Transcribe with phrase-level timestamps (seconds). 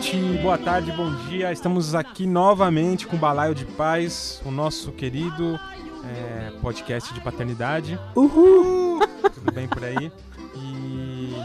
[0.00, 1.52] noite, boa tarde, bom dia.
[1.52, 5.60] Estamos aqui novamente com o Balaio de Paz, o nosso querido
[6.04, 8.00] é, podcast de paternidade.
[8.16, 9.00] Uhul!
[9.34, 10.10] Tudo bem por aí?
[10.56, 11.36] E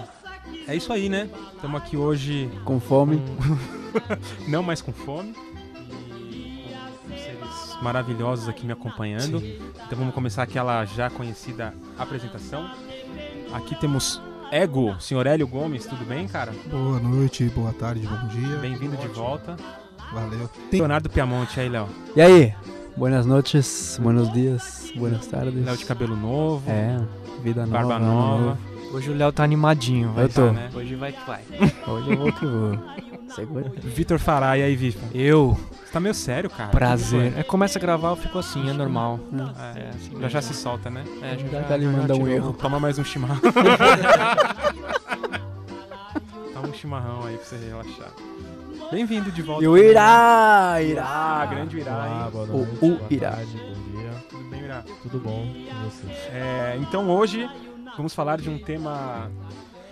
[0.67, 1.29] é isso aí, né?
[1.53, 3.17] Estamos aqui hoje Com fome.
[3.17, 5.35] com- não mais com fome
[6.31, 9.43] e com seres maravilhosos aqui me acompanhando.
[9.43, 12.69] Então vamos começar aquela já conhecida apresentação.
[13.51, 16.53] Aqui temos Ego, senhor Hélio Gomes, tudo bem, cara?
[16.69, 18.57] Boa noite, boa tarde, bom dia.
[18.57, 19.55] Bem-vindo de volta.
[20.13, 20.47] Valeu.
[20.69, 21.87] Tem Leonardo Piamonte aí, Léo.
[22.15, 22.53] E aí?
[22.95, 25.65] Buenas noites, buenos dias, buenas tardes.
[25.65, 26.97] Léo de cabelo novo, É,
[27.43, 27.77] vida nova.
[27.87, 28.57] barba nova.
[28.93, 30.13] Hoje o Léo tá animadinho.
[30.13, 30.47] Vai Eu tô.
[30.47, 30.69] tá, né?
[30.73, 31.41] Hoje vai que vai.
[31.87, 32.79] Hoje eu vou que vou.
[33.29, 33.71] Segura.
[33.83, 35.01] Vitor Fará, e aí, Vitor?
[35.13, 36.69] Eu, Você tá meio sério, cara.
[36.69, 37.33] prazer.
[37.37, 39.19] É, começa a gravar, eu fico assim, é normal.
[39.73, 41.03] É, É, assim já já se solta, né?
[41.21, 42.53] É, já, Já já, ele manda um erro.
[42.53, 43.39] Toma mais um chimarrão.
[46.53, 48.11] Toma um chimarrão aí pra você relaxar.
[48.91, 49.63] Bem-vindo de volta.
[49.63, 49.79] E o né?
[49.89, 51.45] Irá, Ah, Irá.
[51.49, 52.31] grande Irá, Olá, hein?
[52.31, 53.31] boa O- noite, o boa Irá.
[53.31, 54.11] tarde, bom dia.
[54.29, 54.83] Tudo bem, Irá?
[55.01, 56.07] Tudo bom com você?
[56.31, 57.49] É, então hoje
[57.97, 59.29] vamos falar de um tema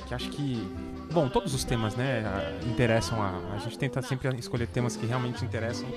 [0.08, 0.66] que acho que.
[1.14, 2.24] Bom, todos os temas, né,
[2.66, 3.40] interessam a.
[3.54, 5.88] A gente tenta sempre escolher temas que realmente interessam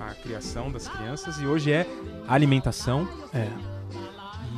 [0.00, 1.86] a criação das crianças e hoje é
[2.26, 3.08] alimentação.
[3.32, 3.46] É.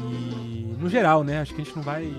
[0.01, 2.11] E no geral, né, acho que a gente não vai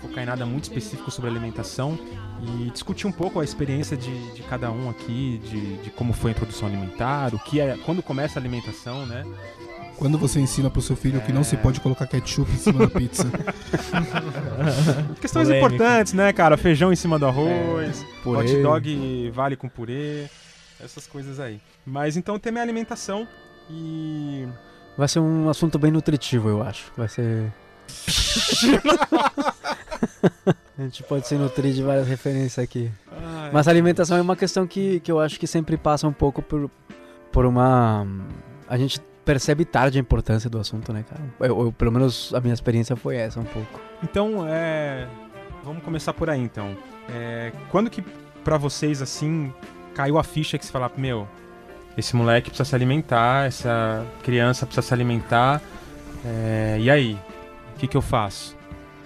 [0.00, 1.96] focar em nada muito específico sobre alimentação
[2.42, 6.32] e discutir um pouco a experiência de, de cada um aqui, de, de como foi
[6.32, 9.24] a introdução alimentar, o que é, quando começa a alimentação, né?
[9.96, 11.58] Quando você ensina pro seu filho que não se É.
[11.58, 13.24] pode colocar ketchup em cima da pizza.
[15.20, 15.74] Questões Polêmico.
[15.74, 16.56] importantes, né, cara?
[16.56, 18.38] Feijão em cima do arroz, Purê.
[18.38, 20.26] hot dog vale com purê,
[20.82, 21.60] essas coisas aí.
[21.86, 23.26] Mas então tema é alimentação
[23.70, 24.46] e.
[24.96, 26.92] Vai ser um assunto bem nutritivo, eu acho.
[26.96, 27.52] Vai ser.
[30.78, 32.90] a gente pode se nutrir de várias referências aqui.
[33.52, 36.42] Mas a alimentação é uma questão que, que eu acho que sempre passa um pouco
[36.42, 36.70] por,
[37.32, 38.06] por uma.
[38.68, 41.22] A gente percebe tarde a importância do assunto, né, cara?
[41.40, 43.80] Eu, eu- pelo menos a minha experiência foi essa um pouco.
[44.02, 45.06] Então, é.
[45.62, 46.76] Vamos começar por aí então.
[47.08, 48.02] É, Quando que
[48.44, 49.52] pra vocês assim
[49.94, 51.26] caiu a ficha que você fala, meu,
[51.96, 55.62] esse moleque precisa se alimentar, essa criança precisa se alimentar,
[56.24, 57.18] é, e aí?
[57.74, 58.56] O que, que eu faço?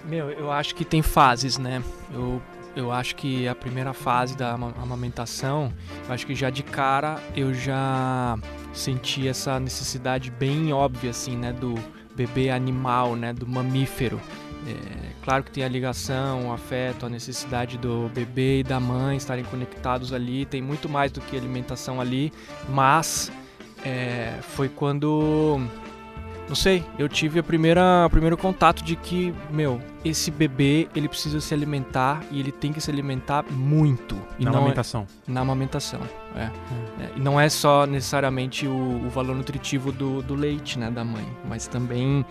[0.05, 1.81] Meu, eu acho que tem fases, né?
[2.13, 2.41] Eu,
[2.75, 5.71] eu acho que a primeira fase da ama- amamentação,
[6.07, 8.37] eu acho que já de cara eu já
[8.73, 11.53] senti essa necessidade bem óbvia, assim, né?
[11.53, 11.75] Do
[12.15, 13.33] bebê animal, né?
[13.33, 14.19] Do mamífero.
[14.67, 19.17] É, claro que tem a ligação, o afeto, a necessidade do bebê e da mãe
[19.17, 20.45] estarem conectados ali.
[20.45, 22.31] Tem muito mais do que alimentação ali,
[22.67, 23.31] mas
[23.83, 25.61] é, foi quando
[26.49, 31.07] não sei, eu tive a primeira, o primeiro contato de que, meu, esse bebê, ele
[31.07, 34.17] precisa se alimentar e ele tem que se alimentar muito.
[34.39, 35.07] E Na não é- amamentação.
[35.27, 36.01] na amamentação,
[36.35, 36.41] é.
[36.41, 41.03] É, E não é só necessariamente o, o valor nutritivo do, do leite, né, da
[41.03, 42.25] mãe, mas também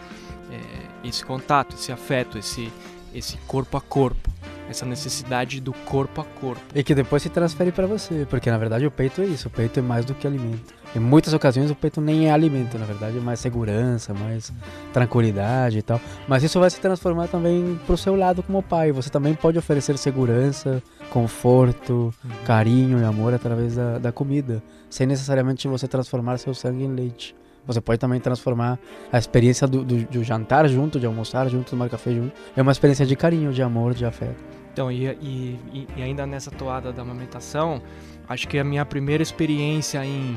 [0.50, 2.72] é, esse contato, esse afeto, esse,
[3.14, 4.30] esse corpo a corpo,
[4.68, 6.60] essa necessidade do corpo a corpo.
[6.74, 9.50] E que depois se transfere pra você, porque na verdade o peito é isso, o
[9.50, 10.74] peito é mais do que alimento.
[10.97, 14.53] Em muitas ocasiões o peito nem é alimento, na verdade é mais segurança, mais
[14.93, 16.00] tranquilidade e tal.
[16.26, 18.91] Mas isso vai se transformar também pro seu lado como pai.
[18.93, 22.12] Você também pode oferecer segurança, conforto,
[22.44, 27.37] carinho e amor através da, da comida, sem necessariamente você transformar seu sangue em leite.
[27.66, 28.78] Você pode também transformar
[29.12, 32.32] a experiência do, do, do jantar junto, de almoçar junto, tomar café junto.
[32.56, 34.43] É uma experiência de carinho, de amor, de afeto.
[34.72, 37.82] Então, e, e- e ainda nessa toada da amamentação,
[38.26, 40.34] acho que a minha primeira experiência em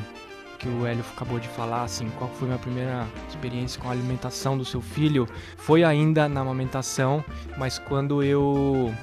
[0.61, 3.91] que o Hélio acabou de falar, assim, qual foi a minha primeira experiência com a
[3.91, 5.27] alimentação do seu filho,
[5.57, 7.25] foi ainda na amamentação,
[7.57, 8.93] mas quando eu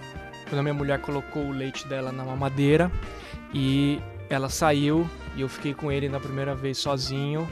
[0.48, 2.90] quando a minha mulher colocou o leite dela na mamadeira
[3.52, 4.00] e
[4.30, 5.06] ela saiu
[5.36, 7.46] e eu fiquei com ele na primeira vez sozinho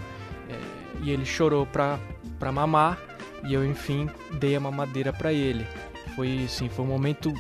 [0.49, 0.59] é,
[1.03, 1.99] e ele chorou pra,
[2.39, 2.99] pra mamar
[3.45, 4.09] e eu enfim
[4.39, 5.67] dei a mamadeira pra ele.
[6.15, 7.35] Foi assim, foi um momento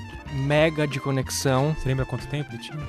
[0.46, 1.74] mega de conexão.
[1.74, 2.86] Você lembra quanto tempo ele tinha?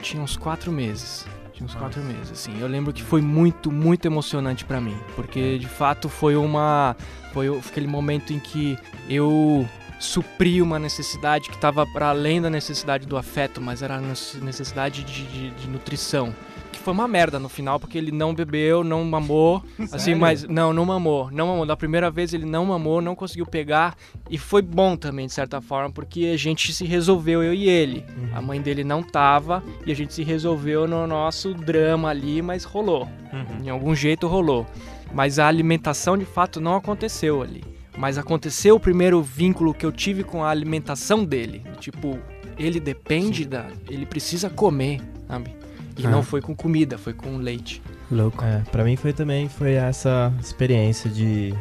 [0.00, 1.26] Tinha uns quatro meses.
[1.60, 2.58] Tinha uns quatro meses, assim.
[2.58, 4.96] Eu lembro que foi muito, muito emocionante pra mim.
[5.14, 6.96] Porque de fato foi uma.
[7.34, 8.78] Foi aquele momento em que
[9.08, 9.68] eu
[9.98, 14.38] supri uma necessidade que estava para além da necessidade do afeto, mas era a nece-
[14.40, 16.34] necessidade de, de- de nutrição.
[16.80, 19.62] Que foi uma merda no final, porque ele não bebeu, não mamou.
[19.92, 21.30] Assim, mas não, não mamou.
[21.30, 21.66] Não mamou.
[21.66, 23.94] Da primeira vez ele não mamou, não conseguiu pegar.
[24.30, 28.06] E foi bom também, de certa forma, porque a gente se resolveu, eu e ele.
[28.34, 32.64] A mãe dele não tava e a gente se resolveu no nosso drama ali, mas
[32.64, 33.06] rolou.
[33.30, 33.66] Uhum.
[33.66, 34.66] Em algum jeito rolou.
[35.12, 37.62] Mas a alimentação de fato não aconteceu ali.
[37.94, 41.62] Mas aconteceu o primeiro vínculo que eu tive com a alimentação dele.
[41.78, 42.18] Tipo,
[42.58, 43.66] ele depende da.
[43.86, 45.59] Ele precisa comer, sabe?
[45.98, 46.10] E Ah.
[46.10, 47.82] não foi com comida, foi com leite.
[48.10, 48.44] Louco.
[48.44, 51.54] É, pra mim foi também foi essa experiência de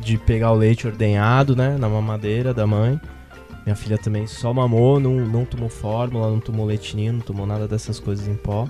[0.00, 3.00] de pegar o leite ordenhado, né, na mamadeira da mãe.
[3.64, 7.66] Minha filha também só mamou, não, não tomou fórmula, não tomou leitinho, não tomou nada
[7.66, 8.68] dessas coisas em pó.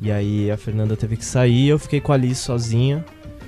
[0.00, 3.04] E aí a Fernanda teve que sair, eu fiquei com a Alice sozinha.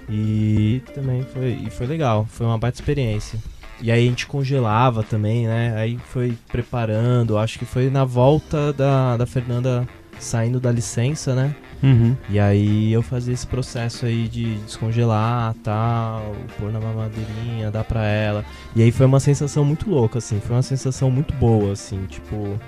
[0.08, 3.38] E também foi, e foi legal, foi uma baita experiência.
[3.80, 5.74] E aí a gente congelava também, né?
[5.76, 9.86] Aí foi preparando, acho que foi na volta da, da Fernanda
[10.20, 11.54] saindo da licença, né?
[11.82, 12.14] Uhum.
[12.28, 18.04] E aí eu fazia esse processo aí de descongelar, tal, pôr na mamadeirinha, dar pra
[18.04, 18.44] ela.
[18.76, 22.58] E aí foi uma sensação muito louca, assim, foi uma sensação muito boa, assim, tipo,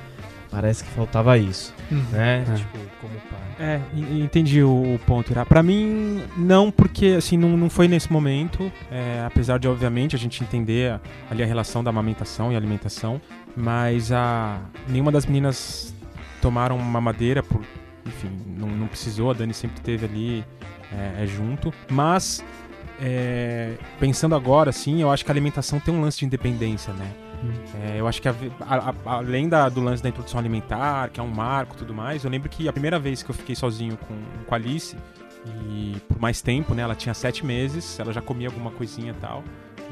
[0.51, 1.75] parece que faltava isso,
[2.11, 2.45] né?
[2.49, 2.55] É.
[2.55, 3.39] Tipo, como pai.
[3.61, 5.45] É, en- entendi o, ponto, Ira.
[5.45, 8.73] Pra mim, não, porque assim, não, não foi nesse momento.
[8.91, 10.99] é, apesar de, obviamente, a gente entender
[11.31, 13.21] ali a relação da amamentação e alimentação.
[13.55, 14.59] Mas a,
[14.89, 15.95] nenhuma das meninas
[16.43, 17.63] tomaram mamadeira por.
[18.05, 20.45] Enfim, não, não precisou, a Dani sempre teve ali
[20.93, 21.73] é, é, junto.
[21.89, 22.45] Mas,
[23.01, 27.11] é, pensando agora, assim, eu acho que a alimentação tem um lance de independência, né?
[27.85, 31.19] É, eu acho que a- a- a- além da- do lance da introdução alimentar, que
[31.19, 33.55] é um marco e tudo mais, eu lembro que a primeira vez que eu fiquei
[33.57, 34.15] sozinho com,
[34.47, 34.97] com a Alice,
[35.69, 36.83] e por mais tempo, né?
[36.83, 39.43] Ela tinha sete meses, ela já comia alguma coisinha e tal.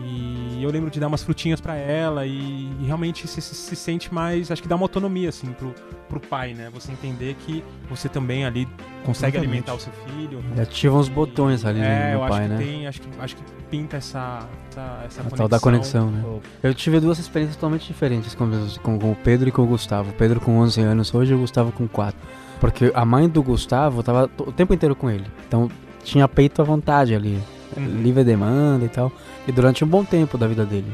[0.04, 3.76] E eu lembro de dar umas frutinhas pra ela e, e realmente se, se, se
[3.76, 5.74] sente mais, acho que dá uma autonomia assim pro,
[6.08, 6.70] pro pai, né?
[6.72, 8.66] Você entender que você também ali
[9.04, 9.38] consegue Exatamente.
[9.38, 10.42] alimentar o seu filho.
[10.56, 12.56] E ativa uns botões ali É, no pai, né?
[12.58, 16.24] tem, acho que, acho que pinta essa, essa, essa A tal da conexão, né?
[16.62, 18.48] Eu tive duas experiências totalmente diferentes com,
[18.82, 20.10] com, com o Pedro e com o Gustavo.
[20.10, 22.18] O Pedro com 11 anos hoje e o Gustavo com 4.
[22.60, 25.24] Porque a mãe do Gustavo tava o tempo inteiro com ele.
[25.46, 25.70] Então
[26.04, 27.40] tinha peito à vontade ali.
[27.76, 28.02] Uhum.
[28.02, 29.12] Livre demanda e tal.
[29.46, 30.90] E durante um bom tempo da vida dele.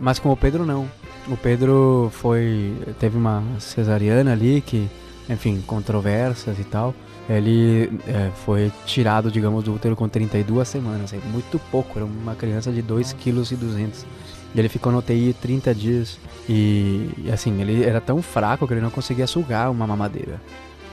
[0.00, 0.88] Mas com o Pedro não.
[1.28, 2.74] O Pedro foi.
[2.98, 4.88] Teve uma cesariana ali que,
[5.28, 6.94] enfim, controvérsias e tal.
[7.28, 11.12] Ele é, foi tirado, digamos, do útero com 32 semanas.
[11.12, 14.06] É muito pouco, era uma criança de 2,2 kg.
[14.54, 16.18] E ele ficou no UTI 30 dias.
[16.48, 20.40] E, e, assim, ele era tão fraco que ele não conseguia sugar uma mamadeira.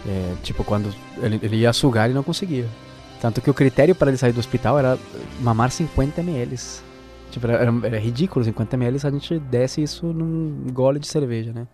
[0.08, 2.68] É, tipo, quando ele, ele ia sugar, ele não conseguia.
[3.22, 4.98] Tanto que o critério para ele sair do hospital era
[5.40, 6.58] mamar 50 ml.
[7.30, 11.68] Tipo, era, era- ridículo, 50 ml a gente desce isso num gole de cerveja, né?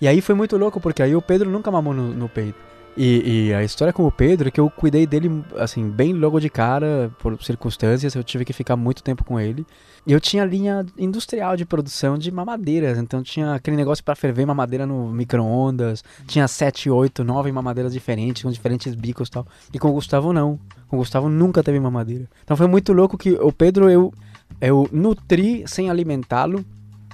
[0.00, 2.58] E aí foi muito louco, porque aí o Pedro nunca mamou no, no peito.
[2.96, 6.38] E, e a história com o Pedro é que eu cuidei dele, assim, bem logo
[6.38, 9.66] de cara, por circunstâncias, eu tive que ficar muito tempo com ele.
[10.06, 14.44] E eu tinha linha industrial de produção de mamadeiras, então tinha aquele negócio para ferver
[14.44, 19.46] mamadeira no micro-ondas, tinha 7, 8, 9 mamadeiras diferentes, com diferentes bicos e tal.
[19.72, 20.58] E com o Gustavo não.
[20.88, 22.28] Com o Gustavo nunca teve mamadeira.
[22.44, 24.12] Então foi muito louco que o Pedro eu,
[24.60, 26.64] eu nutri sem alimentá-lo,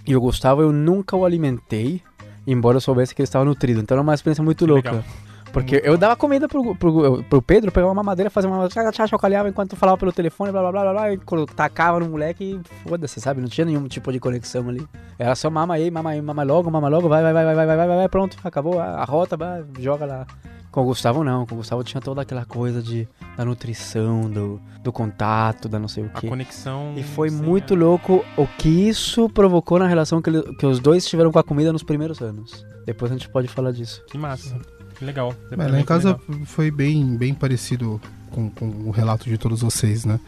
[0.07, 2.03] e o Gustavo eu nunca o alimentei,
[2.47, 3.81] embora eu soubesse que ele estava nutrido.
[3.81, 4.91] Então era uma experiência muito Que louca.
[4.91, 5.05] legal.
[5.53, 8.69] Porque eu dava comida pro, pro, pro Pedro, pegava uma madeira, fazia uma
[9.09, 11.19] chocalhava enquanto falava pelo telefone, blá blá blá blá, blá e
[11.55, 13.41] tacava no moleque e foda-se, sabe?
[13.41, 14.87] Não tinha nenhum tipo de conexão ali.
[15.19, 17.67] Era só mama aí, mama aí, mama logo, mama logo, vai, vai, vai, vai, vai,
[17.67, 20.27] vai, vai, vai, pronto, acabou a, a rota, vai, joga lá.
[20.71, 23.09] Com o Gustavo não, com o Gustavo tinha toda aquela coisa de,
[23.39, 26.29] da nutrição, do, do contato, da não sei o A quê.
[26.29, 26.93] conexão.
[26.95, 30.79] E foi muito a- louco o que isso provocou na relação que, ele- que os
[30.79, 32.67] dois tiveram com a comida nos primeiros anos.
[32.85, 34.03] Depois a gente pode falar disso.
[34.11, 34.57] Que massa.
[34.99, 35.35] Que legal.
[35.57, 36.47] Mas lá em casa legal.
[36.47, 38.01] foi bem, bem parecido
[38.31, 40.19] com, com o relato de todos vocês, né?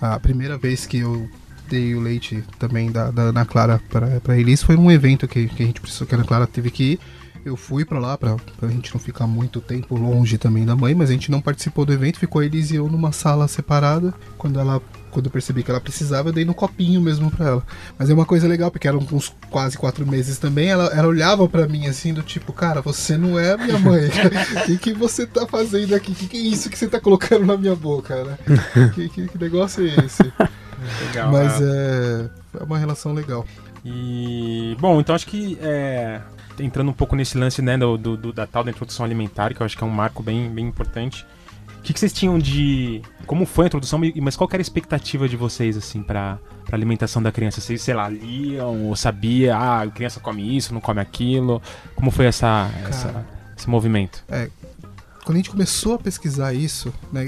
[0.00, 1.28] A primeira vez que eu
[1.68, 5.46] dei o leite também da, da Ana Clara pra, pra Elis foi num evento que,
[5.48, 7.00] que a gente precisou, que a Ana Clara teve que ir.
[7.44, 10.94] Eu fui pra lá pra, pra gente não ficar muito tempo longe também da mãe,
[10.94, 14.12] mas a gente não participou do evento, ficou a Elis e eu numa sala separada.
[14.36, 17.62] Quando ela quando eu percebi que ela precisava, eu dei no copinho mesmo pra ela.
[17.98, 20.68] Mas é uma coisa legal, porque eram uns quase quatro meses também.
[20.68, 24.10] Ela, ela olhava pra mim assim, do tipo, cara, você não é a minha mãe.
[24.60, 26.12] O que, que você tá fazendo aqui?
[26.12, 28.38] O que, que é isso que você tá colocando na minha boca, né?
[28.94, 30.32] Que, que, que negócio é esse?
[31.06, 31.32] Legal.
[31.32, 31.64] Mas ah.
[31.64, 33.44] é, é uma relação legal.
[33.84, 34.76] E.
[34.80, 35.58] Bom, então acho que.
[35.60, 36.20] É,
[36.58, 39.60] entrando um pouco nesse lance né, do, do- do- da tal da introdução alimentar, que
[39.60, 41.26] eu acho que é um marco bem, bem importante.
[41.80, 43.00] O que, que vocês tinham de.
[43.26, 47.22] Como foi a introdução, mas qual era a expectativa de vocês, assim, pra, pra alimentação
[47.22, 47.60] da criança?
[47.60, 51.60] Vocês, sei lá, liam ou sabia, ah, a criança come isso, não come aquilo?
[51.94, 54.22] Como foi essa, essa- esse movimento?
[55.24, 57.24] quando a gente começou a pesquisar isso, né,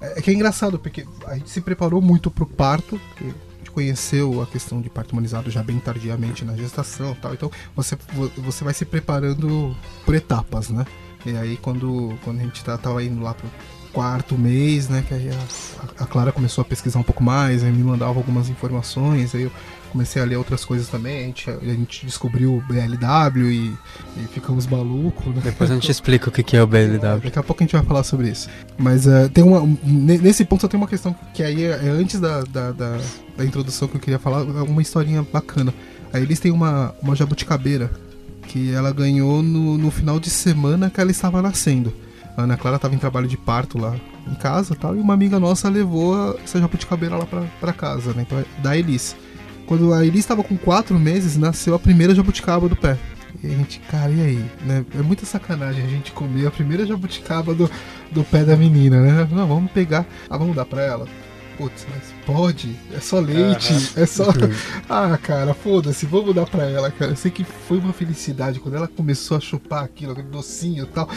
[0.00, 3.58] é, é que é engraçado, porque a gente se preparou muito pro parto, porque a
[3.58, 7.50] gente conheceu a questão de parto humanizado já bem tardiamente na gestação e tal, então
[7.74, 10.84] você, vo- você vai se preparando por etapas, né?
[11.26, 13.48] E aí quando, quando a gente tá, tava indo lá pro
[13.92, 17.70] quarto mês, né, que aí a, a Clara começou a pesquisar um pouco mais, aí
[17.70, 19.52] me mandava algumas informações, aí eu
[19.90, 23.74] comecei a ler outras coisas também, a gente, a gente descobriu o BLW e,
[24.16, 25.42] e ficamos malucos, né?
[25.44, 27.20] Depois a gente explica o que é o BLW.
[27.22, 28.48] Daqui a pouco a gente vai falar sobre isso.
[28.78, 29.60] Mas eh, tem uma.
[29.84, 32.98] ne- Nesse ponto só tem uma questão que aí é, é antes da, da, da,
[33.36, 35.74] da introdução que eu queria falar, é uma historinha bacana.
[36.10, 37.90] Aí eles têm uma, uma jabuticabeira
[38.48, 41.92] que ela ganhou no, no final de semana que ela estava nascendo.
[42.36, 43.94] A Ana Clara estava em trabalho de parto lá
[44.26, 47.72] em casa e tal, e uma amiga nossa levou a- essa jabuticabeira lá pra, pra
[47.72, 48.22] casa, né?
[48.22, 49.14] Então, é da Elis.
[49.66, 52.96] Quando a Elis estava com 4 meses, nasceu a primeira jabuticaba do pé.
[53.42, 54.44] E a gente, cara, e aí?
[54.64, 54.84] Né?
[54.98, 57.70] É muita sacanagem a gente comer a primeira jabuticaba do,
[58.10, 59.28] do pé da menina, né?
[59.30, 60.06] Não, vamos pegar.
[60.30, 61.06] Ah, vamos dar pra ela?
[61.58, 62.74] Putz, mas pode?
[62.94, 63.72] É só leite?
[63.96, 64.28] É só.
[64.88, 67.12] ah, cara, foda-se, vamos dar pra ela, cara.
[67.12, 70.88] Eu sei que foi uma felicidade quando ela começou a chupar aquilo, aquele docinho e
[70.88, 71.08] tal.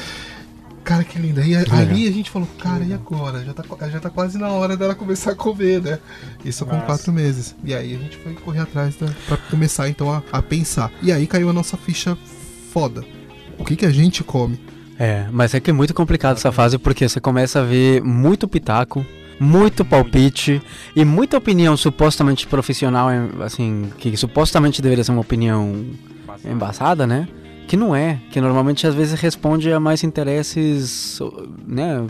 [0.85, 1.41] Cara, que linda.
[1.43, 3.43] E a- ali a gente falou, cara, e agora?
[3.43, 5.97] Já tá, já tá quase na hora dela começar a comer, né?
[6.45, 6.85] Isso com Nossa.
[6.85, 7.55] quatro meses.
[7.63, 10.91] E aí a gente foi correr atrás da, pra começar então a, a pensar.
[11.01, 12.15] E aí caiu a nossa ficha
[12.71, 13.03] foda.
[13.57, 14.59] O que que a gente come?
[14.99, 18.47] É, mas é que é muito complicado essa fase porque você começa a ver muito
[18.47, 19.03] pitaco,
[19.39, 20.61] muito palpite
[20.95, 23.09] e muita opinião supostamente profissional,
[23.43, 25.83] assim, que supostamente deveria ser uma opinião
[26.45, 27.27] embaçada, né?
[27.67, 31.19] Que não é, que normalmente às vezes responde a mais interesses,
[31.65, 32.05] né?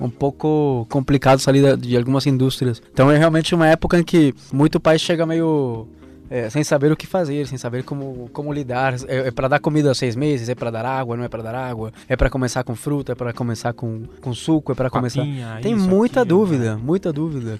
[0.00, 2.80] Um pouco complicados ali de algumas indústrias.
[2.92, 5.88] Então é realmente uma época em que muito pai chega meio
[6.30, 8.94] é, sem saber o que fazer, sem saber como, como lidar.
[9.06, 11.42] É, é para dar comida aos seis meses, é para dar água, não é para
[11.42, 14.90] dar água, é para começar com fruta, é para começar com, com suco, é para
[14.90, 15.24] começar.
[15.62, 17.58] Tem muita dúvida, muita dúvida.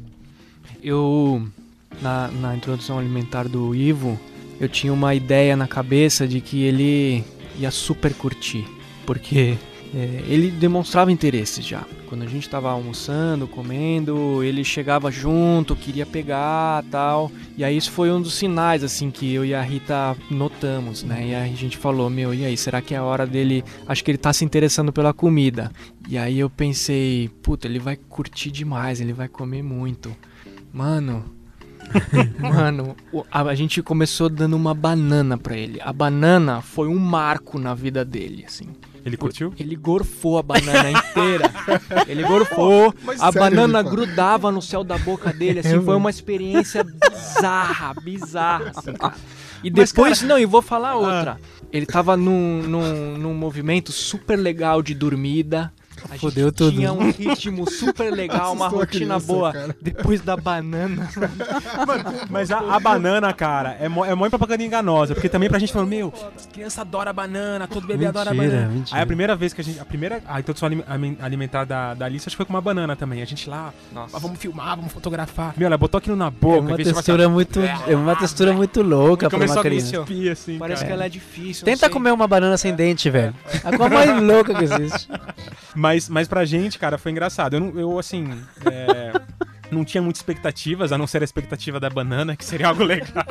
[0.82, 1.46] Eu,
[2.02, 4.18] na, na introdução alimentar do Ivo,
[4.60, 7.24] eu tinha uma ideia na cabeça de que ele
[7.58, 8.64] ia super curtir,
[9.04, 9.58] porque
[9.94, 11.84] é, ele demonstrava interesse já.
[12.06, 17.30] Quando a gente estava almoçando, comendo, ele chegava junto, queria pegar tal.
[17.56, 21.28] E aí isso foi um dos sinais assim que eu e a Rita notamos, né?
[21.28, 23.62] E a gente falou, meu, e aí, será que é a hora dele.
[23.86, 25.70] Acho que ele tá se interessando pela comida.
[26.08, 30.14] E aí eu pensei, puta, ele vai curtir demais, ele vai comer muito.
[30.72, 31.37] Mano.
[32.38, 32.96] Mano,
[33.30, 35.80] a, gente começou dando uma banana pra ele.
[35.82, 38.68] A banana foi um marco na vida dele, assim.
[39.04, 39.54] Ele curtiu?
[39.58, 41.50] Ele gorfou a banana inteira.
[42.06, 42.94] Ele gorfou.
[43.02, 47.94] Mas A sério, banana grudava no céu da boca dele, assim, foi uma experiência bizarra,
[48.02, 49.14] bizarra, assim, cara.
[49.64, 51.38] E Mas, depois, não, e vou falar outra.
[51.72, 55.72] Ele tava num, num, num movimento super legal de dormida.
[56.04, 56.72] A gente Fudeu tudo.
[56.76, 59.52] Tinha um ritmo super legal, uma rotina criança, boa.
[59.52, 59.76] cara.
[59.80, 61.08] Depois da banana.
[62.30, 65.14] Mas a, a banana, cara, é mó, é mó propaganda enganosa.
[65.14, 66.12] Porque também pra gente falando, meu,
[66.52, 68.72] criança adora banana, todo bebê adora Mentira, banana.
[68.72, 68.96] mentira.
[68.96, 69.80] Aí a primeira vez que a gente.
[69.80, 70.22] A primeira.
[70.26, 73.22] A introdução alime- alime- alimentar da, da Alice, acho que foi com uma banana também.
[73.22, 74.16] A gente lá, Nossa.
[74.16, 75.54] ah, vamos filmar, vamos fotografar.
[75.56, 76.60] Meu, ela botou aquilo na É boca.
[76.60, 79.98] uma vez de textura muito, é uma textura muito louca pra Começou uma criança.
[79.98, 80.58] cuspir, assim.
[80.58, 80.86] Parece cara.
[80.86, 81.64] que ela é difícil.
[81.64, 83.34] Tenta comer uma banana sem dente, velho.
[83.52, 85.08] É a coisa mais louca que existe.
[85.74, 87.54] Mas, mas pra gente, cara, foi engraçado.
[87.54, 88.28] Eu, não- eu assim.
[88.70, 89.12] é,
[89.72, 93.24] não tinha muitas expectativas, a não ser a expectativa da banana, que seria algo legal.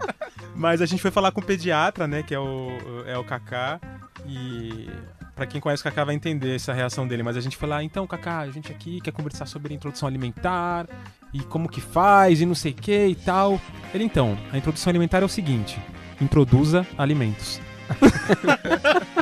[0.54, 2.22] mas a gente foi falar com o pediatra, né?
[2.22, 2.68] Que é o,
[3.06, 3.80] é o Kaká.
[4.26, 4.88] E.
[5.34, 7.82] Pra quem conhece o Kaká vai entender essa reação dele, mas a gente foi lá,
[7.82, 10.86] então, Kaká, a gente aqui quer conversar sobre introdução alimentar
[11.32, 13.60] e como que faz e não sei o que e tal.
[13.92, 15.76] Ele, então, a introdução alimentar é o seguinte:
[16.20, 17.60] introduza alimentos.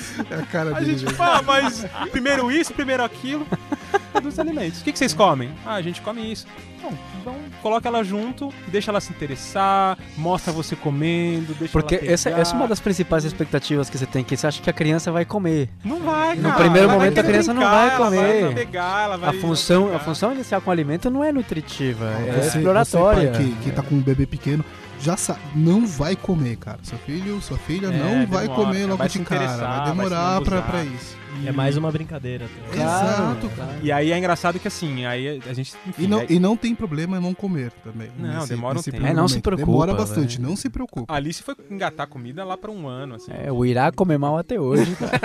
[0.30, 0.92] É a cara A dele.
[0.92, 1.16] gente velho.
[1.16, 3.46] fala, mas primeiro isso, primeiro aquilo.
[4.22, 4.80] Dos alimentos.
[4.80, 5.50] O que, que vocês comem?
[5.64, 6.46] Ah, a gente come isso.
[6.78, 12.00] Então, então coloca ela junto, deixa ela se interessar, mostra você comendo, deixa Porque ela
[12.02, 12.14] pegar.
[12.14, 14.72] essa, essa é uma das principais expectativas que você tem, que você acha que a
[14.72, 15.68] criança vai comer.
[15.84, 16.54] Não vai, No cara.
[16.54, 18.44] primeiro Ela vai momento a criança não brincar, vai ela comer.
[18.44, 22.06] Vai pegar, ela vai A função, a função inicial com o alimento não é nutritiva,
[22.26, 23.32] é Você- exploratória.
[23.34, 24.64] Você, pai, que, que tá com um bebê pequeno,
[25.00, 26.78] já sabe, não vai comer, cara.
[26.82, 29.46] Seu filho, sua filha É, não vai demora, comer logo vai de cara.
[29.46, 30.62] Vai vai demorar pra, lambuzar.
[30.70, 31.16] pra isso.
[31.44, 32.46] É mais uma brincadeira.
[32.70, 32.76] até.
[32.80, 33.76] Exato, cara.
[33.82, 35.74] E aí é engraçado que assim, aí a gente.
[35.86, 38.08] Enfim, E não, aí- e não tem problema não comer também.
[38.18, 39.04] Não, demora um tempo.
[39.06, 40.48] É, não se preocupa, Demora bastante, velho.
[40.48, 41.12] não se preocupa.
[41.12, 43.30] a Alice foi engatar comida lá pra um ano, assim.
[43.32, 45.20] É, o Irá come mal até hoje, cara.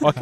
[0.00, 0.12] Ó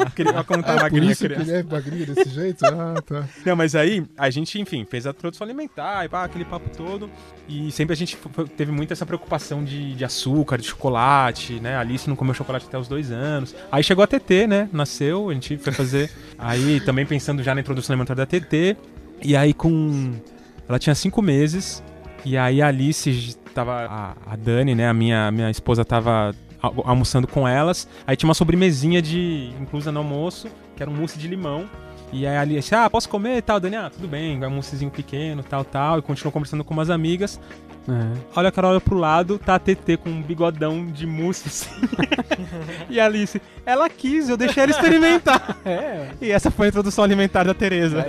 [0.44, 1.50] como tá Ah, por magrinha a isso que criança.
[1.50, 2.64] ele é magrinho desse jeito?
[2.64, 3.25] Ah, tá.
[3.44, 7.11] Não, mas aí a gente, enfim, fez a introdução alimentar e pá, aquele papo todo.
[7.49, 8.16] E sempre a gente
[8.56, 11.76] teve muito essa preocupação de, de açúcar, de chocolate, né?
[11.76, 13.54] A Alice não comeu chocolate até os dois anos.
[13.73, 14.68] Aí chegou a TT, né?
[14.73, 16.10] Nasceu, a gente foi fazer.
[16.38, 18.76] aí também pensando já na introdução alimentar da TT.
[19.22, 20.12] E aí com.
[20.68, 21.82] Ela tinha cinco meses.
[22.25, 23.72] E aí a Alice tava.
[23.87, 24.88] A, a Dani, né?
[24.88, 27.88] A minha, minha esposa tava al- almoçando com elas.
[28.06, 31.68] Aí tinha uma sobremesinha de inclusa no almoço, que era um mousse de limão.
[32.12, 33.61] E aí ali, assim, ah, posso comer e tal?
[33.61, 35.99] Dani, ah, tudo bem, vai um moussezinho pequeno, tal, tal.
[35.99, 37.38] E continuou conversando com umas amigas.
[37.88, 38.19] É.
[38.37, 41.71] Olha a Carol olha pro lado, tá a TT com um bigodão de mousse assim.
[42.91, 45.57] e a Alice, ela quis, eu deixei ela experimentar.
[45.65, 48.07] É, E essa foi a introdução alimentar da Tereza.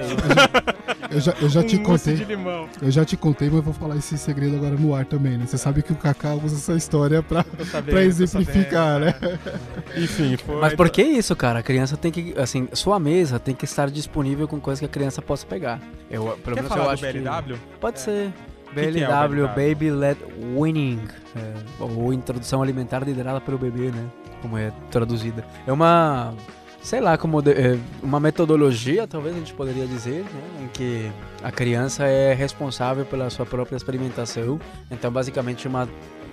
[1.11, 2.15] Eu já, eu já te um mousse contei.
[2.15, 2.69] de limão.
[2.81, 5.45] Eu já te contei, mas eu vou falar esse segredo agora no ar também, né?
[5.47, 9.15] Você sabe que o Kaká usa essa história pra, sabendo, pra exemplificar, né?
[9.97, 10.61] Enfim, foi.
[10.61, 11.59] Mas por que isso, cara?
[11.59, 14.89] A criança tem que, assim, sua mesa tem que estar disponível com coisas que a
[14.89, 15.79] criança possa pegar.
[16.11, 17.57] Eu, pelo Quer menos falar eu do acho BLW?
[17.57, 18.31] que pode ser.
[18.73, 19.47] que é o BLW, BLW?
[19.47, 20.19] Baby Led
[20.55, 21.01] Winning,
[21.35, 24.05] é, ou Introdução Alimentar Liderada pelo Bebê, né?
[24.41, 25.43] Como é traduzida.
[25.67, 26.33] É uma,
[26.81, 30.63] sei lá, como é, uma metodologia, talvez a gente poderia dizer, né?
[30.63, 31.11] Em que
[31.43, 34.59] a criança é responsável pela sua própria experimentação.
[34.89, 35.87] Então, basicamente, uma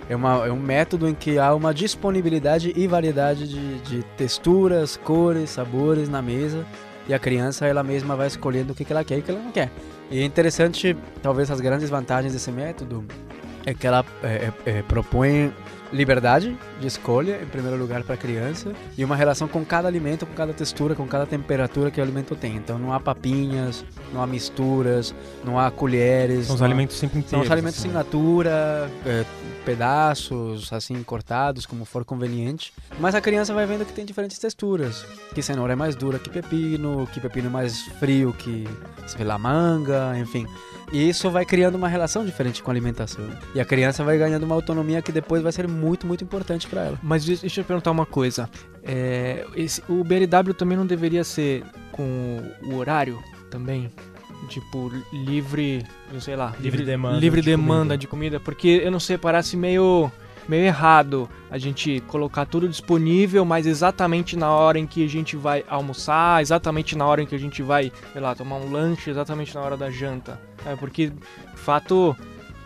[0.09, 4.95] é, uma, é um método em que há uma disponibilidade e variedade de, de texturas,
[4.95, 6.65] cores, sabores na mesa
[7.07, 9.31] e a criança ela mesma vai escolhendo o que, que ela quer e o que
[9.31, 9.69] ela não quer.
[10.09, 13.05] E é interessante, talvez as grandes vantagens desse método
[13.65, 15.53] é que ela é, é, é, propõe
[15.91, 20.25] liberdade de escolha, em primeiro lugar, para a criança, e uma relação com cada alimento,
[20.25, 22.55] com cada textura, com cada temperatura que o alimento tem.
[22.55, 25.13] Então não há papinhas, não há misturas,
[25.43, 26.47] não há colheres.
[26.47, 27.29] São os há- alimentos sempre inteiros.
[27.31, 27.87] são os alimentos assim.
[27.89, 29.23] sem natura, é,
[29.63, 32.73] pedaços, assim, cortados, como for conveniente.
[32.99, 35.05] Mas a criança vai vendo que tem diferentes texturas.
[35.33, 38.67] Que cenoura é mais dura que pepino, que pepino é mais frio que,
[39.07, 40.45] sei lá, manga, enfim.
[40.91, 43.25] E isso vai criando uma relação diferente com a alimentação.
[43.53, 46.85] E a criança vai ganhando uma autonomia que depois vai ser muito, muito importante para
[46.85, 46.99] ela.
[47.03, 48.49] Mas deixa eu perguntar uma coisa.
[48.83, 53.91] É, esse- o BLW também não deveria ser com o horário também?
[54.47, 57.97] Tipo, livre, não sei lá, Livre demanda livre de demanda comida.
[57.97, 60.09] de comida, porque eu não sei, parece meio
[60.47, 65.35] meio errado a gente colocar tudo disponível, mas exatamente na hora em que a gente
[65.35, 69.09] vai almoçar, exatamente na hora em que a gente vai, sei lá, tomar um lanche,
[69.09, 70.39] exatamente na hora da janta.
[70.65, 71.15] É, porque, de
[71.55, 72.15] fato,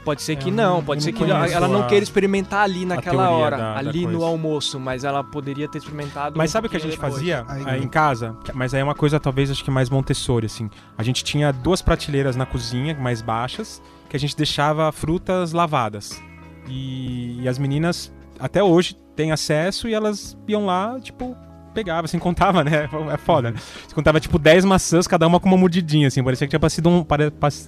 [0.04, 1.18] pode ser É, que eu não, não- pode eu ser não
[1.48, 4.26] que ela, não queira experimentar ali naquela hora, da- da ali no coisa.
[4.26, 6.36] almoço, mas ela poderia ter experimentado.
[6.38, 7.14] Mas um sabe o que a gente depois.
[7.14, 8.36] fazia Aí- aí em casa?
[8.54, 10.70] Mas aí é uma coisa talvez acho que mais Montessori, assim.
[10.98, 16.20] A gente tinha duas prateleiras na cozinha, mais baixas, que a gente deixava frutas lavadas.
[16.68, 21.36] E, e as meninas, até hoje, têm acesso e elas iam lá, tipo,
[21.74, 22.88] pegava, assim, contava, né?
[23.12, 23.58] É foda, né?
[23.88, 26.24] Você contava, tipo, 10 maçãs, cada uma com uma mordidinha, assim.
[26.24, 27.06] Parecia que tinha passado um,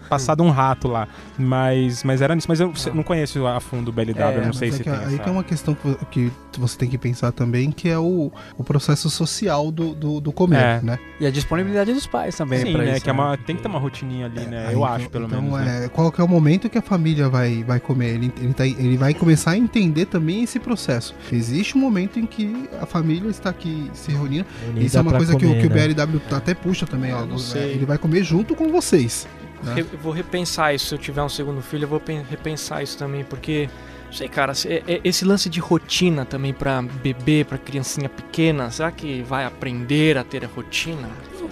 [0.10, 1.08] passado um rato lá.
[1.38, 2.48] Mas, mas era nisso.
[2.50, 4.84] Mas eu não conheço a fundo o BLW, É, eu não sei é se que
[4.89, 5.24] tem aí essa...
[5.24, 8.63] tem uma questão que, vo- que você tem que pensar também, que é o, o
[8.63, 10.82] processo social do, do, do comer, É.
[10.82, 11.00] né?
[11.20, 12.92] E a disponibilidade dos pais também Sim, pra né?
[12.94, 13.04] isso.
[13.04, 13.20] que é né?
[13.20, 14.68] uma, tem que ter uma rotininha ali, né?
[14.68, 15.60] Aí, eu então- acho, pelo então, menos.
[15.66, 15.86] né?
[15.86, 18.16] É, qual que é o momento que a família vai, vai comer?
[18.16, 21.16] Ele, ele, tá, ele vai começar a entender também esse processo.
[21.32, 24.45] Existe um momento em que a família está aqui se reunindo.
[24.67, 25.88] Unida Isso é uma coisa que, o- comer, que o né?
[25.88, 27.23] BLW até puxa também, ó.
[27.25, 27.71] É, sei.
[27.73, 29.27] Ele vai comer junto com vocês.
[29.63, 29.75] né?
[29.77, 30.88] Eu vou repensar isso.
[30.88, 33.69] Se eu tiver um segundo filho, eu vou pen- repensar isso também, porque.
[34.08, 38.08] Não sei, cara, se- é- é- esse lance de rotina também pra bebê, pra criancinha
[38.08, 41.10] pequena, será que vai aprender a ter a rotina?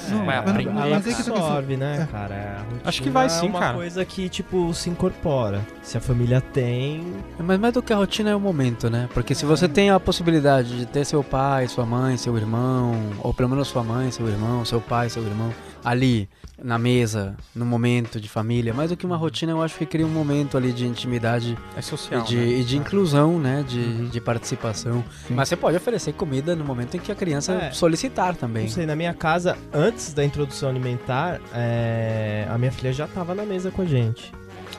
[0.10, 0.70] Não, vai mas- aprender.
[0.70, 2.12] Ela é que absorve, né, é.
[2.12, 2.58] cara?
[2.60, 3.74] Rotina Acho que vai sim, é uma cara.
[3.74, 5.62] coisa que, tipo, se incorpora.
[5.82, 9.08] Se a família tem, Mas mais do que a rotina é o momento, né?
[9.14, 13.34] Porque se você tem a possibilidade de ter seu pai, sua mãe, seu irmão, ou
[13.34, 16.28] pelo menos sua mãe, seu irmão, seu pai, seu irmão, ali
[16.64, 20.06] na mesa, no momento de família, mais do que uma rotina, eu acho que cria
[20.06, 22.22] um momento ali de intimidade É e social.
[22.22, 22.46] de, né?
[22.60, 23.66] e de inclusão, né?
[23.68, 25.04] De, de participação.
[25.28, 25.34] Sim.
[25.34, 27.72] Mas você pode oferecer comida no momento em que a criança É.
[27.72, 28.66] solicitar também.
[28.66, 33.34] não sei, na minha casa, antes da introdução alimentar, é, a minha filha já tava
[33.34, 34.32] na mesa com a gente.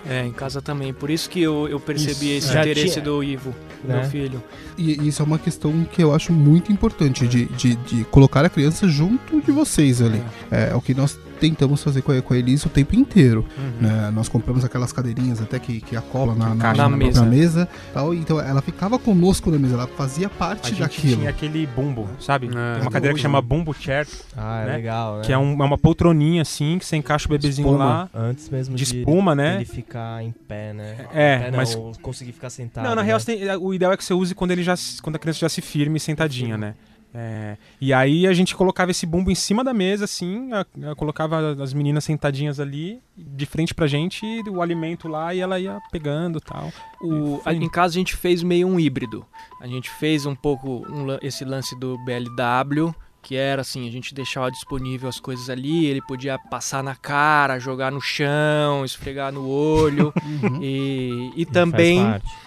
[0.08, 0.92] É, em casa também.
[0.92, 2.46] Por isso que eu, eu percebi Isso.
[2.46, 4.00] esse Já interesse tinha- do Ivo, né?
[4.00, 4.42] meu filho.
[4.76, 8.44] E e isso é uma questão que eu acho muito importante, de, de, de colocar
[8.44, 10.20] a criança junto de vocês ali.
[10.50, 13.44] É, o que nós tentamos fazer com a, com a Elise o tempo inteiro.
[13.58, 13.72] Uhum.
[13.88, 14.10] né?
[14.14, 17.24] Nós compramos aquelas cadeirinhas até que, que acola na, na, na na mesa.
[17.24, 17.68] mesa.
[17.92, 21.16] tal, então ela ficava conosco na mesa, ela fazia A parte gente daquilo.
[21.16, 22.46] tinha aquele bumbo, sabe?
[22.46, 22.50] É.
[22.74, 24.72] Tem uma cadeira que chama bumbo chair, Ah, é Né?
[24.76, 25.22] legal, né?
[25.24, 27.84] que é, um- é uma poltroninha assim, que você encaixa o bebezinho Espuma.
[27.84, 29.56] lá, Antes mesmo de de espuma, né?
[29.56, 30.96] ele ficar em pé, né?
[31.12, 32.84] É, pé não, mas- ou conseguir ficar sentado.
[32.84, 33.06] Não, na né?
[33.08, 35.48] real, tem- o ideal é que você use quando, ele já, quando a criança já
[35.48, 36.74] se firme sentadinha, né?
[37.14, 40.94] É, e aí a gente colocava esse bumbo em cima da mesa, assim, a- a-
[40.94, 45.78] colocava as meninas sentadinhas ali, de frente pra gente, o alimento lá, e ela ia
[45.90, 46.72] pegando e tal.
[47.02, 49.26] O, em casa a gente fez meio um híbrido.
[49.60, 54.12] A gente fez um pouco um esse lance do BLW Que era assim, a gente
[54.12, 59.46] deixava disponível as coisas ali, ele podia passar na cara, jogar no chão, esfregar no
[59.48, 60.12] olho.
[60.42, 60.58] Uhum.
[60.62, 62.00] e, e também,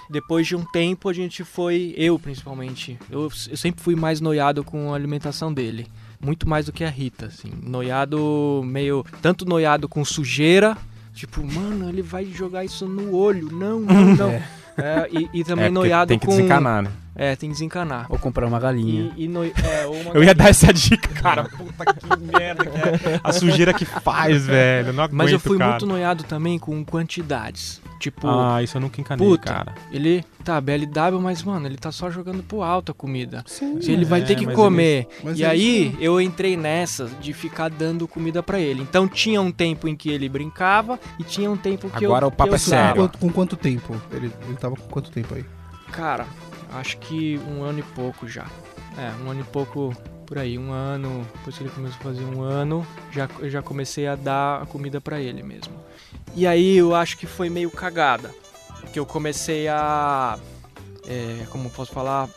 [0.10, 4.64] depois de um tempo, a gente foi, eu principalmente, eu, eu sempre fui mais noiado
[4.64, 5.88] com a alimentação dele.
[6.20, 7.52] Muito mais do que a Rita, assim.
[7.62, 9.06] Noiado meio.
[9.22, 10.76] Tanto noiado com sujeira,
[11.14, 13.50] tipo, mano, ele vai jogar isso no olho.
[13.52, 14.42] Não, não, não.
[14.78, 16.36] É, e, e também É, noiado tem que com.
[16.36, 16.92] desencanar, né?
[17.16, 18.08] É, tem que desencanar.
[18.10, 19.12] Ou comprar uma galinha.
[19.16, 19.54] E, e noi...
[19.64, 21.46] é, uma Eu ia dar essa dica, cara.
[21.58, 23.20] Puta que merda que é.
[23.24, 24.90] A sujeira que faz, velho.
[24.90, 25.72] Eu não aguento, Mas eu fui cara.
[25.72, 27.82] muito noiado também com quantidades.
[28.00, 29.52] Tipo, Ah, isso eu nunca encanei, Puta.
[29.54, 29.74] cara.
[29.92, 33.44] ele tá BLW, mas, mano, ele tá só jogando pro alto a comida.
[33.48, 35.08] Sim, Se ele vai É, ter que comer.
[35.24, 38.82] Mas e é aí isso eu entrei nessa de ficar dando comida pra ele.
[38.82, 42.10] Então tinha um tempo em que ele brincava e tinha um tempo que eu.
[42.12, 42.96] Agora o papo é sério.
[43.04, 43.96] Quanto- com quanto tempo?
[44.12, 45.46] Ele, ele tava com quanto tempo aí?
[45.92, 46.28] Cara,
[46.74, 48.46] acho que um ano e pouco já.
[48.98, 50.58] É, um ano e pouco por aí.
[50.58, 54.16] Um ano, depois que ele começou a fazer um ano, já, eu já comecei a
[54.16, 55.74] dar a comida pra ele mesmo.
[56.36, 58.32] E aí eu acho que foi meio cagada.
[58.92, 60.38] Que eu comecei a.
[61.08, 62.28] É, como posso falar?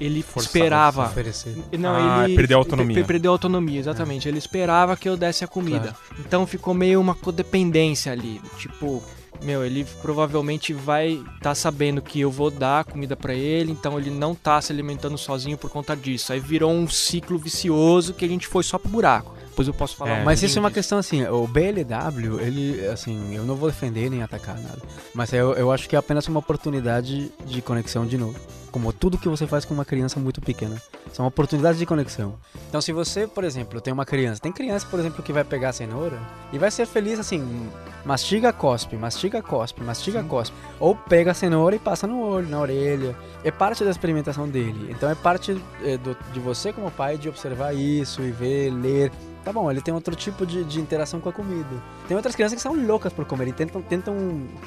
[0.00, 1.04] Ele Forçar esperava.
[1.06, 1.54] Oferecer.
[1.78, 2.96] Não, Ah, ele perdeu a autonomia.
[2.96, 4.26] pe- perdeu a autonomia, exatamente.
[4.26, 5.94] Ele esperava que eu desse a comida.
[6.18, 8.40] Então ficou meio uma codependência ali.
[8.58, 9.02] Tipo,
[9.42, 14.10] meu, ele provavelmente vai tá sabendo que eu vou dar comida pra ele, então ele
[14.10, 16.32] não tá se alimentando sozinho por conta disso.
[16.32, 19.34] Aí virou um ciclo vicioso que a gente foi só pro buraco.
[19.48, 20.74] Depois eu posso falar É, um Mas isso é uma disso.
[20.80, 24.82] questão assim, o BLW, ele, assim, eu não vou defender nem atacar nada,
[25.14, 28.38] mas eu, eu acho que é apenas uma oportunidade de conexão de novo.
[28.70, 30.76] Como tudo que você faz com uma criança muito pequena.
[31.10, 32.34] São oportunidades de conexão.
[32.68, 35.70] Então, se você, por exemplo, tem uma criança, tem criança, por exemplo, que vai pegar
[35.70, 36.20] a cenoura
[36.52, 37.70] e vai ser feliz assim,
[38.06, 40.56] mastiga, cospe, mastiga, cospe, mastiga, cospe.
[40.78, 43.14] Ou pega a cenoura e passa no olho, na orelha.
[43.44, 44.88] É parte da experimentação dele.
[44.90, 49.10] Então, é parte eh, do- de você, como pai, de observar isso e ver, ler.
[49.44, 51.68] Tá bom, ele tem outro tipo de, de interação com a comida.
[52.08, 54.16] Tem outras crianças que são loucas por comer e tentam, tentam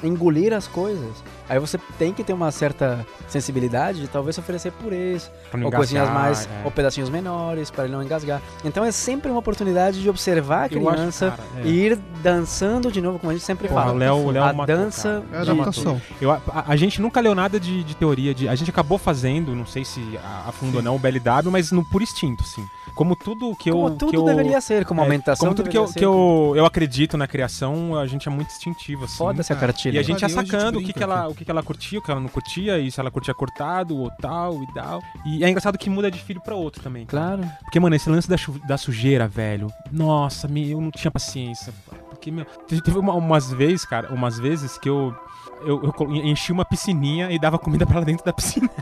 [0.02, 1.22] engolir as coisas.
[1.50, 5.30] Aí você tem que ter uma certa sensibilidade de talvez oferecer purês,
[5.62, 6.62] ou coisinhas mais, é.
[6.64, 8.40] ou pedacinhos menores, para ele não engasgar.
[8.64, 11.66] Então é sempre uma oportunidade de observar a Eu acho, criança cara, é.
[11.68, 13.92] e ir dançando de novo, como a gente sempre Porra, fala.
[13.98, 16.00] Léo- Léo a matou, dança É de- adaptação.
[16.20, 18.48] Eu, a, a gente nunca leu nada de, de teoria de.
[18.48, 21.70] A gente acabou fazendo, não sei se a, a fundo ou não, o BLW, mas
[21.72, 22.64] no por instinto, assim.
[22.94, 23.74] Como tudo que eu.
[23.76, 26.00] como tudo que eu, deveria ser, como é, aumentação Como tudo que eu, deveria que
[26.00, 26.04] ser.
[26.04, 29.16] eu, eu acredito na criação, a gente é muito instintivo, assim.
[29.16, 29.58] Foda-se a É.
[29.58, 29.96] cartilha.
[29.96, 31.62] E a gente ia gente sacando o que, brinca que, ela, o que, que ela
[31.62, 35.00] curtia, o que ela não curtia, e se ela curtia cortado ou tal e tal.
[35.24, 37.06] E é engraçado que muda de filho pra outro também.
[37.06, 37.36] cara.
[37.38, 37.52] Claro.
[37.62, 41.72] Porque, mano, esse lance da, da sujeira, velho, nossa, me, eu não tinha paciência.
[42.20, 45.14] Porque, meu, teve, uma- umas vezes, cara, umas vezes que eu,
[45.62, 48.68] eu, eu enchi uma piscininha e dava comida pra ela dentro da piscina.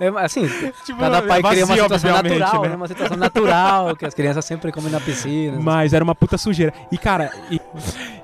[0.00, 0.48] É, assim,
[0.84, 2.68] tipo, cada pai cria uma vazio, situação natural, né?
[2.70, 2.74] né?
[2.76, 5.60] Uma situação natural, que as crianças sempre comem na piscina.
[5.60, 6.74] Mas era uma puta sujeira.
[6.90, 7.60] E, cara, e,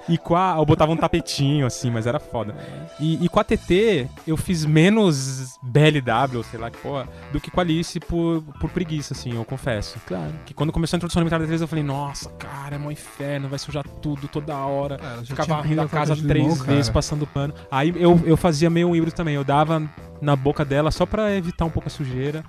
[0.08, 0.56] e com a.
[0.58, 2.54] Eu botava um tapetinho, assim, mas era foda.
[2.98, 7.50] E, e com a TT, eu fiz menos BLW, sei lá que porra, do que
[7.50, 9.98] com a Alice por, por preguiça, assim, eu confesso.
[10.06, 10.32] Claro.
[10.46, 13.48] Que quando começou a introdução alimentar da 3, eu falei, nossa, cara, é mó inferno,
[13.48, 14.96] vai sujar tudo toda hora.
[14.98, 16.94] Cara, já Ficava varrendo a casa três limão, vezes, cara.
[16.94, 17.54] passando pano.
[17.70, 19.34] Aí eu, eu fazia meio um híbrido também.
[19.34, 19.82] Eu dava
[20.20, 22.44] na boca dela só pra evitar um pouco a sujeira.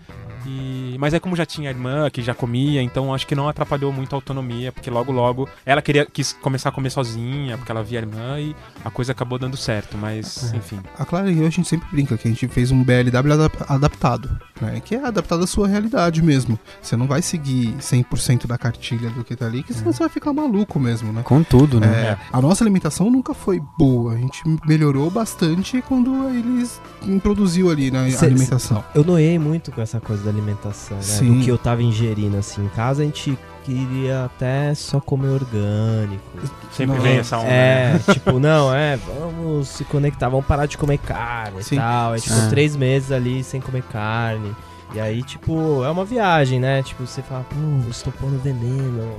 [0.46, 0.96] E...
[1.00, 3.92] Mas aí como já tinha a irmã que já comia, então acho que não atrapalhou
[3.92, 7.84] muito a autonomia, porque logo logo ela queria quis começar a comer sozinha, porque ela
[7.84, 10.80] via a irmã e a coisa acabou dando certo, mas enfim.
[10.98, 13.66] A Clara e eu, a gente sempre brinca que a gente fez um BLW adap-
[13.72, 14.30] adaptado,
[14.62, 14.82] né?
[14.84, 16.60] Que é adaptado à sua realidade mesmo.
[16.82, 20.10] Você não vai seguir 100% da cartilha do que tá ali, que senão você vai
[20.10, 21.22] ficar maluco mesmo, né?
[21.24, 21.88] Com tudo, né?
[21.88, 24.14] É, a nossa alimentação nunca foi boa.
[24.14, 28.84] A gente melhorou bastante quando eles introduziu ali na Cê- alimentação.
[28.94, 31.04] Eu noiei muito com essa coisa da alimentação, né?
[31.04, 31.38] Sim.
[31.40, 32.64] Do que eu tava ingerindo, assim.
[32.66, 36.24] Em casa a gente queria até só comer orgânico.
[36.72, 37.48] Sempre Não, vem essa onda.
[37.48, 37.96] né?
[37.96, 41.76] É, tipo, não, é, vamos se conectar, vamos parar de comer carne Sim.
[41.76, 42.14] e tal.
[42.14, 42.48] Aí, tipo, Ah.
[42.50, 44.56] três meses ali sem comer carne.
[44.92, 46.82] E aí, tipo, é uma viagem, né?
[46.82, 49.18] Tipo, você fala, pô, eu estou pondo veneno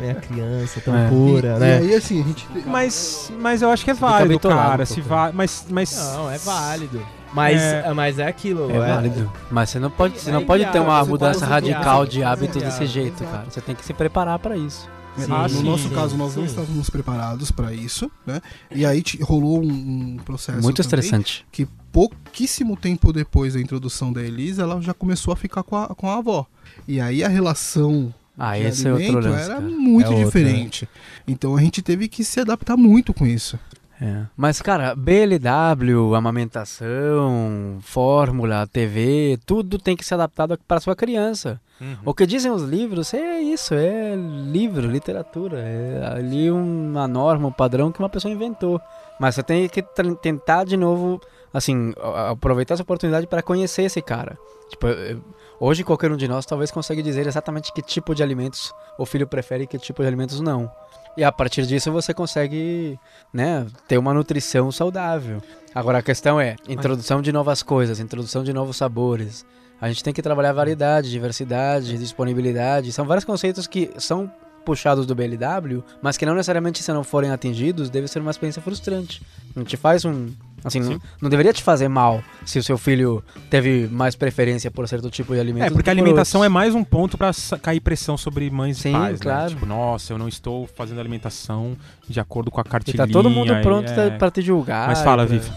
[0.00, 1.08] minha criança tão É.
[1.08, 1.82] pura, e, né?
[1.84, 2.48] e aí, assim, a gente.
[2.66, 4.82] Mas, mas eu acho que é válido, cara.
[4.82, 7.00] um Se vai, mas, mas Não, é válido.
[7.34, 7.84] Mas É.
[7.86, 8.70] é, mas é aquilo.
[8.70, 9.30] É válido.
[9.50, 12.56] Mas você não pode, você É não pode ter uma mudança radical de é hábitos
[12.56, 13.44] inviável, desse jeito, cara.
[13.50, 14.88] Você tem que se preparar pra isso.
[15.16, 18.40] Sim, no sim, nosso sim, caso, nós não estávamos preparados para isso, né?
[18.68, 19.68] E aí rolou um,
[20.14, 21.46] um processo Muito também estressante.
[21.52, 25.86] que pouquíssimo tempo depois da introdução da Elisa, ela já começou a ficar com a,
[25.88, 26.44] com a avó.
[26.88, 29.60] E aí a relação Ah, esse é outro lance, era cara.
[29.60, 30.88] muito É outra, diferente.
[31.28, 33.56] Então a gente teve que se adaptar muito com isso.
[34.00, 34.24] É.
[34.36, 41.60] Mas, cara, BLW, amamentação, fórmula, TV, tudo tem que ser adaptado para sua criança.
[41.80, 41.96] Uhum.
[42.04, 47.52] O que dizem os livros é isso, é livro, literatura, é ali uma norma, um
[47.52, 48.80] padrão que uma pessoa inventou.
[49.18, 49.82] Mas você tem que
[50.20, 51.20] tentar de novo,
[51.52, 51.92] assim,
[52.30, 54.36] aproveitar essa oportunidade para conhecer esse cara.
[54.70, 55.22] Tipo, eu-
[55.60, 59.26] hoje qualquer um de nós talvez consiga dizer exatamente que tipo de alimentos o filho
[59.26, 60.70] prefere e que tipo de alimentos não.
[61.16, 62.98] E a partir disso você consegue,
[63.32, 65.40] né, ter uma nutrição saudável.
[65.74, 69.46] Agora a questão é introdução de novas coisas, introdução de novos sabores.
[69.80, 72.92] A gente tem que trabalhar variedade, diversidade, disponibilidade.
[72.92, 74.30] São vários conceitos que são
[74.64, 78.62] puxados do BLW, mas que não necessariamente se não forem atingidos, deve ser uma experiência
[78.62, 79.22] frustrante.
[79.54, 80.32] Não te faz um,
[80.64, 84.88] assim, não, não deveria te fazer mal se o seu filho teve mais preferência por
[84.88, 85.64] certo tipo de alimento.
[85.66, 88.90] É, porque a alimentação é mais um ponto pra sa- cair pressão sobre mães Sim,
[88.90, 89.42] e pais, claro.
[89.44, 89.48] né?
[89.50, 91.76] Tipo, nossa, eu não estou fazendo alimentação
[92.08, 93.06] de acordo com a E cartilha.
[93.06, 94.10] tá todo mundo pronto é...
[94.10, 94.88] pra te julgar.
[94.88, 95.50] Mas fala, pra- Vivi.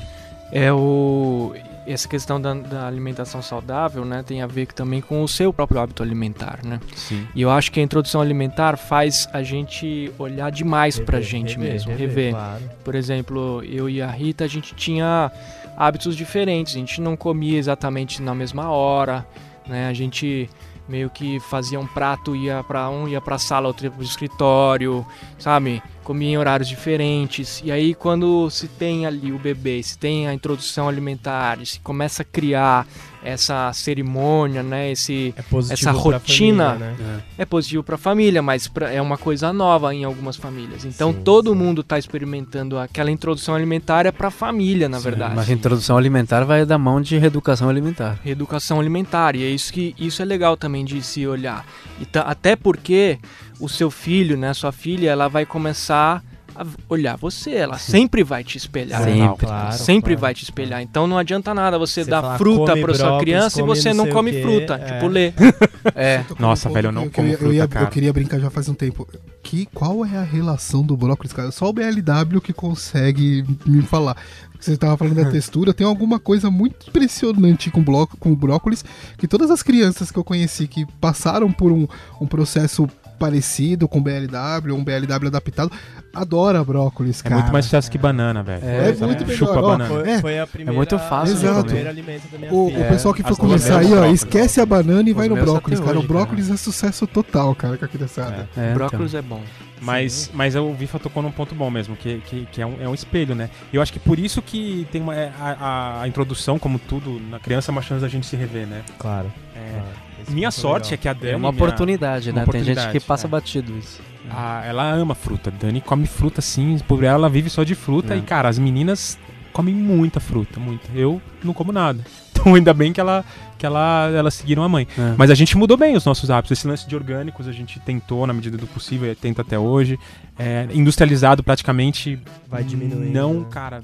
[0.51, 1.53] É o
[1.88, 5.80] essa questão da, da alimentação saudável, né, tem a ver também com o seu próprio
[5.80, 6.80] hábito alimentar, né?
[6.95, 7.28] Sim.
[7.34, 11.56] E eu acho que a introdução alimentar faz a gente olhar demais pra Rever, gente
[11.56, 12.34] rever, mesmo, rever, rever.
[12.34, 12.63] claro.
[12.84, 15.32] Por exemplo, eu e a Rita, a gente tinha
[15.78, 16.76] hábitos diferentes.
[16.76, 19.26] A gente não comia exatamente na mesma hora,
[19.67, 19.88] né?
[19.88, 20.50] A gente
[20.88, 25.06] meio que fazia um prato, ia para um, ia para sala, outro ia pro escritório,
[25.38, 25.84] sabe?
[26.07, 27.61] Comia em horários diferentes.
[27.65, 31.81] E aí quando se tem ali o bebê, se tem a introdução alimentar, e se
[31.81, 32.87] começa a criar
[33.21, 34.89] essa cerimônia, né?
[34.89, 37.23] Esse É Essa rotina- família, né?
[37.37, 40.85] é positivo para a família, mas pra- é uma coisa nova em algumas famílias.
[40.85, 41.57] Então Sim, todo sim.
[41.57, 45.35] mundo está experimentando aquela introdução alimentar é para a família, na Sim, verdade.
[45.35, 48.17] Mas a introdução alimentar vai da mão de reeducação alimentar.
[48.23, 51.65] Reeducação alimentar e é isso que isso é legal também de se olhar.
[51.99, 53.19] E até porque
[53.59, 56.23] o seu filho, né, sua filha, ela vai começar
[56.55, 59.03] a olhar você, ela sempre vai te espelhar.
[59.03, 59.19] Sempre.
[59.21, 60.21] Ela Claro, sempre claro.
[60.21, 60.81] vai te espelhar.
[60.81, 63.63] Então não adianta nada você, Você dar falar, fruta "Come para sua brócolis, criança e
[63.63, 64.93] você não não come quê", fruta, é.
[64.93, 65.33] tipo lê.
[65.95, 66.25] É.
[66.39, 67.85] Nossa, ponto velho, eu não eu, ia- como eu, ia- fruta, cara.
[67.85, 69.07] eu queria brincar já faz um tempo.
[69.43, 71.51] Que, qual é a relação do brócolis, cara?
[71.51, 74.17] Só o BLW que consegue me falar.
[74.59, 78.83] Você estava falando da textura, tem alguma coisa muito impressionante com, bloco, com o brócolis,
[79.17, 81.87] que todas as crianças que eu conheci que passaram por um,
[82.19, 85.71] um processo parecido com BLW, um BLW adaptado,
[86.13, 87.36] adora brócolis, É cara.
[87.41, 88.63] muito mais sucesso que banana, velho.
[88.65, 89.06] É, Sabe?
[89.06, 89.62] muito melhor, Chupa ó.
[89.62, 89.89] banana.
[89.89, 90.21] Foi, É.
[90.21, 91.63] foi a primeira, muito fácil o de comer.
[91.63, 94.23] primeiro alimento da minha O, o pessoal que for começar aí, ó, brócolis.
[94.23, 95.95] esquece a banana e vai no brócolis, cara.
[95.95, 98.47] O hoje, brócolis é sucesso total, cara, com a criançada.
[98.56, 99.41] É, Brócolis é bom.
[99.80, 102.89] Mas, mas o Vifa tocou num ponto bom mesmo, que, que, que é, um, é
[102.89, 103.47] um espelho, né?
[103.71, 106.80] E eu acho que por isso que tem uma, é, a, a, a introdução, como
[106.80, 108.82] tudo, na criança é uma chance da gente se rever, né?
[108.97, 109.32] Claro.
[109.57, 109.83] É.
[110.23, 111.01] Esse minha ponto sorte é legal.
[111.01, 111.31] que a Dani.
[111.33, 112.45] É uma minha- oportunidade, uma né?
[112.45, 113.29] Tem gente que oportunidade, passa é.
[113.29, 114.01] batido isso.
[114.29, 115.49] a- ela ama fruta.
[115.51, 118.13] Dani come fruta assim, por ela, ela vive só de fruta.
[118.13, 118.17] É.
[118.17, 119.17] E, cara, as meninas
[119.53, 120.87] comem muita fruta, muita.
[120.93, 122.03] Eu não como nada.
[122.37, 123.25] Então, ainda bem que ela
[123.57, 124.87] que ela, elas seguiram a mãe.
[124.95, 125.15] É.
[125.17, 126.51] Mas a gente mudou bem os nossos hábitos.
[126.55, 129.97] Esse lance de orgânicos a gente tentou na medida do possível, e tenta até hoje.
[130.37, 132.19] É, industrializado praticamente.
[132.47, 133.11] Vai diminuindo.
[133.11, 133.45] Não, né?
[133.49, 133.81] cara,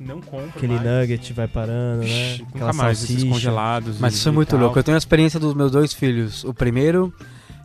[0.00, 0.48] não compro.
[0.56, 0.86] Aquele mais.
[0.86, 2.06] nugget vai parando, né?
[2.06, 3.32] Ixi, Aquela Nunca mais, esses salsicha.
[3.32, 4.00] congelados.
[4.00, 4.58] Mas isso é muito tal.
[4.60, 4.78] louco.
[4.78, 6.42] Eu tenho a experiência dos meus dois filhos.
[6.44, 7.12] O primeiro,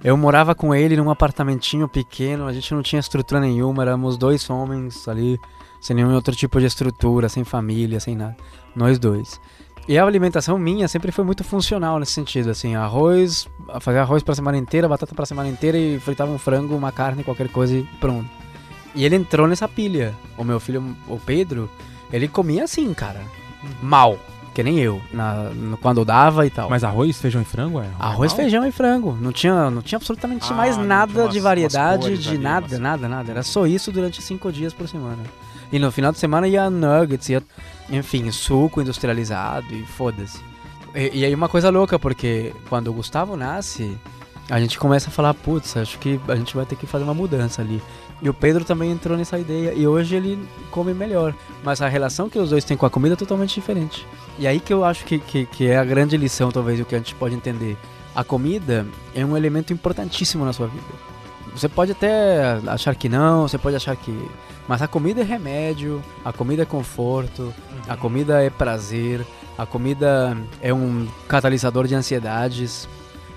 [0.03, 4.47] eu morava com ele num apartamentinho pequeno, a gente não tinha estrutura nenhuma, éramos dois
[4.49, 5.39] homens ali,
[5.81, 8.35] sem nenhum outro tipo de estrutura, sem família, sem nada.
[8.75, 9.39] Nós dois.
[9.87, 13.47] E a alimentação minha sempre foi muito funcional nesse sentido, assim, arroz,
[13.79, 17.23] fazer arroz pra semana inteira, batata pra semana inteira e fritava um frango, uma carne,
[17.23, 18.27] qualquer coisa e pronto.
[18.95, 20.15] E ele entrou nessa pilha.
[20.37, 21.69] O meu filho, o Pedro,
[22.11, 23.21] ele comia assim, cara.
[23.81, 24.17] Mal.
[24.53, 26.69] Que nem eu, na, no- quando eu dava e tal.
[26.69, 27.87] Mas arroz, feijão e frango é?
[27.99, 28.35] Arroz, normal?
[28.37, 29.17] feijão e frango.
[29.19, 32.79] Não tinha, não tinha absolutamente Ah, mais nada umas- de variedade, de ali, nada, umas-
[32.79, 33.31] nada, nada.
[33.31, 35.21] Era só isso durante cinco dias por semana.
[35.73, 37.43] E no final de semana ia nuggets, ia,
[37.89, 40.39] enfim, suco industrializado e foda-se.
[40.95, 43.97] E, e aí uma coisa louca, porque quando o Gustavo nasce,
[44.49, 47.13] a gente começa a falar, putz, acho que a gente vai ter que fazer uma
[47.13, 47.81] mudança ali.
[48.21, 50.39] E o Pedro também entrou nessa ideia, e hoje ele
[50.71, 51.33] come melhor.
[51.63, 54.07] Mas a relação que os dois têm com a comida é totalmente diferente.
[54.39, 56.95] E aí que eu acho que, que, que é a grande lição, talvez, o que
[56.95, 57.77] a gente pode entender.
[58.15, 60.83] A comida é um elemento importantíssimo na sua vida.
[61.53, 64.29] Você pode até achar que não, você pode achar que.
[64.67, 67.53] Mas a comida é remédio, a comida é conforto,
[67.87, 69.25] a comida é prazer,
[69.57, 72.87] a comida é um catalisador de ansiedades.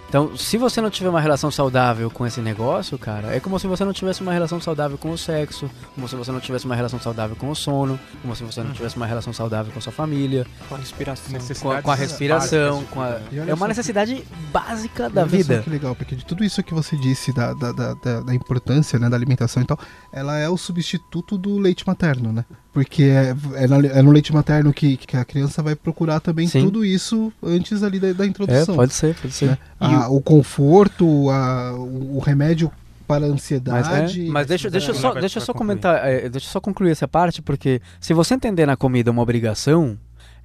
[0.09, 3.67] Então, se você não tiver uma relação saudável com esse negócio, cara, é como se
[3.67, 6.75] você não tivesse uma relação saudável com o sexo, como se você não tivesse uma
[6.75, 9.83] relação saudável com o sono, como se você não tivesse uma relação saudável com a
[9.83, 11.39] sua família, Com a respiração.
[11.61, 13.19] com a, com a respiração, com a...
[13.47, 15.61] É uma necessidade básica da vida.
[15.63, 18.99] que legal, porque de tudo isso que você disse da, da, da, da- da importância
[18.99, 19.79] né, da alimentação e tal,
[20.11, 22.47] ela é o substituto do leite materno, né?
[22.79, 26.47] Porque é, é, na- é no leite materno que, que a criança vai procurar também
[26.47, 26.63] Sim.
[26.63, 28.77] tudo isso antes ali da, da É, introdução.
[28.77, 29.47] pode ser, pode ser.
[29.47, 29.59] né?
[29.81, 32.71] A- o conforto, a- o, o remédio
[33.07, 34.27] para a Mas, ansiedade.
[34.27, 35.69] é, mas deixa, deixa, eu Não, só, deixa só concluir.
[35.81, 39.23] comentar, é, deixa eu só concluir essa parte, porque se você entender na comida uma
[39.23, 39.99] obrigação,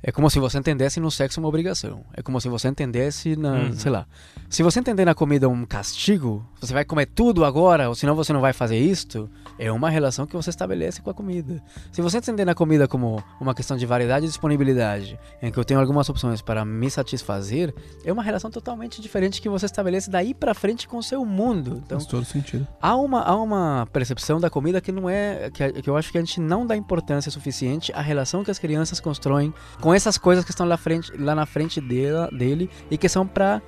[0.03, 2.03] é como se você entendesse no sexo uma obrigação.
[2.13, 3.73] É como se você entendesse na, Uhum.
[3.73, 4.05] sei lá.
[4.49, 8.33] Se você entender na comida um castigo, você vai comer tudo agora, ou senão você
[8.33, 11.61] não vai fazer isto, é uma relação que você estabelece com a comida.
[11.91, 15.63] Se você entender na comida como uma questão de variedade e disponibilidade, em que eu
[15.63, 20.33] tenho algumas opções para me satisfazer, é uma relação totalmente diferente que você estabelece daí
[20.33, 21.81] pra frente com o seu mundo.
[21.85, 22.67] Então, Faz todo sentido.
[22.81, 25.49] Há uma, há uma percepção da comida que não é.
[25.51, 28.59] Que, que eu acho que a gente não dá importância suficiente à relação que as
[28.59, 32.97] crianças constroem com essas coisas que estão lá, frente, lá na frente dela, dele e
[32.97, 33.61] que são pra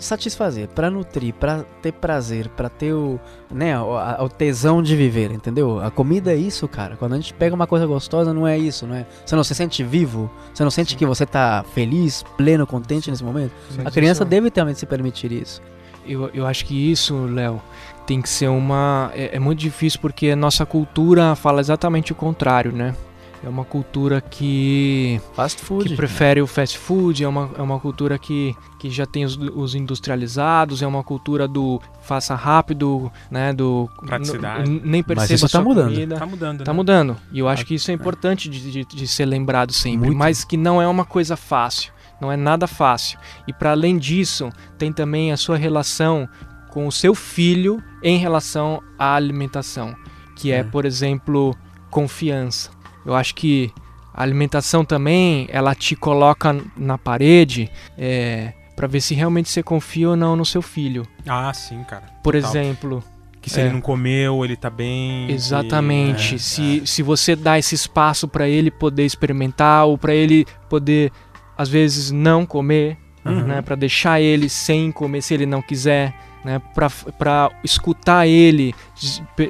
[0.00, 5.30] satisfazer, pra nutrir, pra ter prazer, pra ter o, né, o, o tesão de viver,
[5.30, 5.78] entendeu?
[5.78, 6.96] A comida é isso, cara.
[6.96, 9.06] Quando a gente pega uma coisa gostosa, não é isso, não é?
[9.24, 10.30] Você não se sente vivo?
[10.52, 13.52] Você não sente que você tá feliz, pleno, contente nesse momento?
[13.84, 15.60] A criança deve também se permitir isso.
[16.06, 17.60] Eu, eu acho que isso, Léo,
[18.06, 19.12] tem que ser uma.
[19.14, 22.94] É, é muito difícil porque a nossa cultura fala exatamente o contrário, né?
[23.42, 25.88] É uma cultura que, Fast food.
[25.88, 29.34] que prefere o fast food, é uma, é uma cultura que, que já tem os,
[29.36, 33.52] os industrializados, é uma cultura do faça rápido, né?
[33.54, 33.88] Do.
[34.04, 34.68] Praticidade.
[34.84, 35.88] nem perceba isso a sua tá mudando.
[35.90, 36.16] comida.
[36.18, 36.76] Tá mudando, Tá né?
[36.76, 37.16] mudando.
[37.32, 40.08] E eu acho que isso é importante de, de, de ser lembrado sempre.
[40.08, 40.18] Muito.
[40.18, 41.92] Mas que não é uma coisa fácil.
[42.20, 43.18] Não é nada fácil.
[43.48, 46.28] E para além disso, tem também a sua relação
[46.68, 49.94] com o seu filho em relação à alimentação.
[50.36, 50.62] Que é, É.
[50.62, 51.56] por exemplo,
[51.90, 52.70] confiança.
[53.04, 53.72] Eu acho que
[54.14, 60.10] a alimentação também, ela te coloca na parede é, para ver se realmente você confia
[60.10, 61.06] ou não no seu filho.
[61.26, 62.04] Ah, sim, cara.
[62.22, 62.50] Por Total.
[62.50, 63.02] exemplo,
[63.42, 63.64] Que se É.
[63.64, 65.26] ele não comeu, ele tá bem.
[65.28, 66.34] que- Exatamente.
[66.34, 71.10] é, se, se você dá esse espaço para ele poder experimentar ou para ele poder
[71.56, 73.44] às vezes não comer, Uhum.
[73.46, 76.12] né, para deixar ele sem comer se ele não quiser,
[76.44, 78.74] né, para escutar ele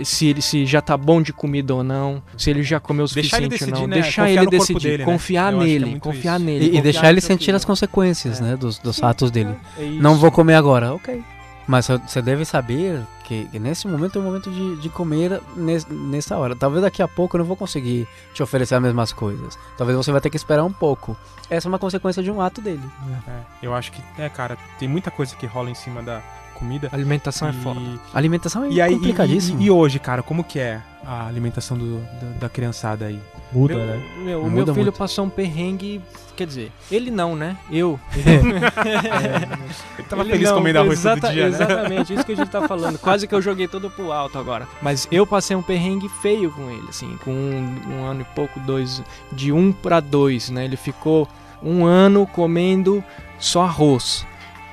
[0.04, 3.08] se- ele se já tá bom de comida ou não, se ele já comeu o
[3.08, 3.94] suficiente ou decidir, não, né?
[4.00, 5.04] deixar Confiar ele decidir, dele, né?
[5.04, 7.64] confiar acho que é nele, muito confiar nele, E, e confiar deixar ele sentir as
[7.64, 8.44] consequências, É.
[8.44, 9.54] né, dos, dos atos dele.
[9.78, 10.20] É Não isso.
[10.20, 11.22] vou comer agora, ok.
[11.66, 15.86] Mas você deve saber que, que nesse momento é o momento de, de comer nes-
[15.86, 16.56] nessa hora.
[16.56, 19.56] Talvez daqui a pouco eu não vou conseguir te oferecer as mesmas coisas.
[19.78, 21.16] Talvez você vai ter que esperar um pouco.
[21.48, 22.82] Essa é uma consequência de um ato dele.
[23.28, 26.20] É, eu acho que, é, cara, tem muita coisa que rola em cima da
[26.60, 26.88] comida.
[26.92, 27.80] A alimentação é e- foda.
[28.14, 29.60] A alimentação é E aí, e, complicadíssimo.
[29.60, 33.18] e- e hoje, cara, como que é a alimentação do- da, da criançada aí?
[33.52, 34.02] Muda, Meu- né?
[34.24, 34.96] meu- o meu filho muito.
[34.98, 36.00] passou um perrengue,
[36.36, 37.56] quer dizer, ele não, né?
[37.68, 37.98] Eu.
[39.98, 41.48] Ele tava Ele feliz não, comendo arroz exata- todo dia, né?
[41.48, 42.98] Exatamente, isso que a gente tá falando.
[42.98, 44.66] Quase que eu joguei todo pro alto agora.
[44.82, 48.58] Mas eu passei um perrengue feio com ele, assim, com um, um ano e pouco,
[48.60, 50.64] dois, de um pra dois, né?
[50.64, 51.28] Ele ficou
[51.62, 53.02] um ano comendo
[53.38, 54.26] só arroz.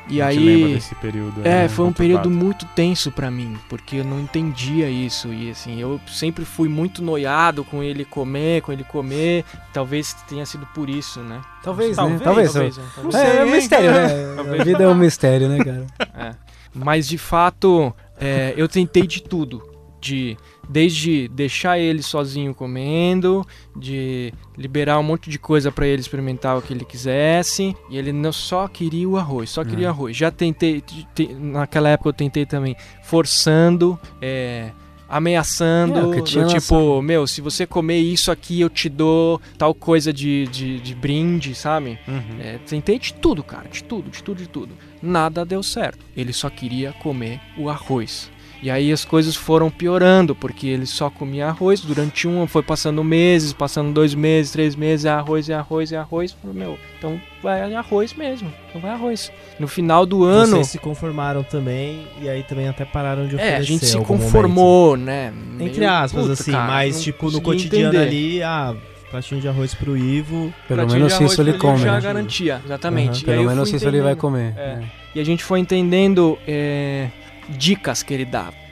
[0.10, 0.74] E A gente lembra aí.
[0.76, 1.42] desse período.
[1.44, 5.50] É, né, foi um período muito tenso pra mim, porque eu não entendia isso e
[5.52, 9.44] assim, eu sempre fui muito noiado com ele comer, com ele comer,
[9.74, 11.42] talvez tenha sido por isso, né?
[11.64, 12.24] Talvez, Talvez, né?
[12.24, 12.54] Talvez.
[12.54, 12.84] talvez, né?
[13.04, 13.16] Não Talvez.
[13.16, 14.08] sei, é, é um mistério, né?
[14.36, 14.62] Talvez.
[14.62, 15.86] A vida é um mistério, né, cara?
[16.30, 16.36] É.
[16.74, 19.62] Mas de fato, é, eu tentei de tudo.
[20.00, 20.38] De
[20.70, 26.62] desde deixar ele sozinho comendo, de liberar um monte de coisa pra ele experimentar o
[26.62, 29.90] que ele quisesse, e ele não só queria o arroz, só queria É.
[29.90, 30.16] arroz.
[30.16, 34.72] Já tentei, te- naquela época eu tentei também forçando, é,
[35.10, 40.48] ameaçando, É, tipo, meu, se você comer isso aqui eu te dou tal coisa de,
[40.48, 41.98] de, de brinde, sabe?
[42.08, 42.40] Uhum.
[42.40, 44.74] É, tentei de tudo, cara, de tudo, de tudo, de tudo.
[45.02, 46.00] Nada deu certo.
[46.16, 48.30] Ele só queria comer o arroz.
[48.62, 53.04] E aí as coisas foram piorando, porque ele só comia arroz durante um, foi passando
[53.04, 56.32] meses, passando dois meses, três meses, é arroz, é arroz, é arroz.
[56.42, 59.32] Falei, Meu, então vai arroz mesmo, então vai arroz.
[59.60, 63.54] No final do ano, Vocês se conformaram também e aí também até pararam de oferecer.
[63.54, 65.32] é, a gente se conformou, né?
[65.32, 65.64] momento.
[65.64, 68.08] Entre Meio, aspas, puta, assim, cara, mas tipo no cotidiano entender.
[68.08, 68.76] ali, ah,
[69.12, 70.54] pratinho de arroz pro Ivo.
[70.68, 72.02] Pelo Pratinho menos isso ele pra come, Já né?
[72.02, 73.26] garantia, exatamente.
[73.26, 74.54] E aí Pelo menos isso ele vai comer.
[74.58, 74.62] É.
[74.62, 74.84] é.
[75.16, 77.10] E a gente foi entendendo é,
[77.50, 78.28] dicas que ele.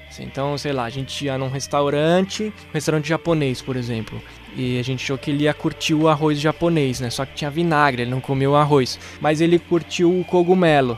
[0.09, 4.21] Assim, Então, sei lá, a gente ia num restaurante, um restaurante japonês, por exemplo.
[4.55, 7.09] E a gente achou que ele ia curtir o arroz japonês, né?
[7.09, 8.97] Só que tinha vinagre, ele não comeu arroz.
[9.19, 10.97] Mas ele curtiu o cogumelo.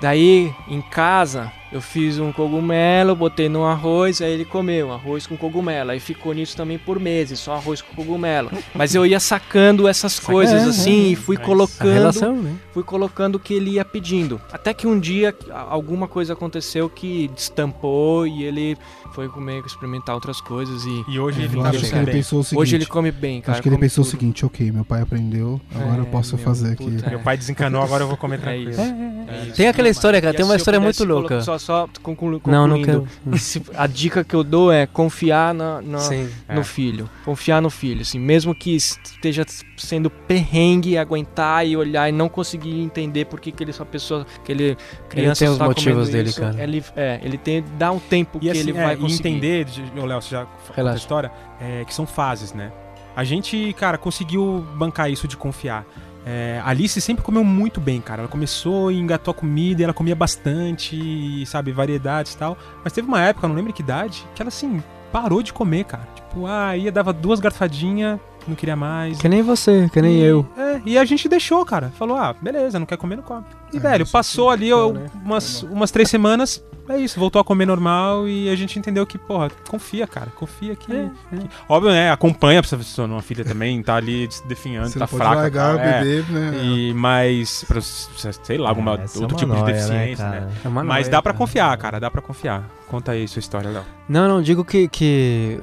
[0.00, 5.36] Daí, em casa, Eu fiz um cogumelo, botei no arroz, aí ele comeu, arroz com
[5.36, 5.90] cogumelo.
[5.90, 8.50] Aí ficou nisso também por meses, só arroz com cogumelo.
[8.74, 12.54] Mas eu ia sacando essas coisas É, assim é, e fui colocando relação, né?
[12.72, 14.40] fui colocando o que ele ia pedindo.
[14.50, 15.34] Até que um dia
[15.68, 18.76] alguma coisa aconteceu que destampou e ele
[19.14, 22.14] foi comer, experimentar outras coisas e E hoje ele Eu tá acho que ele bem.
[22.14, 22.62] pensou o seguinte.
[22.62, 23.52] hoje ele come bem, cara.
[23.52, 24.08] acho que ele pensou tudo.
[24.08, 26.90] o seguinte, ok, meu pai aprendeu, agora eu É, posso fazer aqui.
[26.90, 28.80] puta, Meu pai desencanou, agora eu vou comer É tranquilo.
[28.80, 29.52] É, É.
[29.54, 31.40] Tem aquela história, cara, tem uma história muito louca.
[31.58, 33.38] Só, só conclu- Não, não concluindo, quero.
[33.38, 36.28] se- a dica que eu dou é confiar na, na- Sim.
[36.48, 36.64] no É.
[36.64, 37.08] filho.
[37.24, 39.44] Confiar no filho, assim, mesmo que esteja
[39.76, 44.26] sendo perrengue, aguentar e olhar e não conseguir entender por que, que ele, essa pessoa,
[44.44, 44.76] que ele
[45.08, 46.62] criança tem os está motivos comendo dele, isso, cara.
[46.62, 49.28] Ele, é, ele tem dá um tempo E que assim, ele é, vai e conseguir.
[49.28, 52.72] entender, de- ô Léo, você já conta a história, é, que são fases, né?
[53.16, 55.84] A gente, cara, conseguiu bancar isso de confiar.
[56.30, 58.20] É, a Alice sempre comeu muito bem, cara.
[58.22, 62.56] Ela começou e engatou a comida, e ela comia bastante, sabe, variedades e tal.
[62.84, 66.06] Mas teve uma época, não lembro que idade, que ela, assim, parou de comer, cara.
[66.14, 69.18] Tipo, ah, ia, dava duas garfadinhas, não queria mais.
[69.18, 70.46] Que nem você, que nem E- eu.
[70.56, 71.90] É, e a gente deixou, cara.
[71.98, 73.44] Falou, ah, beleza, não quer comer, não come.
[73.72, 75.06] E, É, velho, isso passou ali ó, né?
[75.24, 79.18] umas, umas três semanas, é isso, voltou a comer normal e a gente entendeu que,
[79.18, 80.92] porra, confia, cara, confia que...
[80.92, 85.00] É, que- Óbvio, né, acompanha pra você uma filha também, tá ali definhando, Você tá
[85.00, 85.36] não pode fraca.
[85.36, 86.00] largar o tal, é.
[86.02, 86.60] bebê, né?
[86.64, 90.38] E, mas, pra, sei lá, alguma, É, é outro uma tipo de nóia, deficiência, né?
[90.40, 90.50] cara?
[90.64, 91.38] É uma Mas noia, dá pra cara.
[91.38, 92.68] confiar, cara, dá pra confiar.
[92.88, 93.84] Conta aí sua história, Léo.
[94.08, 95.60] Não, não, digo que, que.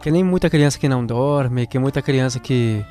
[0.00, 2.84] Que nem muita criança que não dorme, que muita criança que.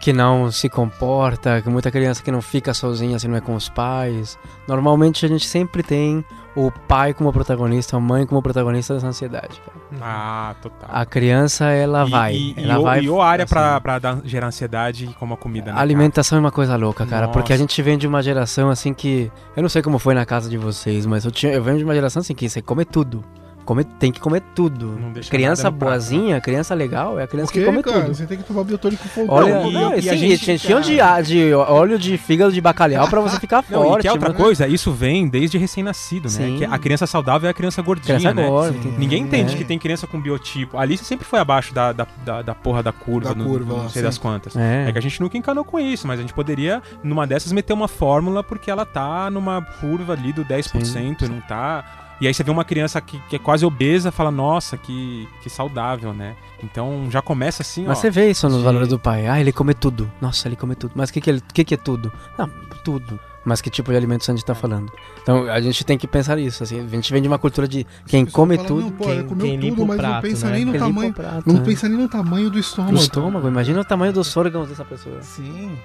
[0.00, 3.54] Que não se comporta, que muita criança que não fica sozinha se não é com
[3.54, 4.38] os pais.
[4.68, 6.24] Normalmente a gente sempre tem
[6.56, 9.60] o pai como protagonista, a mãe como protagonista dessa ansiedade.
[9.60, 9.76] cara.
[10.02, 10.88] Ah, total.
[10.90, 12.34] A criança, ela e, vai.
[12.34, 13.54] E, ela e, o- vai e o área assim.
[13.54, 15.82] pra, pra dar- gerar ansiedade como a comida, né, A cara?
[15.84, 17.62] alimentação é uma coisa louca, cara, porque a Nossa.
[17.62, 19.30] gente vem de uma geração assim que.
[19.54, 21.84] Eu não sei como foi na casa de vocês, mas eu, tinha, eu venho de
[21.84, 23.22] uma geração assim que você come tudo.
[23.66, 24.96] Come, tem que comer tudo.
[25.28, 28.02] Criança nada no prato, boazinha, criança legal, é a criança que come cara?
[28.02, 28.14] tudo.
[28.14, 29.26] Você tem que tomar biotônico fogo.
[29.30, 32.52] Olha, Não, e- não, e sim, a gente, tinha de, cara- de óleo de fígado
[32.52, 33.98] de bacalhau pra você ficar Não, forte.
[33.98, 34.40] e que é outra mano.
[34.40, 36.30] coisa, isso vem desde recém-nascido, né?
[36.30, 36.56] Sim.
[36.58, 38.46] Que a criança saudável é a criança gordinha, Criança né?
[38.46, 38.94] gorda, Sim.
[38.96, 39.58] Ninguém entende é.
[39.58, 40.78] que tem criança com biotipo.
[40.78, 43.74] A Alice sempre foi abaixo da, da, da, da porra da curva, Da no- curva,
[43.82, 44.06] não sei sim.
[44.06, 44.54] das quantas.
[44.56, 44.86] É.
[44.88, 47.72] É que a gente nunca encanou com isso, mas a gente poderia, numa dessas, meter
[47.72, 51.84] uma fórmula porque ela tá numa curva ali do 10% e não tá.
[52.20, 55.50] E aí você vê uma criança que, que é quase obesa fala, nossa, que, que
[55.50, 56.34] saudável, né?
[56.62, 58.00] Então já começa assim, Mas ó.
[58.00, 59.26] você vê isso nos de- valores do pai.
[59.26, 60.10] Ah, ele come tudo.
[60.20, 60.92] Nossa, ele come tudo.
[60.94, 62.10] Mas o que, que, ele- que, que é tudo?
[62.38, 62.48] Não,
[62.82, 63.20] tudo.
[63.44, 64.90] Mas que tipo de alimento a gente tá falando?
[65.22, 66.62] Então a gente tem que pensar isso.
[66.64, 68.80] Assim, a gente vem de uma cultura de quem come falam, tudo.
[68.82, 70.52] Não, pô, quem- comeu quem limpa tudo, o mas não prato, pensa né?
[70.56, 71.12] nem no que limpa o tamanho.
[71.12, 71.62] prato, Não né?
[71.64, 72.92] pensa nem no tamanho do estômago.
[72.94, 75.22] No estômago, imagina o tamanho dos órgãos dessa pessoa.
[75.22, 75.78] Sim.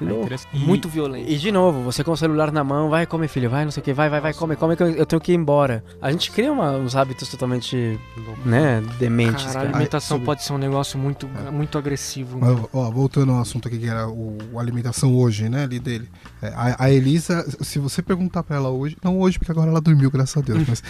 [0.00, 0.56] É.
[0.56, 1.30] E- Muito violento.
[1.30, 3.80] E de novo, você com o celular na mão, vai, come filho, vai, não sei
[3.80, 5.84] o que, vai, vai, vai, come, come, que eu, tenho que ir embora.
[6.00, 7.98] A gente cria uma- uns hábitos totalmente,
[8.44, 12.38] né, dementes, Cara, a alimentação Aí, pode ser um negócio muito, muito agressivo.
[12.40, 16.08] Mas, ó, voltando ao assunto aqui que era o, a alimentação hoje, né, ali dele.
[16.40, 19.80] É, a, a Elisa, se você perguntar pra ela hoje, não hoje porque agora ela
[19.80, 20.82] dormiu, graças a Deus, mas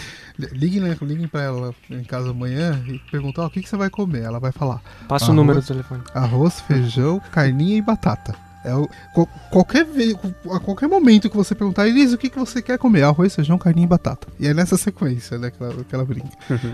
[0.51, 3.77] liguem, né, liguem pra ela em casa amanhã e perguntar ó, o que, que você
[3.77, 4.23] vai comer.
[4.23, 5.35] Ela vai falar Passa o Arroz.
[5.35, 6.01] número do telefone.
[6.13, 8.35] arroz, feijão, carninha e batata.
[8.63, 9.85] É o, qual- qualquer,
[10.51, 13.03] a qualquer momento que você perguntar, Elisa, o que, que você quer comer?
[13.03, 14.27] Arroz, feijão, carninha e batata.
[14.39, 16.29] E é nessa sequência, né, que ela, que ela brinca.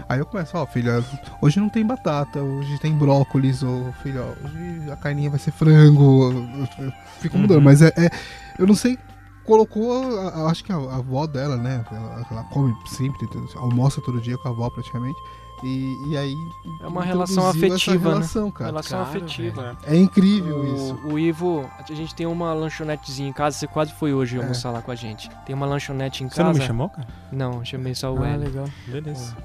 [0.08, 1.04] Aí eu começo, ó, filha,
[1.42, 5.52] hoje não tem batata, hoje tem brócolis, ou filho, ó, hoje a carninha vai ser
[5.52, 6.32] frango.
[6.80, 7.64] eu- Fico mudando, Uhum.
[7.64, 8.10] mas é, é-
[8.58, 8.98] Eu não sei.
[9.46, 10.04] Colocou,
[10.48, 11.84] acho que a, a avó dela, né?
[11.92, 15.18] Ela, ela come sempre, almoça todo dia com a avó praticamente.
[15.64, 16.36] E, e aí.
[16.82, 18.14] É uma relação afetiva, né?
[18.16, 18.70] relação, cara.
[18.72, 19.78] Relação Claro, afetiva.
[19.86, 20.94] É incrível isso.
[21.04, 24.42] O, o Ivo, a gente tem uma lanchonetezinha em casa, você quase foi hoje É.
[24.42, 25.30] almoçar lá com a gente.
[25.46, 26.50] Tem uma lanchonete em Você casa.
[26.54, 27.08] não me chamou, cara?
[27.32, 28.46] Não, chamei só o Ah, L.
[28.46, 28.66] legal.
[28.88, 29.36] Beleza.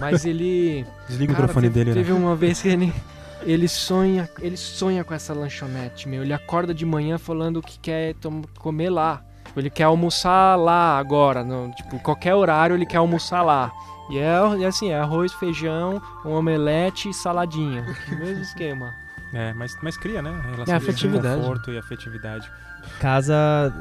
[0.00, 0.86] Mas ele.
[1.08, 2.18] Desliga o Cara, microfone teve, dele, Teve né?
[2.18, 2.92] uma vez que ele.
[3.44, 6.22] Ele sonha, ele sonha com essa lanchonete, meu.
[6.22, 8.14] Ele acorda de manhã falando que quer
[8.58, 9.20] comer lá.
[9.56, 13.70] Ele quer almoçar lá agora, no, tipo, qualquer horário ele quer almoçar lá.
[14.10, 17.84] E é, é assim, é arroz, feijão, um omelete e saladinha.
[18.18, 18.94] Mesmo esquema.
[19.32, 20.28] É, mas, mas cria, né?
[20.30, 21.40] A relação É de afetividade.
[21.40, 22.50] conforto e afetividade.
[23.00, 23.32] Casa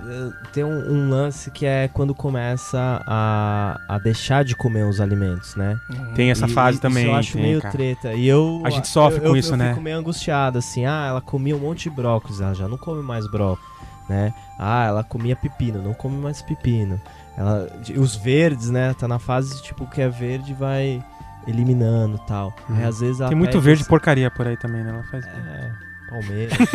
[0.07, 5.01] eh, tem um, um lance que é quando começa a, a deixar de comer os
[5.01, 5.77] alimentos, né?
[6.15, 7.71] Tem essa E- fase e- também, Isso eu acho tem, meio cara.
[7.73, 8.13] treta.
[8.13, 8.61] E eu.
[8.63, 9.69] A gente sofre eu- com eu- isso, eu né?
[9.69, 10.85] fico meio angustiado, assim.
[10.85, 13.65] Ah, ela comia um monte de brócolis, ela já não come mais brócolis,
[14.07, 14.31] né?
[14.59, 17.01] Ah, ela comia pepino, não come mais pepino.
[17.37, 17.67] Ela,
[17.97, 18.93] os verdes, né?
[18.93, 21.03] Tá na fase de, tipo, o que é verde vai
[21.47, 22.53] eliminando e tal.
[22.69, 22.75] Uhum.
[22.77, 24.91] Aí às vezes ela Tem muito verde porcaria por aí também, né?
[24.91, 25.25] Ela faz.
[25.25, 25.71] É,
[26.09, 26.57] Palmeiras.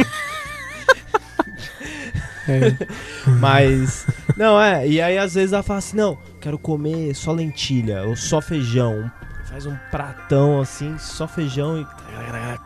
[2.49, 2.77] É.
[3.41, 4.07] Mas.
[4.37, 4.87] Não, é.
[4.87, 9.11] E aí às vezes ela fala assim: não, quero comer só lentilha ou só feijão.
[9.47, 11.87] Faz um pratão assim, só feijão e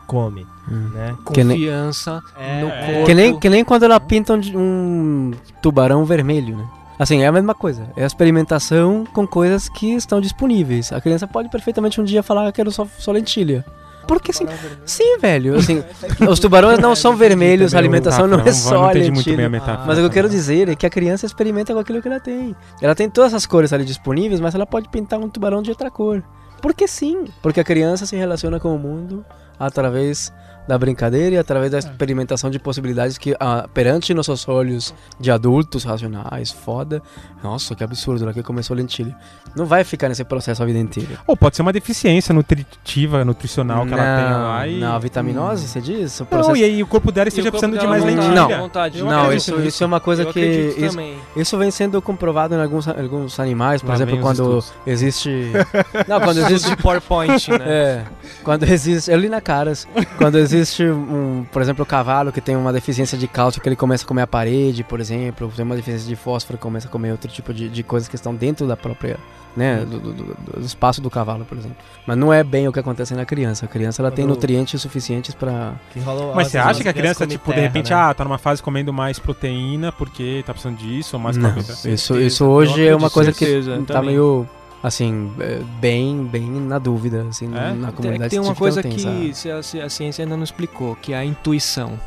[0.07, 0.91] come, Hum.
[0.93, 1.17] né?
[1.33, 2.87] Que nem- Confiança É, no é.
[2.93, 3.07] corpo.
[3.07, 5.31] Que nem, que nem quando ela pinta um, um
[5.63, 6.69] tubarão vermelho, né?
[7.01, 7.91] Assim, é a mesma coisa.
[7.97, 10.93] É a experimentação com coisas que estão disponíveis.
[10.93, 13.65] A criança pode perfeitamente um dia falar que quero só, só lentilha.
[14.07, 14.45] Porque sim,
[14.85, 15.57] sim, velho.
[15.57, 15.83] Assim,
[16.29, 19.49] os tubarões não são vermelhos, a alimentação não é só lentilha.
[19.87, 22.21] Mas o que eu quero dizer é que a criança experimenta com aquilo que ela
[22.21, 22.55] tem.
[22.83, 25.91] Ela tem todas essas cores ali disponíveis, mas ela pode pintar um tubarão de outra
[25.91, 26.23] cor.
[26.61, 27.25] Porque sim.
[27.41, 29.25] Porque a criança se relaciona com o mundo
[29.59, 30.31] através
[30.67, 35.85] da brincadeira e através da experimentação de possibilidades que, ah, perante nossos olhos de adultos
[35.85, 37.03] racionais, foda,
[37.43, 39.17] nossa, que absurdo, aqui começou lentilha.
[39.57, 41.19] Não vai ficar nesse processo a vida inteira.
[41.27, 44.79] Ou pode ser uma deficiência nutritiva, nutricional que ela tem lá e.
[44.79, 46.21] Não, vitaminose, você diz?
[46.21, 46.57] O Não, processo...
[46.57, 48.57] e aí o corpo dela esteja corpo precisando de dela mais não tá- lentilha.
[48.57, 48.63] Não.
[48.63, 49.03] vontade.
[49.03, 49.69] Não, isso, nisso.
[49.69, 50.41] isso é uma coisa Eu que.
[50.41, 50.99] Isso,
[51.37, 55.51] isso vem sendo comprovado em alguns, alguns animais, por Lá exemplo, quando existe.
[56.07, 57.59] Não, quando Existe de PowerPoint, né?
[57.61, 58.05] É,
[58.43, 59.11] quando existe.
[59.11, 59.87] Eu li na Caras.
[60.17, 63.77] Quando existe, um, por exemplo, o cavalo que tem uma deficiência de cálcio, que ele
[63.77, 67.13] começa a comer a parede, por exemplo, tem uma deficiência de fósforo, começa a comer
[67.13, 69.19] outro tipo de, de coisas que estão dentro da própria.
[69.57, 71.77] Né, do, do- do- do espaço do cavalo, por exemplo.
[72.07, 73.65] Mas não é bem o que acontece na criança.
[73.65, 75.99] A criança ela tem nutrientes suficientes para Que
[76.37, 77.97] Mas você acha que a criança, tipo, de terra, repente, né?
[77.97, 81.53] ah, tá numa fase comendo mais proteína porque tá precisando disso, ou mais Não,
[81.87, 84.11] isso, isso hoje é uma coisa que tá também.
[84.11, 84.49] meio
[84.83, 87.73] assim, é, bem, bem na dúvida, assim, É?
[87.73, 91.19] na comunidade tem uma coisa tem que se a, ciência ainda não explicou, que é
[91.19, 91.99] a intuição.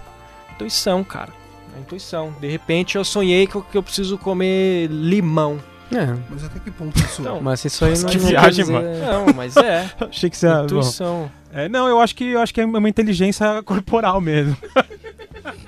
[0.55, 1.32] Intuição, cara.
[1.76, 2.34] A intuição.
[2.39, 5.59] De repente eu sonhei que eu, que eu preciso comer limão.
[5.91, 8.74] É, Mas até que ponto isso Então, mas isso aí não, Que não viagem, dizer-
[8.74, 8.88] mano.
[9.28, 9.91] Não, mas é.
[10.09, 10.55] Achei que você ia...
[10.55, 11.32] bom, intuição.
[11.51, 14.57] é, Não, eu acho que eu acho que é uma inteligência corporal mesmo.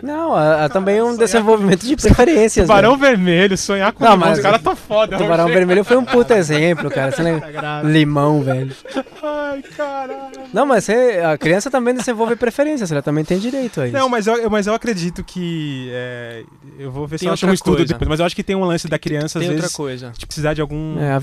[0.06, 2.66] Não, é, é também um desenvolvimento de preferências.
[2.68, 3.08] Tubarão né?
[3.10, 5.18] vermelho, sonhar com Não, limão, mas- os caras tá foda.
[5.18, 7.12] Tubarão vermelho foi um puta exemplo, cara.
[7.12, 7.50] Você lembra?
[7.84, 8.72] Limão, velho.
[9.24, 10.16] Ai, caralho.
[10.54, 13.98] Não, mas você- a criança também desenvolve preferências, ela também tem direito a isso.
[13.98, 15.90] Não, mas eu, eu- mas eu acredito que.
[15.92, 16.44] é,
[16.78, 17.94] eu vou ver se Tem eu acho um estudo coisa.
[17.94, 20.12] depois, mas eu acho que tem um lance da criança, às Tem outra coisa.
[20.18, 21.00] de precisar de algum.
[21.00, 21.20] É, a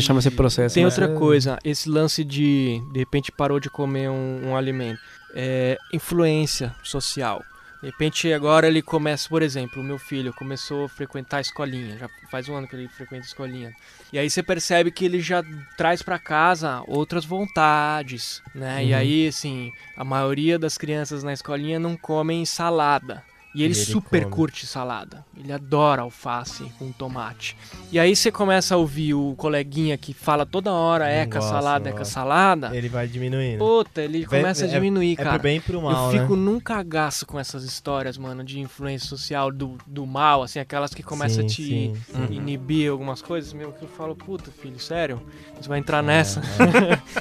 [0.00, 0.74] de- chama esse processo.
[0.74, 0.88] Tem né?
[0.88, 4.98] outra coisa, esse lance de de repente parou de comer um, um alimento.
[5.36, 7.42] É, influência social.
[7.84, 11.98] De repente agora ele começa, por exemplo, o meu filho começou a frequentar a escolinha,
[11.98, 13.74] já faz um ano que ele frequenta a escolinha.
[14.10, 15.44] E aí você percebe que ele já
[15.76, 18.82] traz pra casa outras vontades, né?
[18.82, 18.98] E Uhum.
[18.98, 23.22] aí assim, a maioria das crianças na escolinha não comem salada.
[23.54, 24.34] E ele, E ele super come.
[24.34, 25.24] curte salada.
[25.36, 27.56] Ele adora alface com tomate.
[27.92, 31.54] E aí você começa a ouvir o coleguinha que fala toda hora Não eca gosta,
[31.54, 32.76] salada, não eca salada.
[32.76, 33.58] Ele vai diminuindo.
[33.64, 35.30] Puta, ele Vai- começa a é- diminuir, é cara.
[35.30, 36.42] pro bem e pro mal, eu fico né?
[36.42, 41.02] num cagaço com essas histórias, mano, de influência social do, do mal, assim, aquelas que
[41.04, 42.34] começam a te sim, sim.
[42.34, 45.22] inibir algumas coisas, meu, que eu falo, puta, filho, sério?
[45.60, 46.42] Você vai entrar nessa?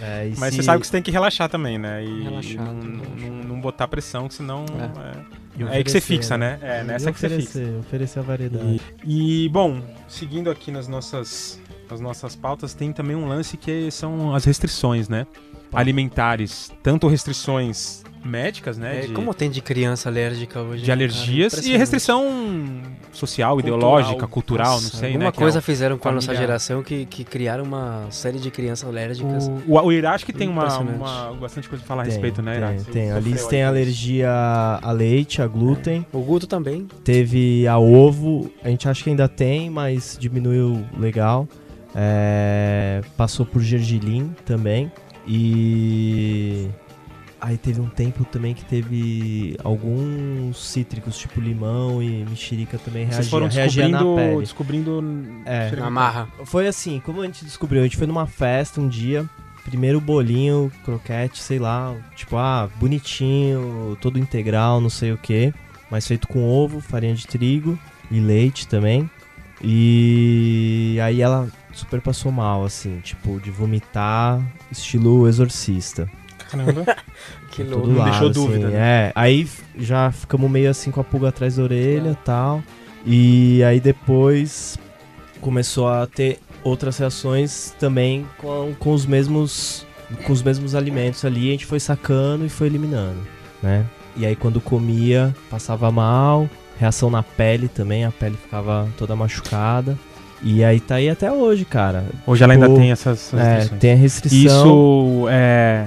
[0.00, 2.04] É, e Mas se- você sabe que você tem que relaxar também, né?
[2.04, 3.20] E Relaxar, não, relaxar.
[3.20, 4.64] não- não botar pressão, que senão.
[5.56, 6.58] E É, que você oferecer, fixa, né?
[6.62, 7.58] É, nessa E que você fixa.
[7.58, 8.80] oferecer, oferecer a variedade.
[9.04, 14.34] E, bom, seguindo aqui nas nossas, nas nossas pautas, tem também um lance que são
[14.34, 15.26] as restrições, né?
[15.72, 16.70] Alimentares.
[16.82, 18.98] Tanto restrições médicas, né?
[18.98, 20.82] É, de, como tem de criança alérgica hoje?
[20.82, 21.66] de né, alergias cara?
[21.66, 22.80] e restrição
[23.12, 23.78] social, Cultural.
[23.78, 25.32] ideológica, cultural, não Nossa, sei, Alguma né?
[25.32, 28.50] que é coisa o- fizeram com a nossa geração que, que criaram uma série de
[28.50, 29.48] crianças alérgicas.
[29.66, 32.56] O, o, o que tem uma, uma- bastante coisa pra falar a Tem, respeito, né,
[32.56, 32.68] Ira?
[32.74, 33.12] Tem, tem.
[33.12, 34.30] A Liz aí tem alergia
[34.80, 36.06] a leite, a glúten.
[36.12, 36.86] O Guto também.
[37.04, 41.46] Teve a ovo, a gente acha que ainda tem, mas diminuiu legal.
[41.94, 44.90] É, passou por gergelim também.
[45.26, 46.68] E
[47.42, 53.16] aí teve um tempo também que teve alguns cítricos, tipo limão e mexerica também Vocês
[53.16, 54.40] reagia, foram reagia na descobrindo, pele.
[54.40, 55.76] descobrindo É.
[55.76, 56.28] Na marra.
[56.44, 57.80] Foi assim, como a gente descobriu?
[57.80, 59.28] A gente foi numa festa um dia,
[59.64, 65.52] primeiro bolinho, croquete, sei lá, tipo, ah, bonitinho, todo integral, não sei o que,
[65.90, 67.76] mas feito com ovo, farinha de trigo
[68.08, 69.10] e leite também.
[69.60, 74.40] E aí ela super passou mal, assim, tipo, de vomitar,
[74.70, 76.08] estilo exorcista.
[76.52, 76.96] Caramba.
[77.50, 77.86] Que louco.
[77.86, 78.78] Não lado, deixou assim, dúvida, né?
[79.08, 79.46] É, aí
[79.76, 82.62] já ficamos meio assim com a pulga atrás da orelha e tal.
[83.04, 84.78] E aí depois
[85.40, 89.84] começou a ter outras reações também com, com os mesmos
[90.24, 93.18] com os mesmos alimentos ali, a gente foi sacando e foi eliminando,
[93.62, 93.84] né?
[94.16, 96.48] E aí quando comia, passava mal,
[96.78, 99.98] reação na pele também, a pele ficava toda machucada.
[100.42, 102.04] E aí tá aí até hoje, cara.
[102.26, 103.80] Hoje ela ainda Tipo, tem essas, essas É, restrições.
[103.80, 104.66] tem a restrição.
[104.66, 105.86] Isso é.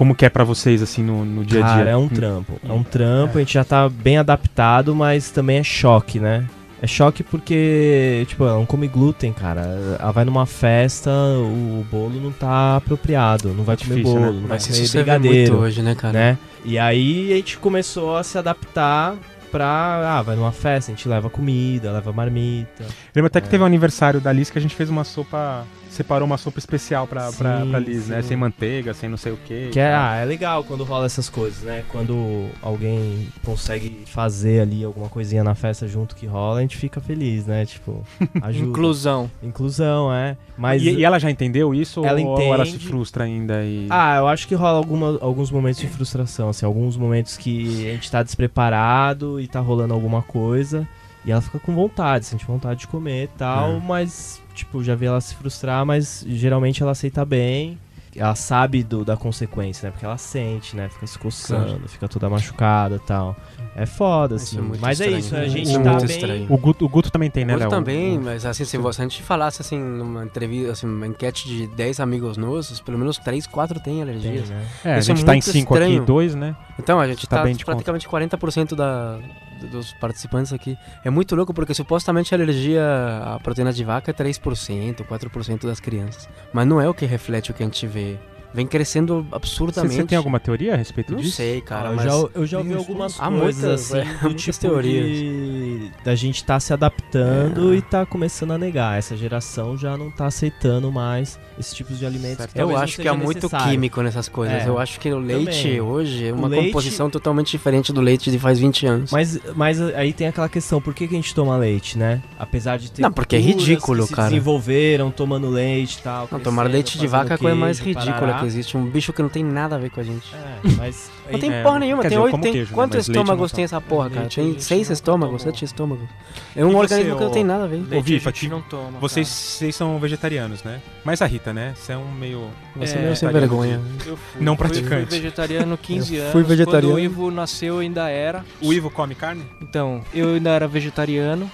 [0.00, 1.76] Como que é pra vocês, assim, no, no dia a dia?
[1.76, 2.58] Cara, é um trampo.
[2.66, 6.46] É um trampo, a gente já tá bem adaptado, mas também é choque, né?
[6.80, 9.60] É choque porque, tipo, ela não come glúten, cara.
[10.00, 14.32] Ela vai numa festa, o bolo não tá apropriado, não vai comer Difícil, bolo, né?
[14.32, 16.12] não vai Mas comer isso brigadeiro, muito hoje, né, cara?
[16.14, 16.38] né?
[16.64, 19.16] E aí a gente começou a se adaptar
[19.52, 22.86] pra, ah, vai numa festa, a gente leva comida, leva marmita.
[23.14, 23.50] Lembro até que É.
[23.50, 25.66] teve um aniversário da Liz que a gente fez uma sopa.
[25.90, 28.22] Separou uma sopa especial pra, pra, Sim, pra Liz, né?
[28.22, 28.28] sim.
[28.28, 29.68] Sem manteiga, sem não sei o quê.
[29.72, 31.84] Que é, ah, é legal quando rola essas coisas, né?
[31.90, 37.00] Quando alguém consegue fazer ali alguma coisinha na festa junto que rola, a gente fica
[37.00, 37.66] feliz, né?
[37.66, 38.04] Tipo,
[38.40, 38.68] ajuda.
[38.70, 39.30] Inclusão.
[39.42, 40.36] Inclusão, é.
[40.56, 42.86] Mas E, e ela já entendeu isso Ela ou ela se entende.
[42.86, 43.64] frustra ainda?
[43.64, 43.86] E...
[43.90, 47.92] Ah, eu acho que rola alguma, alguns momentos de frustração, assim, alguns momentos que a
[47.92, 50.86] gente tá despreparado e tá rolando alguma coisa
[51.24, 53.80] e ela fica com vontade, sente vontade de comer e tal, É.
[53.86, 57.78] mas, tipo, já vi ela se frustrar, mas geralmente ela aceita bem.
[58.16, 59.92] Ela sabe do, da consequência, né?
[59.92, 60.88] Porque ela sente, né?
[60.88, 63.36] Fica se coçando, fica toda machucada e tal.
[63.76, 64.58] É foda, Isso assim.
[64.58, 65.18] é muito mas é estranho.
[65.20, 66.16] isso, a Isso gente é tá muito bem.
[66.16, 66.46] estranho.
[66.50, 67.68] O, Guto, o Guto também tem, né, Eu Léo?
[67.70, 71.06] também, O- mas assim, se, você, se a gente falasse assim, numa entrevista, assim, uma
[71.06, 74.50] enquete de 10 amigos nossos, pelo menos 3, 4 têm Tem, alergias.
[74.50, 74.66] né?
[74.84, 76.04] É, a Isso é gente tá em muito 5 aqui, estranho.
[76.04, 76.56] 2, né?
[76.80, 79.18] Então, a gente Tá tá, praticamente 40% da,
[79.66, 80.76] dos participantes aqui.
[81.04, 82.82] É muito louco porque supostamente a alergia
[83.24, 86.28] à proteína de vaca é 3%, 4% das crianças.
[86.52, 88.16] Mas não é o que reflete o que a gente vê.
[88.52, 89.94] Vem crescendo Você, absurdamente.
[89.94, 91.36] você tem alguma teoria a respeito Não disso?
[91.36, 92.04] sei, cara, Ah, eu, mas...
[92.04, 95.06] já, eu já ouvi algumas Há coisas muitas, assim, é, muitas tipo teorias.
[95.06, 95.69] de
[96.04, 97.76] da gente tá se adaptando É.
[97.76, 98.98] e tá começando a negar.
[98.98, 102.46] Essa geração já não tá aceitando mais esses tipos de alimentos.
[102.46, 103.70] Que Eu acho que há muito necessário.
[103.70, 104.62] químico nessas coisas.
[104.64, 105.80] É, Eu acho que o leite também.
[105.80, 109.10] hoje é uma leite- composição totalmente diferente do leite de faz 20 anos.
[109.10, 112.22] Mas, mas aí tem aquela questão, por que, que a gente toma leite, né?
[112.38, 114.28] Apesar de ter Não, porque é ridículo, que se cara.
[114.28, 116.28] desenvolveram tomando leite e tal.
[116.30, 118.38] Não, tomar leite de vaca é a coisa mais ridícula parará.
[118.40, 118.76] que existe.
[118.76, 120.34] Um bicho que não tem nada a ver com a gente.
[120.34, 122.30] É, mas Não tem é, porra nenhuma, tem dizer, oito.
[122.32, 124.26] como Tem, queijo, né, quantos estômagos tem essa porra, cara?
[124.28, 126.08] Tem seis estômagos, sete estômagos.
[126.54, 127.76] É um E organismo você, que não tem nada a ver.
[127.76, 128.98] Ô, Leite Vifa, a gente não toma.
[128.98, 130.80] Vocês, vocês são vegetarianos, né?
[131.04, 131.74] Mas a Rita, né?
[131.76, 132.50] Você é um meio...
[132.76, 133.80] Você é meio sem vergonha.
[134.06, 135.08] Eu fui, Não praticante.
[135.08, 136.32] Fui vegetariano 15 Eu anos.
[136.32, 136.88] fui vegetariano.
[136.88, 138.44] Quando o Ivo nasceu, eu ainda era.
[138.60, 139.44] O Ivo come carne?
[139.62, 141.50] Então, eu ainda era vegetariano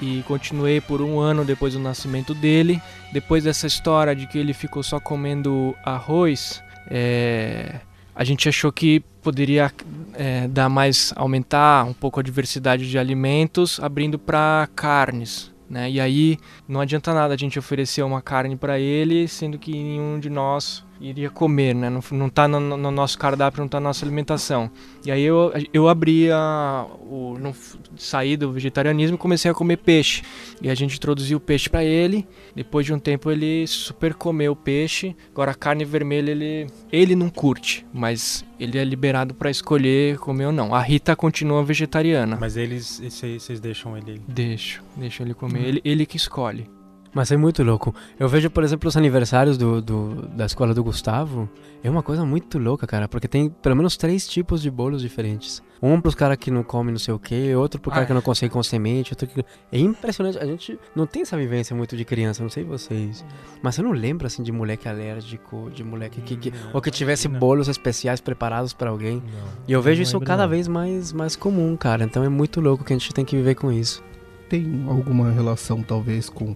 [0.00, 2.80] e continuei por um ano depois do nascimento dele.
[3.12, 7.76] Depois dessa história de que ele ficou só comendo arroz, é,
[8.14, 9.72] a gente achou que poderia
[10.12, 15.52] é, dar mais, aumentar um pouco a diversidade de alimentos, abrindo para carnes.
[15.68, 15.90] Né?
[15.90, 16.38] E aí
[16.68, 20.84] não adianta nada a gente oferecer uma carne para ele, sendo que nenhum de nós
[21.00, 21.90] iria comer, né?
[21.90, 24.70] Não, não tá no, no nosso cardápio, não tá na nossa alimentação.
[25.04, 27.54] E aí eu, eu abri a, o, não,
[27.96, 30.22] saí do vegetarianismo e comecei a comer peixe.
[30.62, 32.26] E a gente introduziu o peixe para ele.
[32.54, 35.16] Depois de um tempo ele super comeu o peixe.
[35.30, 40.46] Agora a carne vermelha ele, ele não curte, mas ele é liberado para escolher comer
[40.46, 40.74] ou não.
[40.74, 42.36] A Rita continua vegetariana.
[42.40, 44.20] Mas eles, vocês deixam ele...
[44.26, 45.64] Deixa, deixa ele comer.
[45.64, 46.68] Ele, ele que escolhe.
[47.14, 47.94] Mas é muito louco.
[48.18, 51.48] Eu vejo, por exemplo, os aniversários do, do- da escola do Gustavo.
[51.82, 53.06] É uma coisa muito louca, cara.
[53.06, 55.62] Porque tem pelo menos três tipos de bolos diferentes.
[55.80, 58.12] Um pros caras que não comem não sei o que, outro pro cara Ah, que
[58.14, 59.44] não consegue com semente, outro que...
[59.70, 60.38] É impressionante.
[60.38, 63.24] A gente não tem essa vivência muito de criança, não sei vocês.
[63.62, 66.36] Mas você não lembra, assim, de moleque alérgico, de moleque que...
[66.36, 67.38] que- ou que tivesse não.
[67.38, 69.16] bolos especiais preparados pra alguém.
[69.18, 70.50] Não, E eu vejo não isso lembro, cada não.
[70.50, 72.02] vez mais, mais comum, cara.
[72.02, 74.02] Então é muito louco que a gente tem que viver com isso.
[74.48, 76.54] Tem alguma relação, talvez, com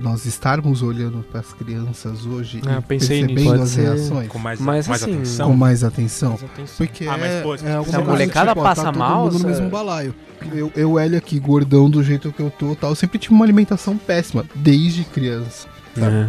[0.00, 3.82] nós estarmos olhando para as crianças hoje Ah, e percebendo Pode as ser.
[3.82, 5.50] reações Com mais, Mas, mais assim, atenção?
[5.50, 6.38] com mais atenção?
[6.40, 6.76] Mas atenção.
[6.76, 8.98] Porque Ah, mas, é, pô, é se alguma a molecada tipo, ó, passa tá todo
[8.98, 10.14] mal, mundo no mesmo balaio.
[10.52, 13.44] Eu, eu, ele aqui, gordão do jeito que eu tô tal, eu sempre tive uma
[13.44, 15.66] alimentação péssima, desde criança.
[15.96, 16.28] É.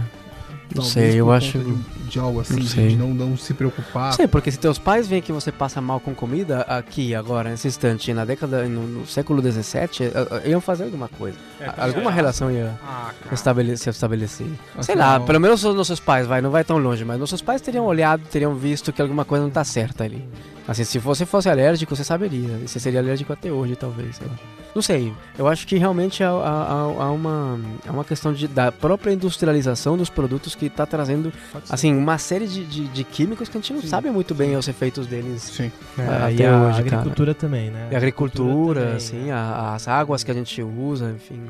[0.75, 1.59] Não sei, eu acho...
[1.59, 1.75] De,
[2.09, 4.07] de algo assim, Não de- não, não se preocupar.
[4.07, 7.49] Não sei, porque se teus pais veem que você passa mal com comida aqui, agora,
[7.49, 10.11] nesse instante, na década, no, no século XVII,
[10.45, 11.37] iam fazer alguma coisa.
[11.59, 13.33] É, alguma relação ia Ah, cara.
[13.35, 14.47] estabele- se estabelecer.
[14.81, 17.61] Sei lá, pelo menos os nossos pais, vai, não vai tão longe, mas nossos pais
[17.61, 20.27] teriam olhado, teriam visto que alguma coisa não tá certa ali.
[20.69, 22.59] Assim, se você fosse alérgico, você saberia.
[22.65, 24.33] Você seria alérgico até hoje, talvez, sei lá.
[24.75, 28.47] Não sei, eu acho que realmente há, há- há- há uma, há uma questão de,
[28.47, 31.33] da própria industrialização dos produtos que tá trazendo,
[31.67, 34.67] assim, uma série de, de, de químicos que a gente não sabe muito bem os
[34.67, 35.71] efeitos deles Sim.
[35.97, 36.97] É, até e a hoje, cara.
[36.97, 37.87] agricultura também, né?
[37.91, 39.31] E a agricultura, também, assim, né?
[39.33, 41.41] a- as águas que a gente usa, enfim.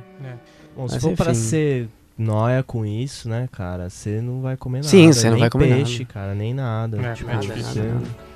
[0.77, 1.41] Bom, se Mas for para enfim.
[1.41, 4.87] ser nóia com isso, né, cara, você não vai comer nada.
[4.89, 6.97] Sim, você não vai comer peixe, cara, nem nada.
[7.01, 7.83] É, tipo, é difícil.
[7.83, 8.28] você-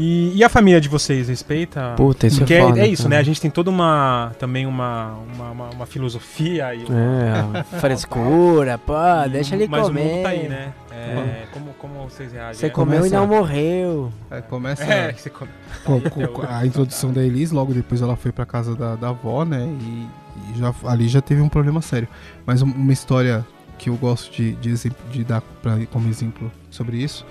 [0.00, 1.94] E, e a família de vocês respeita?
[1.96, 2.78] Puta, isso Porque é é, foda.
[2.80, 3.16] é isso, cara.
[3.16, 3.20] né?
[3.20, 8.78] A gente tem toda uma também uma, uma, uma, uma filosofia e uma- É, frescura,
[8.78, 8.92] pô,
[9.26, 10.00] e- deixa ele mas comer.
[10.00, 10.72] o mundo tá aí, né?
[10.92, 12.54] É, como, como vocês reagem?
[12.54, 14.12] Você É, comeu e Começa- não morreu.
[14.30, 15.50] É, começa É, você come.
[15.84, 19.08] com, com- com a introdução da Elis, logo depois ela foi pra casa da, da
[19.08, 19.66] avó, né?
[19.80, 20.06] E,
[20.54, 22.06] E já, ali já teve um problema sério.
[22.46, 23.44] Mas um- uma história
[23.76, 27.26] que eu gosto de, de, exemplo- de dar pra, como exemplo sobre isso.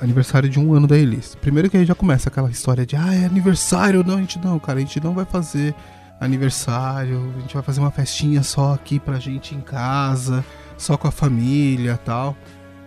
[0.00, 1.34] Aniversário de um ano da Elis.
[1.34, 4.04] Primeiro que aí já começa aquela história de ah, é aniversário.
[4.04, 5.74] Não, a gente não, cara, a gente não vai fazer
[6.20, 7.32] aniversário.
[7.36, 10.44] A gente vai fazer uma festinha só aqui pra gente em casa,
[10.76, 12.36] só com a família tal.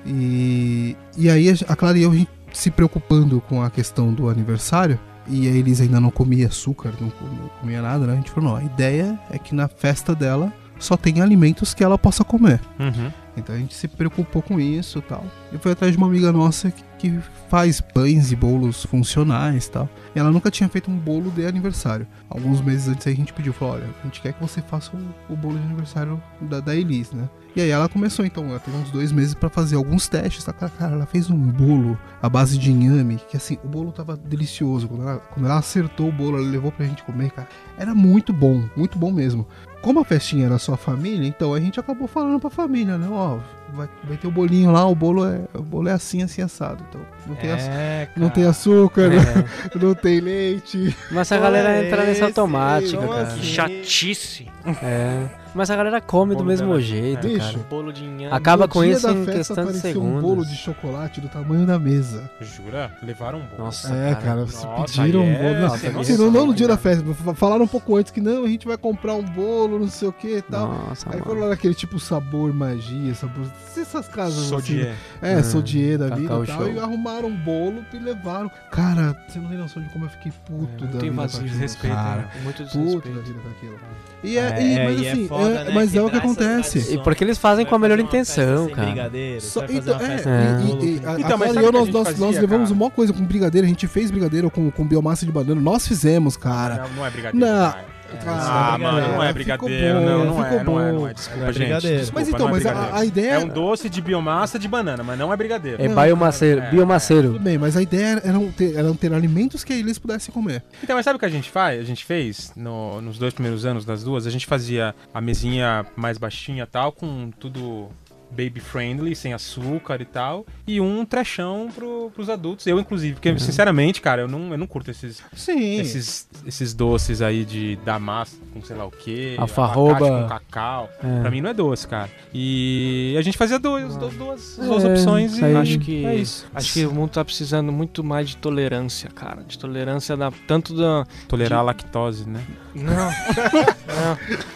[0.05, 4.99] E, e aí a Clara e eu se preocupando com a questão do aniversário.
[5.27, 8.13] E a Elis ainda não comia açúcar, não, não comia nada, né?
[8.13, 11.83] A gente falou, não, a ideia é que na festa dela só tem alimentos que
[11.83, 12.59] ela possa comer.
[12.79, 13.11] Uhum.
[13.35, 15.25] Então a gente se preocupou com isso tal.
[15.51, 17.19] E foi atrás de uma amiga nossa que, que
[17.49, 19.89] faz pães e bolos funcionais tal.
[20.15, 22.07] E ela nunca tinha feito um bolo de aniversário.
[22.29, 25.33] Alguns meses antes a gente pediu, falou, olha, a gente quer que você faça o,
[25.33, 27.29] o bolo de aniversário da, da né?
[27.53, 30.53] E aí ela começou, então, ela teve uns dois meses pra fazer alguns testes, tá?
[30.53, 34.87] Cara, ela fez um bolo à base de inhame, que assim, o bolo tava delicioso.
[34.87, 37.49] Quando ela, quando ela acertou o bolo, ela levou pra gente comer, cara.
[37.77, 39.45] Era muito bom, muito bom mesmo.
[39.81, 43.07] Como a festinha era só a família, então a gente acabou falando pra família, né?
[43.09, 43.39] Ó,
[43.73, 46.83] vai, vai ter o bolinho lá, o bolo é, o bolo é assim, assim, assado.
[46.89, 48.35] Então, não tem, É, não cara.
[48.35, 49.45] tem açúcar, É.
[49.79, 50.95] não tem leite.
[51.11, 53.21] Mas a galera entra nessa automática, cara.
[53.23, 53.39] assim?
[53.39, 54.47] Que chatice.
[54.83, 55.25] É.
[55.53, 56.79] Mas a galera come do mesmo dela.
[56.79, 57.65] jeito, Bicho, cara.
[57.69, 58.33] Bolo de inhame.
[58.33, 60.21] Acaba No com dia isso da em festa questão de apareceu um segundos.
[60.21, 62.31] bolo de chocolate do tamanho da mesa.
[62.39, 62.89] Jura?
[63.03, 63.65] Levaram um bolo.
[63.65, 65.59] Nossa, É, cara, se Nossa, pediram aí um é bolo.
[65.67, 66.95] Não, sem assim, não, não no né, dia da cara?
[67.03, 67.33] festa.
[67.35, 70.13] Falaram um pouco antes que não, a gente vai comprar um bolo, não sei o
[70.13, 70.69] que e tal.
[70.69, 71.25] Nossa, Aí mano.
[71.25, 73.45] foram lá naquele tipo sabor magia, sabor.
[73.77, 74.49] Essas casas assim.
[74.49, 74.95] Sodier.
[75.21, 76.45] É, Hum, Sodier da vida e tal.
[76.45, 76.71] Show.
[76.71, 78.51] E arrumaram um bolo e levaram.
[78.69, 81.15] Cara, você não tem noção de como eu fiquei puto da Tem vida.
[81.15, 82.21] com aquilo, desrespeito, cara.
[82.21, 82.27] né?
[82.43, 83.21] Muito Puto da desrespeito.
[83.27, 83.75] vida com aquilo.
[84.23, 86.15] E é, É, e- mas e é assim, foda, é- né, mas é o que
[86.17, 86.93] acontece.
[86.93, 89.09] E porque eles fazem com a melhor intenção, cara.
[89.39, 90.61] Só- então, é, É.
[90.85, 92.81] e- e- a- Então, mas eu, nós, nós, fazia, nós levamos cara?
[92.81, 96.37] uma coisa com brigadeiro, a gente fez brigadeiro com, com biomassa de banana, nós fizemos,
[96.37, 96.83] cara.
[96.83, 97.45] Não, não é brigadeiro.
[97.45, 97.90] Não.
[98.17, 98.37] Cara.
[98.37, 99.99] Ah, Ah, mano, não é brigadeiro.
[99.99, 100.99] bom, não, não é, ficou não é, bom.
[100.99, 101.13] não é.
[101.13, 101.81] Desculpa, Não é gente.
[101.81, 104.67] Desculpa, Mas então, não é mas a, a ideia É um doce de biomassa de
[104.67, 105.81] banana, mas não é brigadeiro.
[105.81, 107.33] É Não, biomaceiro, é, biomaceiro.
[107.33, 110.63] Tudo bem, mas a ideia era não ter, era ter alimentos que eles pudessem comer.
[110.83, 111.79] Então, mas sabe o que a gente faz?
[111.79, 115.85] A gente fez no- nos dois primeiros anos das duas, a gente fazia a mesinha
[115.95, 117.89] mais baixinha tal, com tudo
[118.31, 122.65] baby friendly, sem açúcar e tal, e um trechão pro, pros adultos.
[122.65, 125.79] Eu, inclusive, porque, sinceramente, cara, eu não, eu não curto esses, Sim.
[125.79, 129.99] esses, esses doces aí de da massa com sei lá o quê, Alfarroba.
[129.99, 130.89] com cacau.
[131.03, 131.21] É.
[131.21, 132.09] Pra mim não é doce, cara.
[132.33, 135.55] E a gente fazia dois, duas, duas, duas É, opções isso e.
[135.55, 136.45] Acho que, é isso.
[136.53, 139.43] acho que o mundo tá precisando muito mais de tolerância, cara.
[139.43, 141.05] De tolerância da, tanto da.
[141.27, 142.41] Tolerar a lactose, né?
[142.73, 143.09] Não.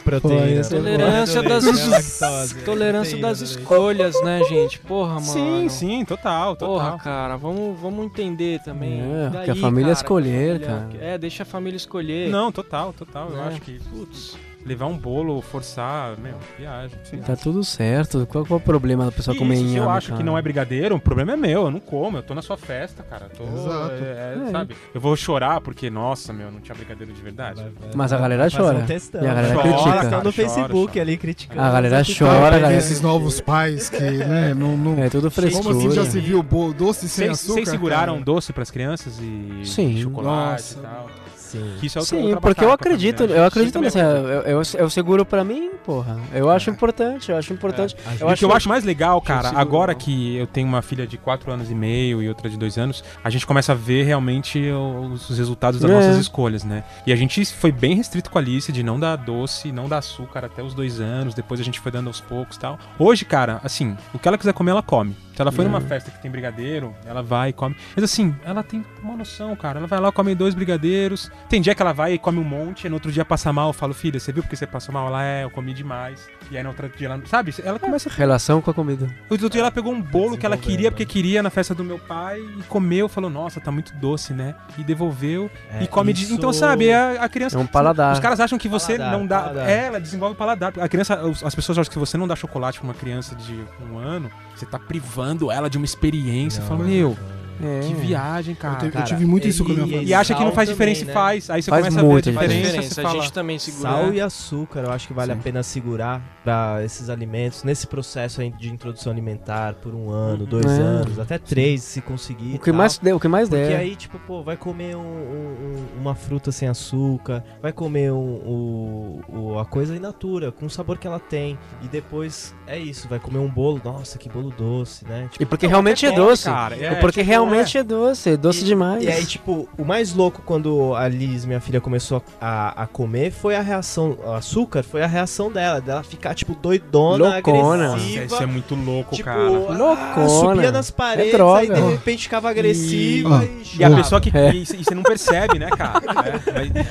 [0.03, 0.61] Proteína.
[0.63, 4.80] Pô, Tolerância das, Lactose, tolerância das escolhas, né, gente?
[4.80, 5.26] Porra, mano.
[5.26, 6.76] Sim, sim, total, total.
[6.76, 9.01] Porra, cara, vamos, vamos entender também.
[9.01, 11.05] É, daí, que a família cara, escolher, a família- cara.
[11.05, 12.30] É, deixa a família escolher.
[12.30, 13.30] Não, total, total.
[13.30, 13.47] Eu Né?
[13.49, 16.97] acho que, putz, levar um bolo, forçar, meu, viagem.
[17.26, 18.26] Tá tudo certo.
[18.28, 20.18] Qual, qual é o problema da pessoa comer Isso, se eu acho cara?
[20.18, 22.57] que não é brigadeiro, o problema é meu, eu não como, eu tô na sua
[22.57, 23.30] festa, cara.
[23.30, 23.93] Tô, Exato.
[24.03, 24.51] é, É.
[24.51, 24.76] sabe?
[24.93, 27.61] Eu vou chorar porque, nossa, meu, não tinha brigadeiro de verdade.
[27.61, 28.80] Vai- vai- Mas a galera chora.
[28.80, 30.01] um testão, E a galera vai critica.
[30.09, 31.01] Chora, no Facebook chora.
[31.01, 31.61] ali criticando.
[31.61, 32.74] A galera chora, galera.
[32.76, 34.76] esses novos pais que, né, não...
[34.76, 35.03] não...
[35.03, 35.63] É tudo frescura.
[35.76, 37.53] Como assim já se viu bo- doce sem Vocês açúcar?
[37.53, 38.26] vocês seguraram cara?
[38.26, 40.01] doce pras crianças e Sim.
[40.01, 40.80] chocolate Nossa.
[40.80, 41.07] e tal?
[41.56, 41.78] Sim.
[41.80, 43.38] Que isso é outra- Sim, outra porque eu acredito, né?
[43.39, 46.18] eu acredito é Eu, eu, eu seguro pra mim, porra.
[46.34, 47.95] Eu acho importante, eu acho importante.
[48.06, 49.99] É, Eu o acho que eu acho mais legal, cara, seguro, agora não.
[49.99, 53.03] que eu tenho uma filha de 4 anos e meio e outra de 2 anos,
[53.24, 55.93] a gente começa a ver realmente os os resultados das É.
[55.93, 56.84] nossas escolhas, né?
[57.06, 59.99] E a gente foi bem restrito com a Alice de não dar doce, não dar
[59.99, 62.78] açúcar até os dois anos, depois a gente foi dando aos poucos e tal.
[62.99, 65.16] Hoje, cara, assim, o que ela quiser comer, ela come.
[65.36, 65.68] Se ela foi É.
[65.68, 67.76] numa festa que tem brigadeiro, ela vai e come.
[67.96, 69.80] Mas assim, ela tem uma noção, cara.
[69.80, 71.30] Ela vai lá, come dois brigadeiros.
[71.50, 73.70] Tem dia que ela vai e come um monte, e no outro dia passa mal.
[73.70, 75.08] Eu falo, filha, você viu porque você passou mal?
[75.08, 76.28] Ela é, eu comi demais.
[76.50, 77.22] E aí no outro dia ela.
[77.26, 77.54] Sabe?
[77.64, 79.08] Ela começa a Relação com a comida.
[79.30, 81.10] o outro dia ela pegou um bolo que ela queria porque né?
[81.12, 84.56] queria na festa do meu pai e comeu, falou, nossa, tá muito doce, né?
[84.78, 86.24] E devolveu É, e come de...
[86.24, 87.58] isso- Então, sabe, a, a criança.
[87.58, 88.14] É um paladar.
[88.14, 89.40] Os caras acham que você Paladar, não dá.
[89.42, 89.70] paladar.
[89.70, 90.74] É, ela desenvolve paladar.
[90.80, 93.60] A criança, as pessoas acham que você não dá chocolate pra uma criança de
[93.92, 96.62] um ano, você tá privando ela de uma experiência.
[96.62, 97.18] Não, Fala, meu,
[97.62, 97.88] É.
[97.88, 98.76] que viagem, cara.
[98.78, 100.10] tive- Cara, tive muito isso com a minha e- família.
[100.10, 101.22] E acha que não faz diferença e também, né?
[101.22, 101.49] faz.
[101.49, 103.08] Aí você Faz começa a ver a diferença.
[103.08, 103.89] a gente também segura.
[103.89, 105.39] Sal e açúcar, eu acho que vale Sim.
[105.39, 110.45] a pena segurar para esses alimentos nesse processo aí de introdução alimentar por um ano,
[110.45, 110.70] dois É.
[110.82, 112.56] anos, até três se conseguir.
[112.56, 112.76] O que tal.
[112.76, 113.80] mais der, o que mais Porque der.
[113.80, 115.56] aí, tipo, pô, vai comer um- um-
[115.97, 120.70] um- uma fruta sem açúcar, vai comer um- o- a coisa in natura, com o
[120.70, 121.58] sabor que ela tem.
[121.82, 125.28] E depois é isso, vai comer um bolo, nossa, que bolo doce, né?
[125.32, 126.43] Tipo, E porque Não, realmente é pode, doce.
[126.45, 126.76] cara.
[126.76, 129.04] É, porque tipo, realmente é doce, doce E- demais.
[129.04, 133.32] E aí, tipo, o mais louco quando a Liz, minha filha, começou a, a comer
[133.32, 134.18] foi a reação.
[134.26, 137.88] O açúcar foi a reação dela, dela ficar, tipo, doidona, Loucona.
[137.89, 138.26] Nossa, agressiva.
[138.26, 139.43] isso é muito louco, tipo, cara.
[139.50, 140.30] Loucona.
[140.30, 141.60] subia nas paredes, É droga.
[141.76, 144.36] aí de repente ficava agressiva E- e, E a pessoa que.
[144.36, 144.54] É.
[144.54, 146.02] E, você não percebe, né, cara?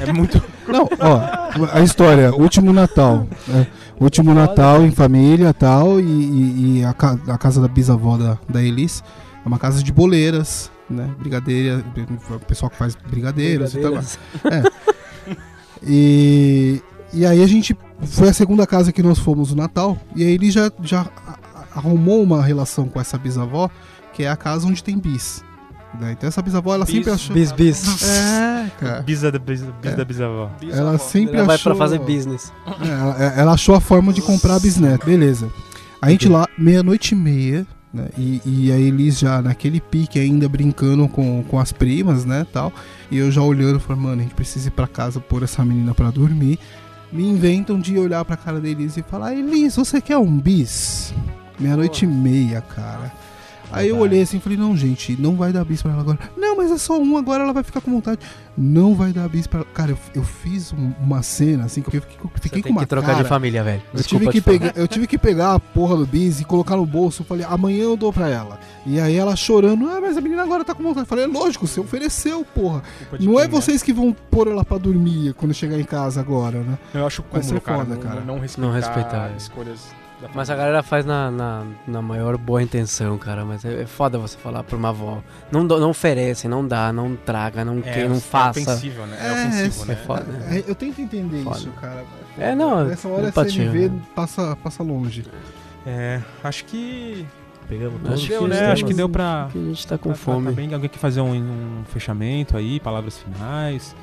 [0.05, 0.43] É, é muito.
[0.67, 3.27] Não, ó, a história, último Natal.
[3.47, 3.67] né?
[4.01, 8.63] Último Natal em família tal, e, e, e a, a casa da bisavó da, da
[8.63, 9.05] Elis
[9.45, 11.11] é uma casa de boleiras, né?
[11.19, 11.85] Brigadeira,
[12.31, 13.93] o pessoal que faz brigadeiros, e tal.
[13.93, 14.19] Brigadeiras.
[15.83, 16.81] E,
[17.13, 20.31] e aí a gente foi a segunda casa que nós fomos no Natal, e aí
[20.33, 21.07] ele já, já
[21.75, 23.69] arrumou uma relação com essa bisavó,
[24.13, 25.45] que é a casa onde tem bis.
[26.01, 26.13] né?
[26.13, 27.35] Então essa bisavó, ela sempre Bis, achou.
[27.35, 28.03] Bis, bis.
[28.09, 29.03] É, cara.
[29.03, 29.97] Bisa da, bisa, bisa É.
[29.97, 30.51] da bisavó.
[30.73, 31.75] Ela sempre Ela vai achou.
[31.75, 32.53] pra fazer business.
[32.81, 35.05] É, ela, ela achou a forma de comprar a bisneto.
[35.07, 35.51] Beleza.
[36.01, 38.09] A gente lá, meia-noite e meia, né?
[38.19, 42.47] E, e a Elis já naquele pique ainda brincando com, com as primas, né?
[42.53, 42.73] Tal.
[43.11, 45.95] E eu já olhando, falando, mano, a gente precisa ir pra casa pôr essa menina
[45.95, 46.59] pra dormir.
[47.13, 51.15] Me inventam de olhar pra cara da Elis e falar, Elis, você quer um bis?
[51.59, 53.13] Meia-noite e meia, cara.
[53.75, 56.18] Aí eu olhei assim e falei, não, gente, não vai dar bis pra ela agora.
[56.37, 58.20] Não, mas é só um, agora ela vai ficar com vontade.
[58.57, 59.68] Não vai dar bis pra ela.
[59.75, 62.72] Cara, eu, eu fiz um- uma cena assim, que eu fiquei, Você fiquei com tem
[62.72, 63.22] uma que trocar cara.
[63.22, 63.83] de família, velho.
[63.93, 66.87] Eu tive, que pegar, eu tive que pegar a porra do bis e colocar no
[66.87, 67.22] bolso.
[67.22, 68.59] Eu falei, amanhã eu dou pra ela.
[68.87, 71.05] E aí ela chorando, ah, mas a menina agora tá com vontade.
[71.05, 72.83] Eu falei, é lógico, você ofereceu, porra.
[73.20, 76.79] Não é vocês que vão pôr ela pra dormir quando chegar em casa agora, né?
[76.93, 78.20] Eu acho ser cara, foda, não, cara.
[78.20, 79.81] Não respeitar, Não respeitar, escolhas
[80.33, 83.45] Mas a galera faz na, na, na maior boa intenção, cara.
[83.45, 85.22] Mas é, é foda você falar pra uma avó.
[85.51, 88.61] Não, não oferece, não dá, não traga, não, que, não é faça.
[88.61, 89.18] ofensivo, né?
[89.20, 89.97] É, É, ofensivo, é né?
[90.07, 90.27] foda.
[90.51, 91.57] É, eu tento entender Foda.
[91.59, 92.05] isso, cara.
[92.39, 94.01] É, não, Nessa hora empatia, CMV né?
[94.14, 95.25] passa, passa longe.
[95.87, 97.27] É, acho que
[97.68, 98.59] Pegamos Acho que deu, né?
[98.59, 99.49] é Acho que deu pra...
[99.51, 100.47] que a gente tá com pra- pra- fome.
[100.49, 103.97] Tá bem, alguém quer fazer um, um fechamento aí, palavras finais.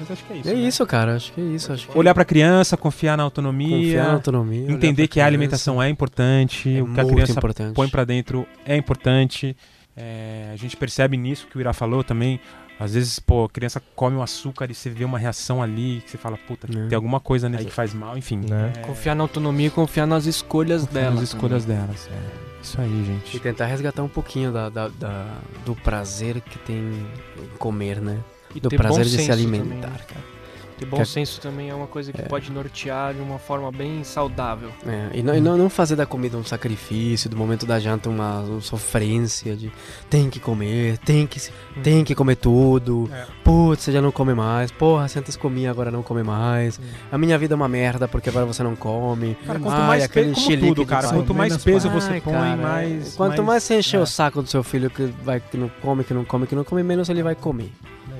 [0.00, 0.48] Mas acho que é isso.
[0.48, 0.60] É né?
[0.60, 1.16] isso, cara.
[1.16, 1.72] Acho que é isso.
[1.72, 4.70] Acho que Olhar pra criança, confiar na autonomia, confiar na autonomia.
[4.70, 7.74] entender que a alimentação é importante, é o que a criança importante.
[7.74, 9.56] põe pra dentro é importante.
[9.96, 12.40] É, a gente percebe nisso que o Ira falou também.
[12.80, 16.10] Às vezes, pô, a criança come um açúcar e você vê uma reação ali que
[16.10, 16.88] você fala, puta, É.
[16.88, 18.38] tem alguma coisa nele que faz mal, enfim.
[18.38, 18.72] Né?
[18.76, 21.14] é, Confiar na autonomia e confiar nas escolhas confiar dela.
[21.14, 22.08] nas escolhas delas.
[22.12, 22.44] É.
[22.60, 23.38] Isso aí, E gente.
[23.38, 28.18] tentar resgatar um pouquinho da, da- da- do prazer que tem em comer, né?
[28.54, 30.34] E Do ter prazer bom de se senso alimentar, também, cara.
[30.76, 32.24] Ter bom Que- senso também é uma coisa que É.
[32.24, 34.70] pode nortear de uma forma bem saudável.
[34.84, 38.10] É, e não, e não, não fazer da comida um sacrifício, do momento da janta
[38.10, 39.70] uma, uma sofrência de
[40.10, 43.24] tem que comer, tem que, se- tem que comer tudo, É.
[43.44, 46.80] putz, você já não come mais, porra, você antes comia, agora não come mais,
[47.10, 49.36] a minha vida é uma merda porque agora você não come.
[49.46, 51.08] Cara, quanto Ai, mais peso, como tudo, cara.
[51.08, 53.14] Quanto mais peso você Ai, põe, cara, mais.
[53.14, 54.00] Quanto mais, você encher é.
[54.00, 56.64] o saco do seu filho que, vai, que não come, que não come, que não
[56.64, 57.70] come, menos ele vai comer.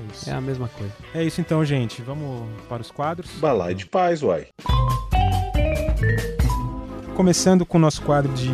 [0.09, 0.29] É isso.
[0.29, 0.93] É a mesma coisa.
[1.13, 2.01] É isso então, gente.
[2.01, 3.29] Vamos para os quadros.
[3.39, 4.47] Balai de paz, uai.
[7.15, 8.49] Começando com o nosso quadro de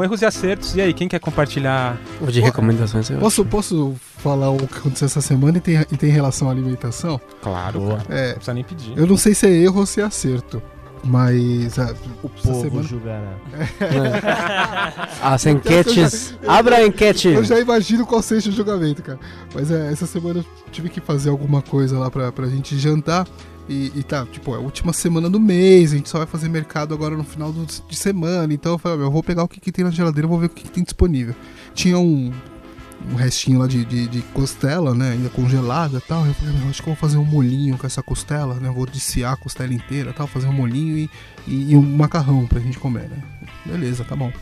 [0.00, 0.76] erros e acertos.
[0.76, 1.98] E aí, quem quer compartilhar?
[2.20, 5.96] O de recomendações eu Posso, posso falar o que aconteceu essa semana e tem, e
[5.96, 7.20] tem relação à alimentação?
[7.42, 7.98] Claro.
[8.08, 8.96] É, Não precisa nem pedir.
[8.96, 10.62] eu não sei se é erro ou se é acerto.
[11.04, 13.32] Mas ah, O essa povo semana- julgará.
[15.22, 16.36] As enquetes.
[16.46, 17.28] Abra a enquete.
[17.28, 19.18] Eu já imagino qual seja o julgamento, cara.
[19.54, 23.26] Mas é, essa semana eu tive que fazer alguma coisa lá pra, pra gente jantar.
[23.68, 26.48] E, e tá, tipo, é a última semana do mês, a gente só vai fazer
[26.48, 28.52] mercado agora no final do- de semana.
[28.54, 30.38] Então eu falei, "Ah, meu, eu vou pegar o que, que tem na geladeira, vou
[30.38, 31.34] ver o que, que tem disponível.
[31.74, 32.32] Tinha um,
[33.10, 35.12] um restinho lá de, de, de costela, né?
[35.12, 36.26] Ainda congelada e tal.
[36.26, 38.70] Eu falei, acho que eu vou fazer um molhinho com essa costela, né?
[38.70, 41.10] Vou desfiar a costela inteira tal, fazer um molhinho e,
[41.46, 43.22] e, e um macarrão pra gente comer, né?
[43.64, 44.32] Beleza, tá bom.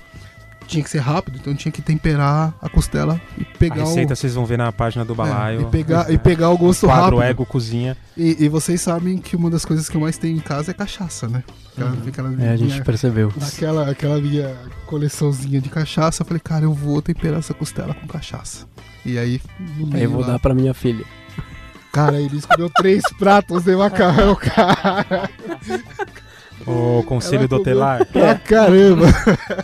[0.67, 4.17] Tinha que ser rápido, então tinha que temperar a costela e A pegar receita o.
[4.17, 5.61] vocês vão ver na página do é, Balaio.
[5.63, 7.23] e, pegar, e pegar o gosto Quadro rápido.
[7.23, 7.97] Ego Cozinha.
[8.17, 10.75] E, e vocês sabem que uma das coisas que eu mais tenho em casa é
[10.75, 11.45] cachaça, né?
[11.77, 13.33] Aquela, aquela É, a gente minha- percebeu.
[13.37, 14.57] Naquela aquela minha
[14.87, 18.67] coleçãozinha de cachaça, eu falei, cara, eu vou temperar essa costela com cachaça.
[19.05, 19.41] E aí,
[19.93, 21.05] Aí eu vou lá, dar pra minha filha.
[21.93, 25.29] cara, ele comeu três pratos de macarrão, cara.
[26.67, 28.07] O Conselho do Hotelar.
[28.07, 29.07] Pra caramba.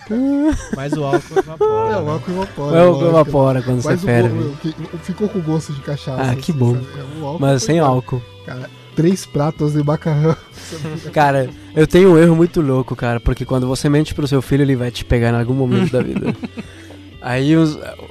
[0.76, 1.92] Mas o álcool evapora.
[1.92, 2.10] É, o né?
[2.12, 2.78] álcool evapora.
[2.78, 3.08] É o lógico.
[3.08, 4.38] evapora quando você Mas ferve.
[4.38, 6.20] o- que- ficou com gosto de cachaça.
[6.22, 6.76] Ah, que assim, bom.
[7.22, 8.22] álcool Mas sem álcool.
[8.44, 10.36] Cara, três pratos de macarrão.
[11.12, 14.62] Cara, eu tenho um erro muito louco, cara, porque quando você mente pro seu filho,
[14.62, 16.34] ele vai te pegar em algum momento da vida.
[17.22, 17.52] Aí,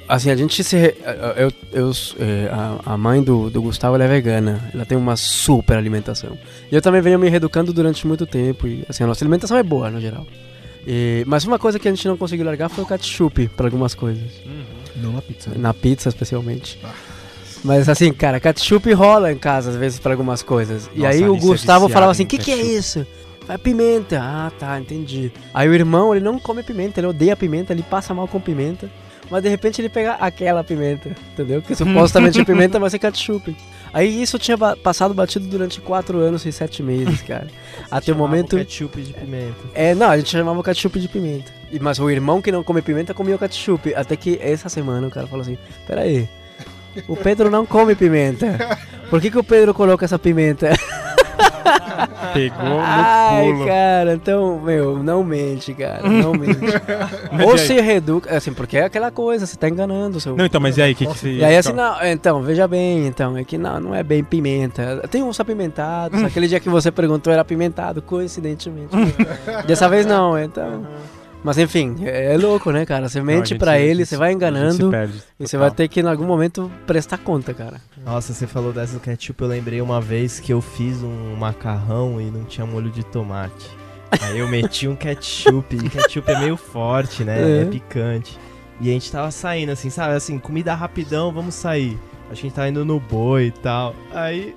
[0.07, 0.75] assim, a gente se.
[1.35, 2.49] Eu, eu, eh,
[2.85, 4.69] a, mãe do, do Gustavo é vegana.
[4.73, 6.37] Ela tem uma super alimentação.
[6.71, 8.67] E eu também venho me reeducando durante muito tempo.
[8.67, 10.27] E, assim, a nossa alimentação é boa, no geral.
[10.85, 13.95] E- mas uma coisa que a gente não conseguiu largar foi o ketchup para algumas
[13.95, 14.23] coisas.
[14.95, 15.51] Não na pizza.
[15.55, 16.79] Na pizza, especialmente.
[17.63, 20.89] Mas assim, cara, ketchup rola em casa às vezes pra algumas coisas.
[20.95, 23.07] e Nossa, aí a o é Gustavo falava assim: em que que é ketchup." isso?
[23.49, 24.19] Vai pimenta.
[24.21, 25.31] Ah, tá, entendi.
[25.51, 28.87] Aí o irmão, ele não come pimenta, ele odeia pimenta, ele passa mal com pimenta.
[29.27, 31.59] Mas de repente ele pega aquela pimenta, entendeu?
[31.59, 33.55] Que supostamente é pimenta, mas é ketchup.
[33.91, 37.47] Aí isso tinha passado batido durante quatro anos e sete meses, cara.
[37.89, 38.55] Até o Chamava momento.
[38.55, 39.55] ketchup de pimenta.
[39.73, 41.51] É, não, a gente chamava o ketchup de pimenta.
[41.71, 43.95] E- Mas o irmão que não come pimenta comia o ketchup.
[43.95, 46.29] Até que essa semana o cara falou assim: Pera aí,
[47.07, 48.77] o Pedro não come pimenta.
[49.09, 50.69] Por que, que o Pedro coloca essa pimenta?
[52.33, 53.65] Pegou no Ai, pulo.
[53.65, 56.59] cara, então, meu, não mente, cara, não mente.
[57.45, 60.35] Ou se reduca, assim, porque é aquela coisa, você tá enganando seu.
[60.35, 61.31] Não, então, mas e aí, o que, que você.
[61.33, 65.07] E aí assim, não, então, veja bem, então, é que não, não é bem pimenta.
[65.09, 68.95] Tem uns apimentados, aquele dia que você perguntou era apimentado, coincidentemente.
[69.65, 70.85] Dessa vez não, então.
[71.43, 73.07] Mas enfim, é, é louco, né, cara?
[73.07, 76.01] Você mente gente- pra a ele, você vai enganando perde, e você vai ter que
[76.01, 77.79] em algum momento prestar conta, cara.
[78.05, 82.19] Nossa, você falou dessa do ketchup, eu lembrei uma vez que eu fiz um macarrão
[82.19, 83.69] e não tinha molho de tomate.
[84.21, 87.59] Aí eu meti um ketchup, e ketchup é meio forte, né?
[87.59, 87.61] É.
[87.61, 87.65] É.
[87.65, 88.37] picante.
[88.81, 90.15] E a gente tava saindo, assim, sabe?
[90.15, 91.97] Assim, comida rapidão, vamos sair.
[92.29, 93.95] A gente tava indo no boi e tal.
[94.13, 94.55] Aí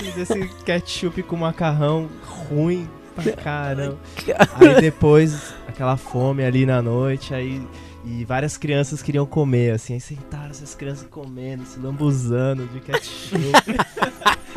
[0.00, 2.08] fiz esse ketchup com macarrão
[2.48, 3.98] ruim pra caramba.
[4.56, 7.62] Aí depois, aquela fome ali na noite, aí.
[8.04, 13.38] E várias crianças queriam comer, assim, aí sentaram essas crianças comendo, se lambuzando de ketchup.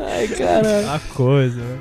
[0.00, 0.94] Ai, cara.
[0.94, 1.78] a coisa, né?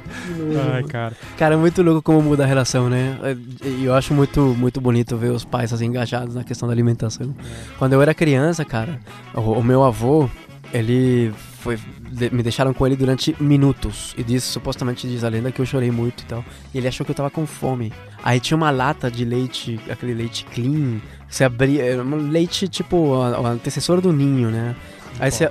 [0.73, 1.15] Ai, cara.
[1.37, 3.17] Cara, é muito louco como muda a relação, né?
[3.63, 7.33] E eu acho muito, muito bonito ver os pais assim, engajados na questão da alimentação.
[7.79, 8.99] Quando eu era criança, cara,
[9.33, 10.29] o, o meu avô,
[10.73, 11.33] ele
[11.65, 11.77] foi.
[12.11, 14.13] de- me deixaram com ele durante minutos.
[14.17, 16.45] E diz, supostamente diz a lenda que eu chorei muito e tal.
[16.73, 17.91] E ele achou que eu tava com fome.
[18.23, 20.99] Aí tinha uma lata de leite, aquele leite clean.
[21.27, 21.83] Você abria.
[21.83, 24.75] Era um leite tipo o antecessor do ninho, né?
[25.19, 25.45] Aí você.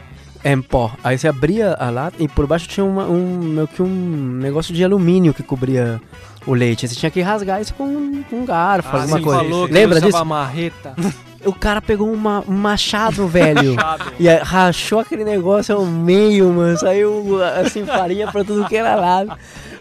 [0.45, 0.93] É, em pó.
[1.03, 3.89] Aí você abria a lata e por baixo tinha uma- um, meio que um
[4.41, 6.01] negócio de alumínio que cobria
[6.47, 6.87] o leite.
[6.87, 9.39] Você tinha que rasgar isso com um, com um garfo, Ah, alguma coisa.
[9.43, 10.25] falou que Lembra disso?
[10.25, 10.95] marreta.
[11.47, 13.75] O cara pegou uma, um machado, velho.
[13.77, 14.13] Machado.
[14.19, 16.77] E rachou aquele negócio ao meio, mano.
[16.79, 19.33] Saiu assim, farinha pra tudo que era lado.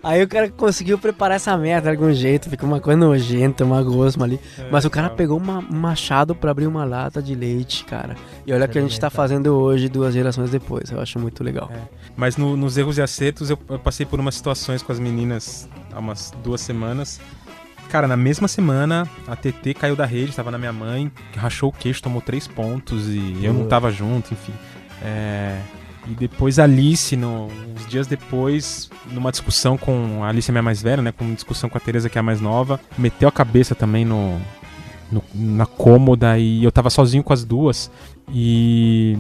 [0.04, 2.50] Aí o cara conseguiu preparar essa merda de algum jeito.
[2.50, 4.40] Fica uma coisa nojenta, uma gosma ali.
[4.70, 8.16] Mas o cara pegou uma- um machado pra abrir uma lata de leite, cara.
[8.46, 10.92] E olha o que a gente tá fazendo hoje, duas gerações depois.
[10.92, 11.72] Eu acho muito legal.
[12.18, 15.70] Mas no- nos erros e acertos eu, eu passei por umas situações com as meninas
[15.94, 17.22] há umas duas semanas.
[17.94, 21.72] Cara, na mesma semana a TT caiu da rede, tava na minha mãe, rachou o
[21.72, 23.70] queixo, tomou três pontos e eu não Putz.
[23.70, 24.52] tava junto, enfim.
[25.00, 25.60] É,
[26.08, 30.64] E depois a Alice, no- uns dias depois, numa discussão com a Alice é minha
[30.64, 31.12] mais velha, né?
[31.12, 34.04] Com uma discussão com a Teresa, que é a mais nova, meteu a cabeça também
[34.04, 34.38] no,
[35.12, 37.92] no- na cômoda e eu tava sozinho com as duas.
[38.34, 39.18] E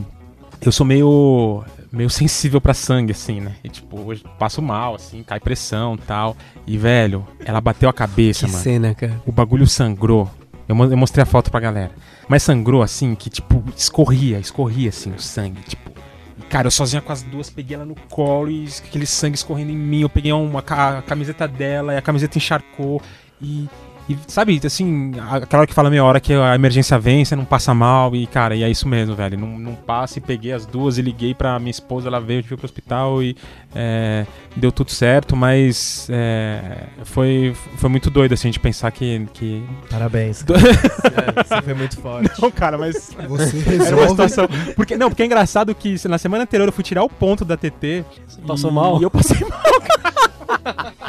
[0.61, 1.63] eu sou meio
[1.93, 3.55] meio sensível pra sangue assim, né?
[3.63, 6.35] E tipo, hoje passo mal assim, cai pressão, tal.
[6.65, 8.63] E velho, ela bateu a cabeça, Que mano.
[8.63, 9.21] cena, cara.
[9.25, 10.29] O bagulho sangrou.
[10.67, 11.91] Eu eu mostrei a foto pra galera.
[12.27, 15.91] Mas sangrou assim, que tipo, escorria, escorria assim o sangue, tipo.
[16.39, 19.71] E, cara, eu sozinha com as duas, peguei ela no colo e aquele sangue escorrendo
[19.71, 20.01] em mim.
[20.01, 23.01] Eu peguei uma a camiseta dela e a camiseta encharcou.
[23.41, 23.69] E,
[24.09, 27.35] e, sabe, assim, a- aquela hora que fala meia hora que a emergência vem, você
[27.35, 28.15] não passa mal.
[28.15, 29.37] E, cara, e é isso mesmo, velho.
[29.39, 32.57] Não, não passa e peguei as duas e liguei pra minha esposa, ela veio, veio
[32.57, 33.35] pro hospital e
[33.73, 34.25] é,
[34.55, 39.25] deu tudo certo, mas é, foi, foi muito doido, assim, de pensar que.
[39.33, 39.63] que...
[39.89, 40.43] Parabéns.
[40.43, 40.59] cara.
[41.43, 42.41] Você foi muito forte.
[42.41, 44.09] Não, cara, mas Você Era uma resolve.
[44.09, 44.47] situação.
[44.75, 47.55] Porque, não, porque é engraçado que na semana anterior eu fui tirar o ponto da
[47.57, 48.03] TT.
[48.45, 48.99] passou e- mal?
[48.99, 51.02] E eu passei mal.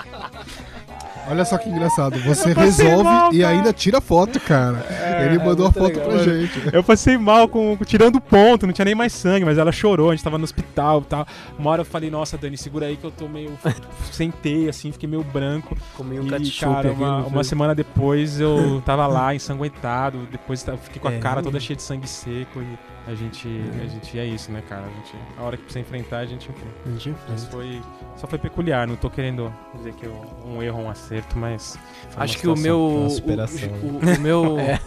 [1.29, 2.19] Olha só que engraçado.
[2.21, 4.85] Você resolve mal, e ainda tira foto, cara.
[5.25, 6.25] Ele mandou a muito foto legal, pra mano.
[6.25, 6.61] gente.
[6.73, 10.11] Eu passei mal com, tirando o ponto, não tinha nem mais sangue, mas ela chorou,
[10.11, 11.27] a gente tava no hospital e tal.
[11.59, 13.53] Uma hora eu falei, nossa, Dani, segura aí que eu tô meio.
[14.13, 15.77] Sentei assim, fiquei meio branco.
[15.97, 20.77] Comi um e, ketchup cara, uma, uma semana depois eu tava lá ensanguentado, depois ta-
[20.77, 21.19] fiquei com a É.
[21.19, 23.49] cara toda cheia de sangue seco e a gente.
[23.83, 24.83] A gente é isso, né, cara?
[24.87, 26.75] A, gente, a hora que precisa enfrentar, a gente enfrenta.
[26.87, 27.15] Entendi.
[27.29, 27.81] Mas foi.
[28.17, 31.79] Só foi peculiar, não tô querendo dizer que eu- um erro ou um acerto, mas.
[32.09, 33.07] foi uma Acho que o meu.
[33.07, 33.69] O, superação.
[33.83, 34.57] o- o meu.
[34.65, 34.79] É.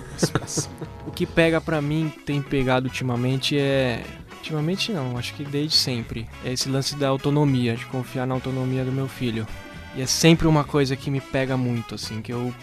[1.05, 4.03] O que pega pra mim, tem pegado ultimamente é.
[4.37, 6.27] Ultimamente não, acho que desde sempre.
[6.45, 9.45] É esse lance da autonomia, de confiar na autonomia do meu filho.
[9.95, 12.53] E é sempre uma coisa que me pega muito, assim, que eu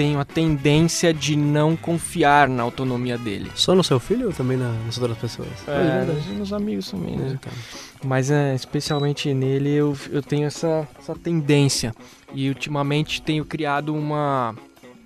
[0.00, 3.50] tenho a tendência de não confiar na autonomia dele.
[3.54, 5.48] Só no seu filho ou também na- nas outras pessoas?
[5.68, 5.72] É,
[6.06, 6.12] verdade.
[6.30, 7.32] nos, nos amigos também, né?
[7.34, 7.56] É, cara.
[8.02, 11.94] Mas é, especialmente nele eu, eu tenho essa, essa tendência.
[12.32, 14.54] E ultimamente tenho criado uma.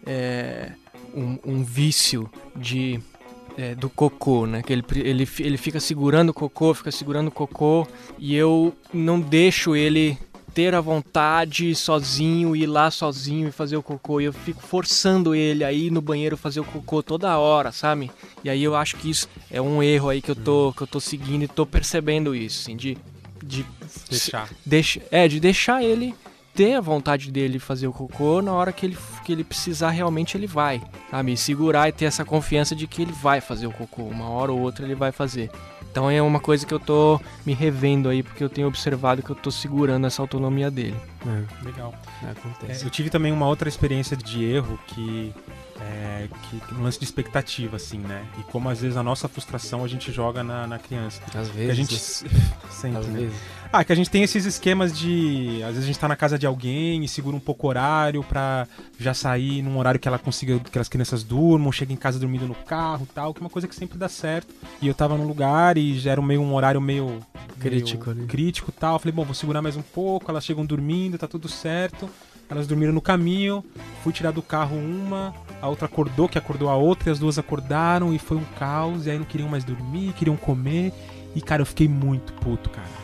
[0.07, 0.71] é,
[1.13, 3.01] um, um vício de
[3.59, 4.63] é, do cocô, né?
[4.63, 7.85] Que ele, ele, ele fica segurando o cocô, fica segurando o cocô
[8.17, 10.17] e eu não deixo ele
[10.55, 14.21] ter a vontade sozinho, ir lá sozinho e fazer o cocô.
[14.21, 18.11] E eu fico forçando ele a ir no banheiro fazer o cocô toda hora, sabe?
[18.45, 20.87] E aí eu acho que isso é um erro aí que eu tô, que eu
[20.87, 22.97] tô seguindo e tô percebendo isso, assim, de,
[23.43, 23.67] de
[24.09, 24.49] Deixar.
[24.65, 26.15] deixa, é, de deixar ele
[26.55, 30.37] ter a vontade dele fazer o cocô na hora que ele, que ele precisar realmente
[30.37, 30.81] ele vai,
[31.11, 31.33] sabe?
[31.33, 34.53] E segurar e ter essa confiança de que ele vai fazer o cocô, uma hora
[34.53, 35.51] ou outra ele vai fazer.
[35.95, 39.31] Então é uma coisa que eu tô me revendo aí, porque eu tenho observado que
[39.31, 40.97] eu tô segurando essa autonomia dele.
[41.25, 41.95] É, Legal.
[42.21, 42.85] é, acontece.
[42.85, 45.33] eu tive também uma outra experiência de erro que
[45.81, 48.27] é que um lance de expectativa, assim, né?
[48.41, 51.23] E como às vezes a nossa frustração a gente joga na, na criança.
[51.33, 51.71] Às vezes.
[51.71, 51.97] a gente
[52.71, 53.21] sempre, Às né?
[53.21, 53.39] vezes.
[53.77, 55.61] Ah, que a gente tem esses esquemas de.
[55.65, 58.23] Às vezes a gente tá na casa de alguém e segura um pouco o horário
[58.23, 58.69] pra
[59.01, 62.47] já sair num horário que ela consiga que as crianças durmam, chega em casa dormindo
[62.47, 64.55] no carro e tal, que é uma coisa que sempre dá certo.
[64.81, 67.19] E eu tava num lugar e já era meio um horário meio.
[67.59, 68.29] Crítico meio.
[68.29, 68.95] Crítico e tal.
[68.95, 72.09] Eu falei, bom, vou segurar mais um pouco, elas chegam dormindo, tá tudo certo.
[72.49, 73.65] Elas dormiram no caminho,
[74.05, 77.41] fui tirar do carro uma, a outra acordou, que acordou a outra, e as duas
[77.41, 80.93] acordaram e foi um caos, e aí não queriam mais dormir, queriam comer.
[81.35, 83.04] E, cara, eu fiquei muito puto, cara.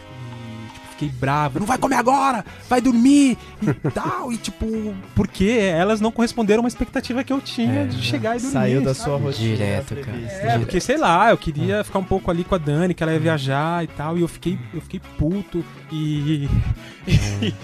[1.00, 1.58] Fiquei bravo.
[1.58, 2.44] Não vai comer agora!
[2.68, 3.38] Vai dormir!
[3.62, 4.30] E tal.
[4.30, 4.66] E, tipo,
[5.14, 8.52] porque elas não corresponderam a uma expectativa que eu tinha É, de chegar e dormir.
[8.52, 9.08] Saiu da sabe?
[9.08, 9.56] sua rotina.
[9.56, 10.18] Direto, cara.
[10.18, 13.12] É, porque sei lá, eu queria ficar um pouco ali com a Dani, que ela
[13.14, 16.48] ia viajar e tal, e eu fiquei, eu fiquei puto e.
[17.08, 17.54] E,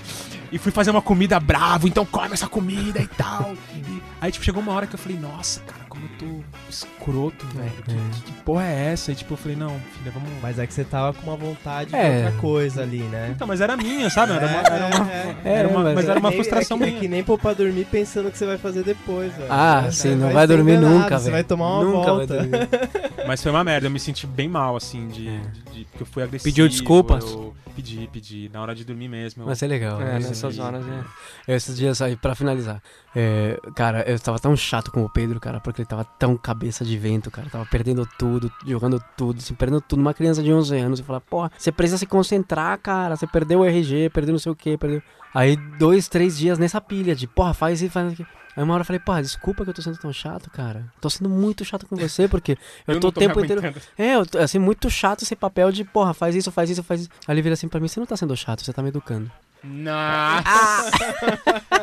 [0.53, 3.55] e fui fazer uma comida bravo, então come essa comida e tal.
[3.75, 7.47] E aí, tipo, chegou uma hora que eu falei, nossa, cara, como eu tô escroto,
[7.49, 7.71] velho.
[7.85, 9.13] Que, que- que porra é essa?
[9.13, 10.29] E tipo, eu falei, não, filha, vamos.
[10.43, 12.11] Mas é que você tava com uma vontade É.
[12.21, 13.31] de outra coisa ali, né?
[13.35, 14.33] Então, mas era minha, sabe?
[14.33, 15.53] Era uma, era uma, É, é.
[15.55, 16.97] era uma- mas mas era uma É frustração é que, minha.
[16.97, 19.47] é que nem pôr pra dormir pensando que você vai fazer depois, velho.
[19.51, 21.21] Ah, Você sim, não ser vai dormir enganado, nunca, velho.
[21.21, 22.37] Você vai tomar uma nunca volta.
[22.37, 23.27] Vai.
[23.27, 25.29] Mas foi uma merda, eu me senti bem mal, assim, de.
[25.29, 25.41] É.
[25.41, 26.45] de- de- porque eu fui agressivo.
[26.53, 27.25] Pediu desculpas?
[27.25, 28.51] Eu pedi, pedi.
[28.53, 29.43] Na hora de dormir mesmo.
[29.43, 30.01] eu- Mas é legal.
[30.01, 31.05] É, nessas horas é.
[31.53, 32.81] Eu, esses dias aí, pra finalizar.
[33.15, 36.85] é, cara, eu tava tão chato com o Pedro, cara, porque ele tava tão cabeça
[36.85, 37.49] de vento, cara.
[37.49, 40.01] Tava perdendo tudo, jogando tudo, assim, perdendo tudo.
[40.01, 43.17] Uma criança de 11 anos e falar, porra, você precisa se concentrar, cara.
[43.17, 45.01] Você perdeu o RG, perdeu não sei o que, perdeu.
[45.33, 48.29] Aí, dois, três dias nessa pilha de, porra, faz isso, faz aquilo.
[48.57, 50.87] Aí uma hora eu falei, porra, desculpa que eu tô sendo tão chato, cara.
[51.01, 52.57] Tô sendo muito chato com você, porque
[52.87, 53.63] eu, não tô o tempo inteiro.
[53.99, 57.03] É, eu tô, assim, muito chato esse papel de, porra, faz isso, faz isso, faz
[57.03, 57.11] isso.
[57.29, 59.31] Aí ele vira assim pra mim, você não tá sendo chato, você tá me educando.
[59.67, 60.91] Nossa!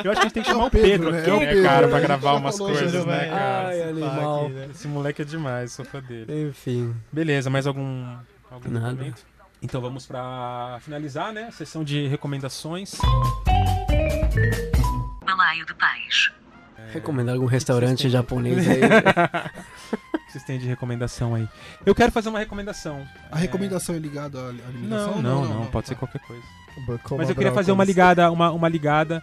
[0.03, 1.19] Eu acho que a gente tem que chamar É o Pedro, Pedro, né?
[1.19, 1.91] aqui, É o né, Pedro, cara, né?
[1.91, 3.67] pra gravar umas coisas, né, cara?
[3.67, 4.45] Ai, Esse animal.
[4.45, 4.67] aqui, né?
[4.71, 6.49] Esse moleque é demais, sou fã dele.
[6.49, 6.95] Enfim.
[7.11, 8.15] Beleza, mais algum,
[8.49, 8.91] algum Nada.
[8.91, 9.23] documento?
[9.61, 11.49] Então vamos pra finalizar, né?
[11.51, 12.95] Sessão de recomendações.
[15.25, 16.31] Balaio de pais.
[16.91, 18.81] Recomendar algum restaurante japonês aí.
[20.13, 21.47] O que vocês têm de recomendação aí?
[21.85, 23.05] Eu quero fazer uma recomendação.
[23.31, 24.49] A recomendação é ligada à É...
[24.49, 25.21] alimentação?
[25.21, 25.99] Não, não, não, pode ser tá.
[25.99, 26.41] qualquer coisa.
[27.03, 29.21] Como Mas eu queria fazer uma ligada, uma, uma ligada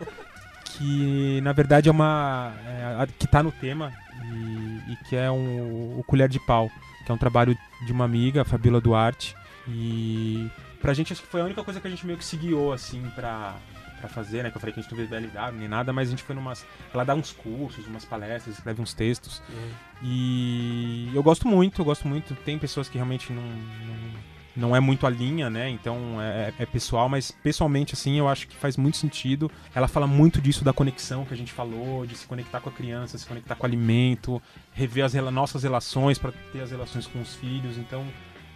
[0.64, 2.52] que na verdade é uma.
[2.66, 3.92] é, a- que tá no tema
[4.24, 6.70] e, e que é um, o Colher de Pau,
[7.04, 9.34] que é um trabalho de uma amiga, a Fabiola Duarte.
[9.68, 10.48] E
[10.80, 12.72] pra gente acho que foi a única coisa que a gente meio que se guiou
[12.72, 13.54] assim pra,
[14.00, 14.50] pra fazer, né?
[14.50, 16.34] Que eu falei que a gente não veio BLW nem nada, mas a gente foi
[16.34, 16.64] numas.
[16.94, 19.42] Ela dá uns cursos, umas palestras, escreve uns textos.
[20.02, 22.34] E eu gosto muito, eu gosto muito.
[22.36, 24.12] Tem pessoas que realmente não, não,
[24.56, 25.68] não é muito a linha, né?
[25.70, 29.50] Então é, é pessoal, mas pessoalmente, assim, eu acho que faz muito sentido.
[29.74, 32.72] Ela fala muito disso da conexão que a gente falou, de se conectar com a
[32.72, 34.42] criança, se conectar com o alimento,
[34.72, 37.78] rever as rela- nossas relações para ter as relações com os filhos.
[37.78, 38.04] Então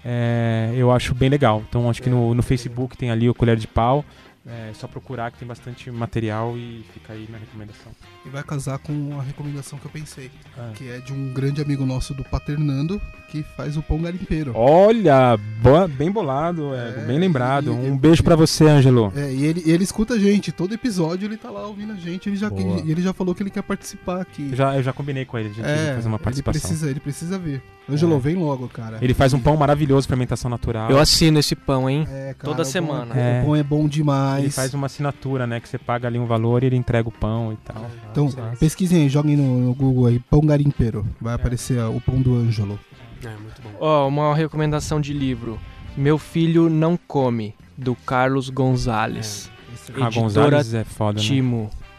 [0.05, 1.63] é, eu acho bem legal.
[1.69, 4.05] Então acho que no, no Facebook tem ali o Colher de Pau.
[4.47, 7.91] É só procurar que tem bastante material e fica aí na recomendação.
[8.27, 10.31] E vai casar com a recomendação que eu pensei.
[10.59, 10.71] Ah.
[10.75, 14.53] Que é de um grande amigo nosso do Paternando, que faz o pão garimpeiro.
[14.55, 17.69] Olha, boa- bem bolado, é, É, bem lembrado.
[17.73, 19.11] e- Um beijo pra você, Ângelo.
[19.17, 22.29] É, e ele, ele escuta a gente, todo episódio ele tá lá ouvindo a gente,
[22.29, 24.49] ele já, ele, ele já falou que ele quer participar aqui.
[24.51, 26.61] Eu já, eu já combinei com ele, a gente é, fazer uma ele participação.
[26.69, 27.63] precisa, ele precisa ver.
[27.89, 28.19] Ângelo, É.
[28.19, 28.99] vem logo, cara.
[29.01, 30.91] Ele faz um pão maravilhoso, fermentação natural.
[30.91, 32.07] Eu assino esse pão, hein?
[32.11, 33.15] É, cara, toda o pão semana.
[33.21, 33.43] É, É.
[33.43, 34.43] O pão é bom demais.
[34.45, 35.61] Ele faz uma assinatura, né?
[35.61, 37.91] Que você paga ali um valor e ele entrega o pão e tal.
[38.11, 38.57] Então, Nossa.
[38.59, 41.07] pesquisem aí, joguem no, no Google aí, pão garimpeiro.
[41.21, 41.25] É.
[41.25, 42.79] Vai aparecer ó, o pão do Ângelo.
[43.23, 43.71] É, muito bom.
[43.81, 45.59] Ó, uma recomendação de livro.
[45.97, 49.51] Meu Filho Não Come, do Carlos Gonzalez.
[49.89, 51.27] Ah, Editora Gonzalez é foda, né?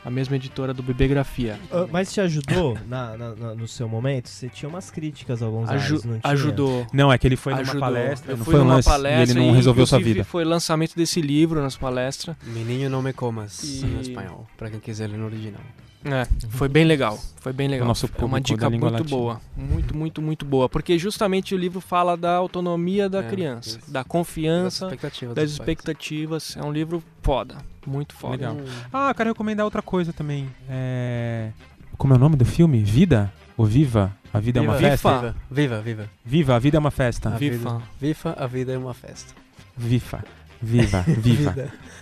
[0.05, 1.59] A mesma editora do Bibliografia.
[1.71, 4.29] Ah, Mas te ajudou na, na- na- no seu momento?
[4.29, 6.33] Você tinha umas críticas ao Gonzalez, Aju- não tinha?
[6.33, 6.87] ajudou.
[6.93, 7.79] Não, é que ele foi numa ajudou.
[7.81, 9.97] palestra, Eu não fui foi um numa lance, e palestra ele não e, resolveu sua
[9.99, 10.23] vida.
[10.23, 12.35] Foi lançamento desse livro nas palestras.
[12.43, 15.61] Menino não me comas E- em espanhol, pra quem quiser ler no original.
[16.05, 17.17] É, foi bem legal.
[17.37, 17.87] Foi bem legal.
[17.87, 19.09] nosso é uma dica muito latina.
[19.09, 19.41] boa.
[19.57, 20.69] Muito, muito, muito boa.
[20.69, 23.91] Porque justamente o livro fala da autonomia da É, criança, isso.
[23.91, 25.35] da Das confiança, expectativas.
[25.35, 25.67] das dos pais.
[25.69, 26.57] expectativas.
[26.57, 27.55] É um livro foda.
[27.85, 28.51] Muito foda.
[28.51, 28.57] Legal.
[28.93, 30.47] Ah, eu quero recomendar outra coisa também.
[30.69, 31.49] É...
[31.97, 32.83] Como é o nome do filme?
[32.83, 33.31] Vida?
[33.57, 34.15] Ou Viva?
[34.33, 35.17] A vida é uma Viva, festa?
[35.19, 35.35] Viva.
[35.49, 36.09] Viva, viva.
[36.25, 37.29] Viva, a vida é uma festa.
[37.29, 37.55] A Viva.
[37.57, 39.33] vida- Viva, a vida é uma festa.
[39.77, 40.23] Viva.
[40.65, 41.55] Viva, viva.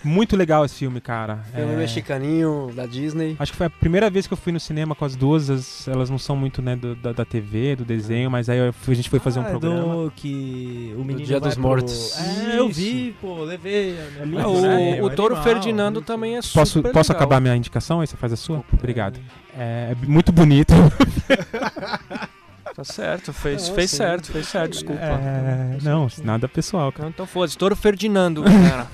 [0.03, 1.40] Muito legal esse filme, cara.
[1.56, 3.35] Filme É, mexicaninho da Disney.
[3.40, 5.49] Acho que foi a primeira vez que eu fui no cinema com as duas.
[5.49, 8.73] as- elas não são muito, né, do- da, da TV, do desenho, mas aí eu
[8.73, 9.95] fui- a gente foi fazer um Ah, é programa.
[10.06, 12.18] Do que o menino Dia vai dos pro- Mortos.
[12.19, 13.98] É, eu vi, pô, levei.
[14.26, 15.02] minha Ah, né?
[15.02, 16.07] o, o É Toro animal, Ferdinando muito.
[16.07, 18.02] também é super Posso, posso acabar minha indicação?
[18.02, 18.64] Aí você faz a sua?
[18.73, 19.19] Obrigado.
[19.57, 20.73] É, é muito bonito.
[22.76, 23.98] Tá certo, fez, fez sim.
[23.98, 25.00] certo, fez certo, desculpa.
[25.00, 27.10] É, não, nada pessoal, cara.
[27.10, 28.88] Então, então foda-se, Toro Ferdinando, galera.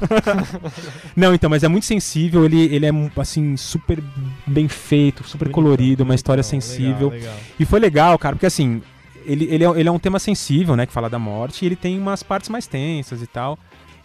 [1.15, 4.03] Não, então, mas é muito sensível, ele, ele é, assim, super
[4.45, 7.09] bem feito, super Bonitão, colorido, uma história bonitão, sensível.
[7.09, 7.35] legal, legal.
[7.57, 8.81] E foi legal, cara, porque assim,
[9.25, 11.77] ele, ele, é, ele é um tema sensível, né, que fala da morte, e ele
[11.77, 13.57] tem umas partes mais tensas e tal.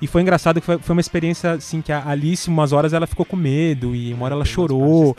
[0.02, 3.06] E foi engraçado que foi, foi uma experiência, assim, que a Alice, umas horas, ela
[3.06, 5.16] ficou com medo, e uma hora ela chorou.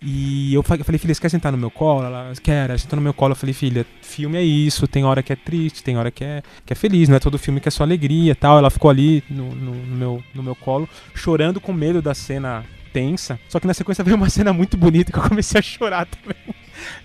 [0.00, 2.04] E eu fa- eu falei, filha, você quer sentar no meu colo?
[2.04, 3.32] Ela quer, ela sentou no meu colo.
[3.32, 6.40] Eu falei, filha, filme é isso, tem hora que é triste, tem hora que é,
[6.64, 8.58] que é feliz, não é todo filme que é só alegria e tal.
[8.58, 12.64] Ela ficou ali no, no- no meu, no meu colo, chorando com medo da cena
[12.92, 13.40] tensa.
[13.48, 16.36] Só que na sequência veio uma cena muito bonita que eu comecei a chorar também.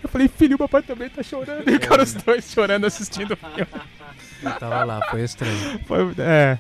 [0.04, 1.68] Eu falei, filho, o papai também tá chorando.
[1.68, 3.68] E ficaram os dois chorando assistindo o filme.
[4.44, 5.54] Eu tava lá, foi estranho.
[5.86, 6.58] Foi, é,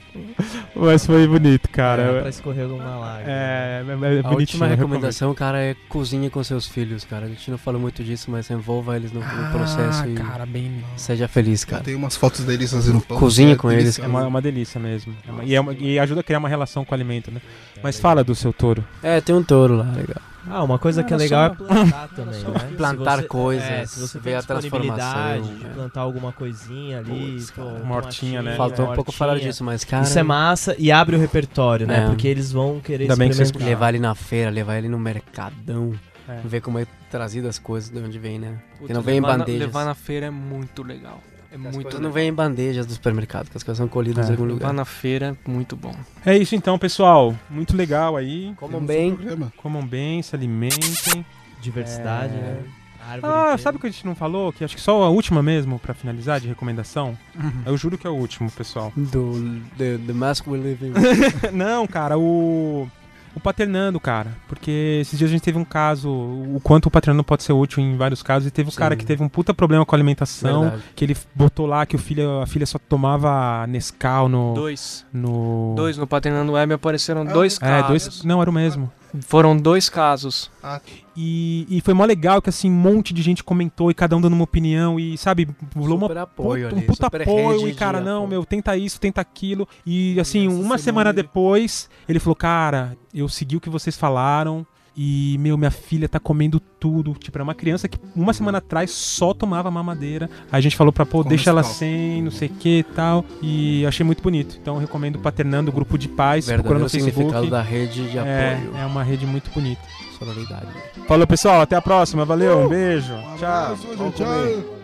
[0.75, 2.01] mas foi bonito, cara.
[2.01, 3.31] É, pra escorrer uma lágrima.
[3.31, 7.25] É, é, é A última recomendação, cara, é cozinhe com seus filhos, cara.
[7.25, 10.45] A gente não falou muito disso, mas envolva eles no, no processo ah, e cara,
[10.45, 10.83] bem...
[10.95, 11.83] seja feliz, cara.
[11.83, 13.17] tem umas fotos deles fazendo pão.
[13.17, 13.99] Cozinha é com eles.
[13.99, 15.15] É uma, uma delícia mesmo.
[15.27, 17.41] É uma- e, é uma- e ajuda a criar uma relação com o alimento, né?
[17.81, 18.83] Mas fala do seu touro.
[19.01, 20.32] É, tem um touro lá, legal.
[20.49, 22.71] Ah, uma coisa que é legal é plantar também, né?
[22.77, 25.69] Plantar você- coisas, é, se você ver a transformação, disponibilidade de é.
[25.69, 27.75] plantar alguma coisinha ali, Putz, pô, cara.
[27.77, 28.55] uma Mortinha, né?
[28.55, 30.03] Faltou um pouco falar disso, mas, cara.
[30.03, 32.03] Isso é massa e abre o repertório, né?
[32.03, 32.07] É.
[32.07, 33.67] Porque eles vão querer Ainda bem que experimentar.
[33.69, 35.93] Levar ele na feira, levar ele no mercadão,
[36.27, 36.39] É.
[36.43, 38.57] ver como é trazido as coisas, de onde vem, né?
[38.73, 39.61] Puta, Que não vem em levar na- bandejas.
[39.67, 41.21] Levar na feira é muito legal.
[41.53, 44.29] É muito não vêm em bandejas do supermercado, que as coisas são colhidas É.
[44.29, 44.73] em algum lugar.
[44.73, 45.93] na feira muito bom.
[46.25, 47.35] É isso então, pessoal.
[47.49, 48.53] Muito legal aí.
[48.57, 49.11] Comam Temos bem.
[49.35, 49.49] um.
[49.57, 51.23] Comam bem, se alimentem.
[51.61, 52.37] Diversidade, É.
[52.37, 52.57] né?
[53.05, 54.51] Árvore Ah, sabe o que a gente não falou?
[54.53, 57.17] Que acho que só a última mesmo, pra finalizar, de recomendação.
[57.65, 58.93] Eu juro que é o último, pessoal.
[58.95, 60.93] Do the, the Mask We Live in.
[61.51, 62.89] não, cara, o.
[63.35, 64.37] O paternando, cara.
[64.47, 66.07] Porque esses dias a gente teve um caso.
[66.09, 68.47] O quanto o paternando pode ser útil em vários casos.
[68.47, 68.77] E teve um Sim.
[68.77, 70.61] cara que teve um puta problema com a alimentação.
[70.61, 70.83] Verdade.
[70.95, 74.53] Que ele botou lá que o filho, a filha só tomava Nescau no.
[74.53, 75.03] Dois.
[75.11, 75.73] no...
[75.75, 77.87] Dois no Paternando Web apareceram É, dois É, casos.
[77.87, 78.23] dois.
[78.23, 78.91] Não, era o mesmo.
[79.21, 80.49] Foram dois casos.
[80.61, 80.81] Ah,
[81.15, 84.21] E, e foi mó legal que assim, um monte de gente comentou e cada um
[84.21, 88.23] dando uma opinião e, sabe, rolou uma apoio puta- um puta apoio e, cara, não,
[88.23, 88.29] apoio.
[88.29, 89.67] meu, tenta isso, tenta aquilo.
[89.85, 94.65] E assim, uma semana semana depois, ele falou, cara, eu segui o que vocês falaram.
[94.95, 97.13] E, meu, minha filha tá comendo tudo.
[97.13, 100.29] Tipo, era uma criança que uma semana atrás só tomava mamadeira.
[100.51, 102.83] Aí a gente falou pra, pô, Com deixa ela sem, não sei o que e
[102.83, 103.25] tal.
[103.41, 104.57] E achei muito bonito.
[104.61, 107.49] Então eu recomendo o Paternando, o grupo de pais, Verdadeiro no significado Facebook.
[107.51, 108.77] da rede de É, apoio.
[108.77, 109.81] é uma rede muito bonita.
[110.19, 110.67] Sororidade.
[111.07, 111.61] Falou, pessoal.
[111.61, 112.23] Até a próxima.
[112.23, 112.65] Valeu.
[112.65, 113.13] Um beijo.
[113.13, 113.49] um Tchau.
[113.49, 114.27] abraço, tchau.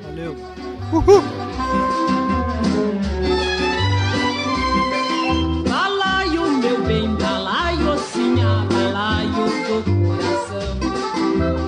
[0.06, 0.36] Valeu.
[0.92, 1.89] Balaio,
[9.46, 10.72] do coração.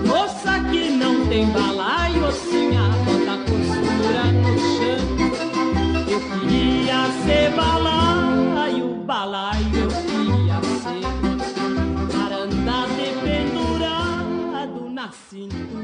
[0.07, 2.21] Moça que não tem balaio,
[3.05, 5.03] bota a costura no chão.
[6.09, 11.05] Eu queria ser balaio, balaio, eu queria ser.
[12.11, 15.80] Para andar dependurado na cintura de.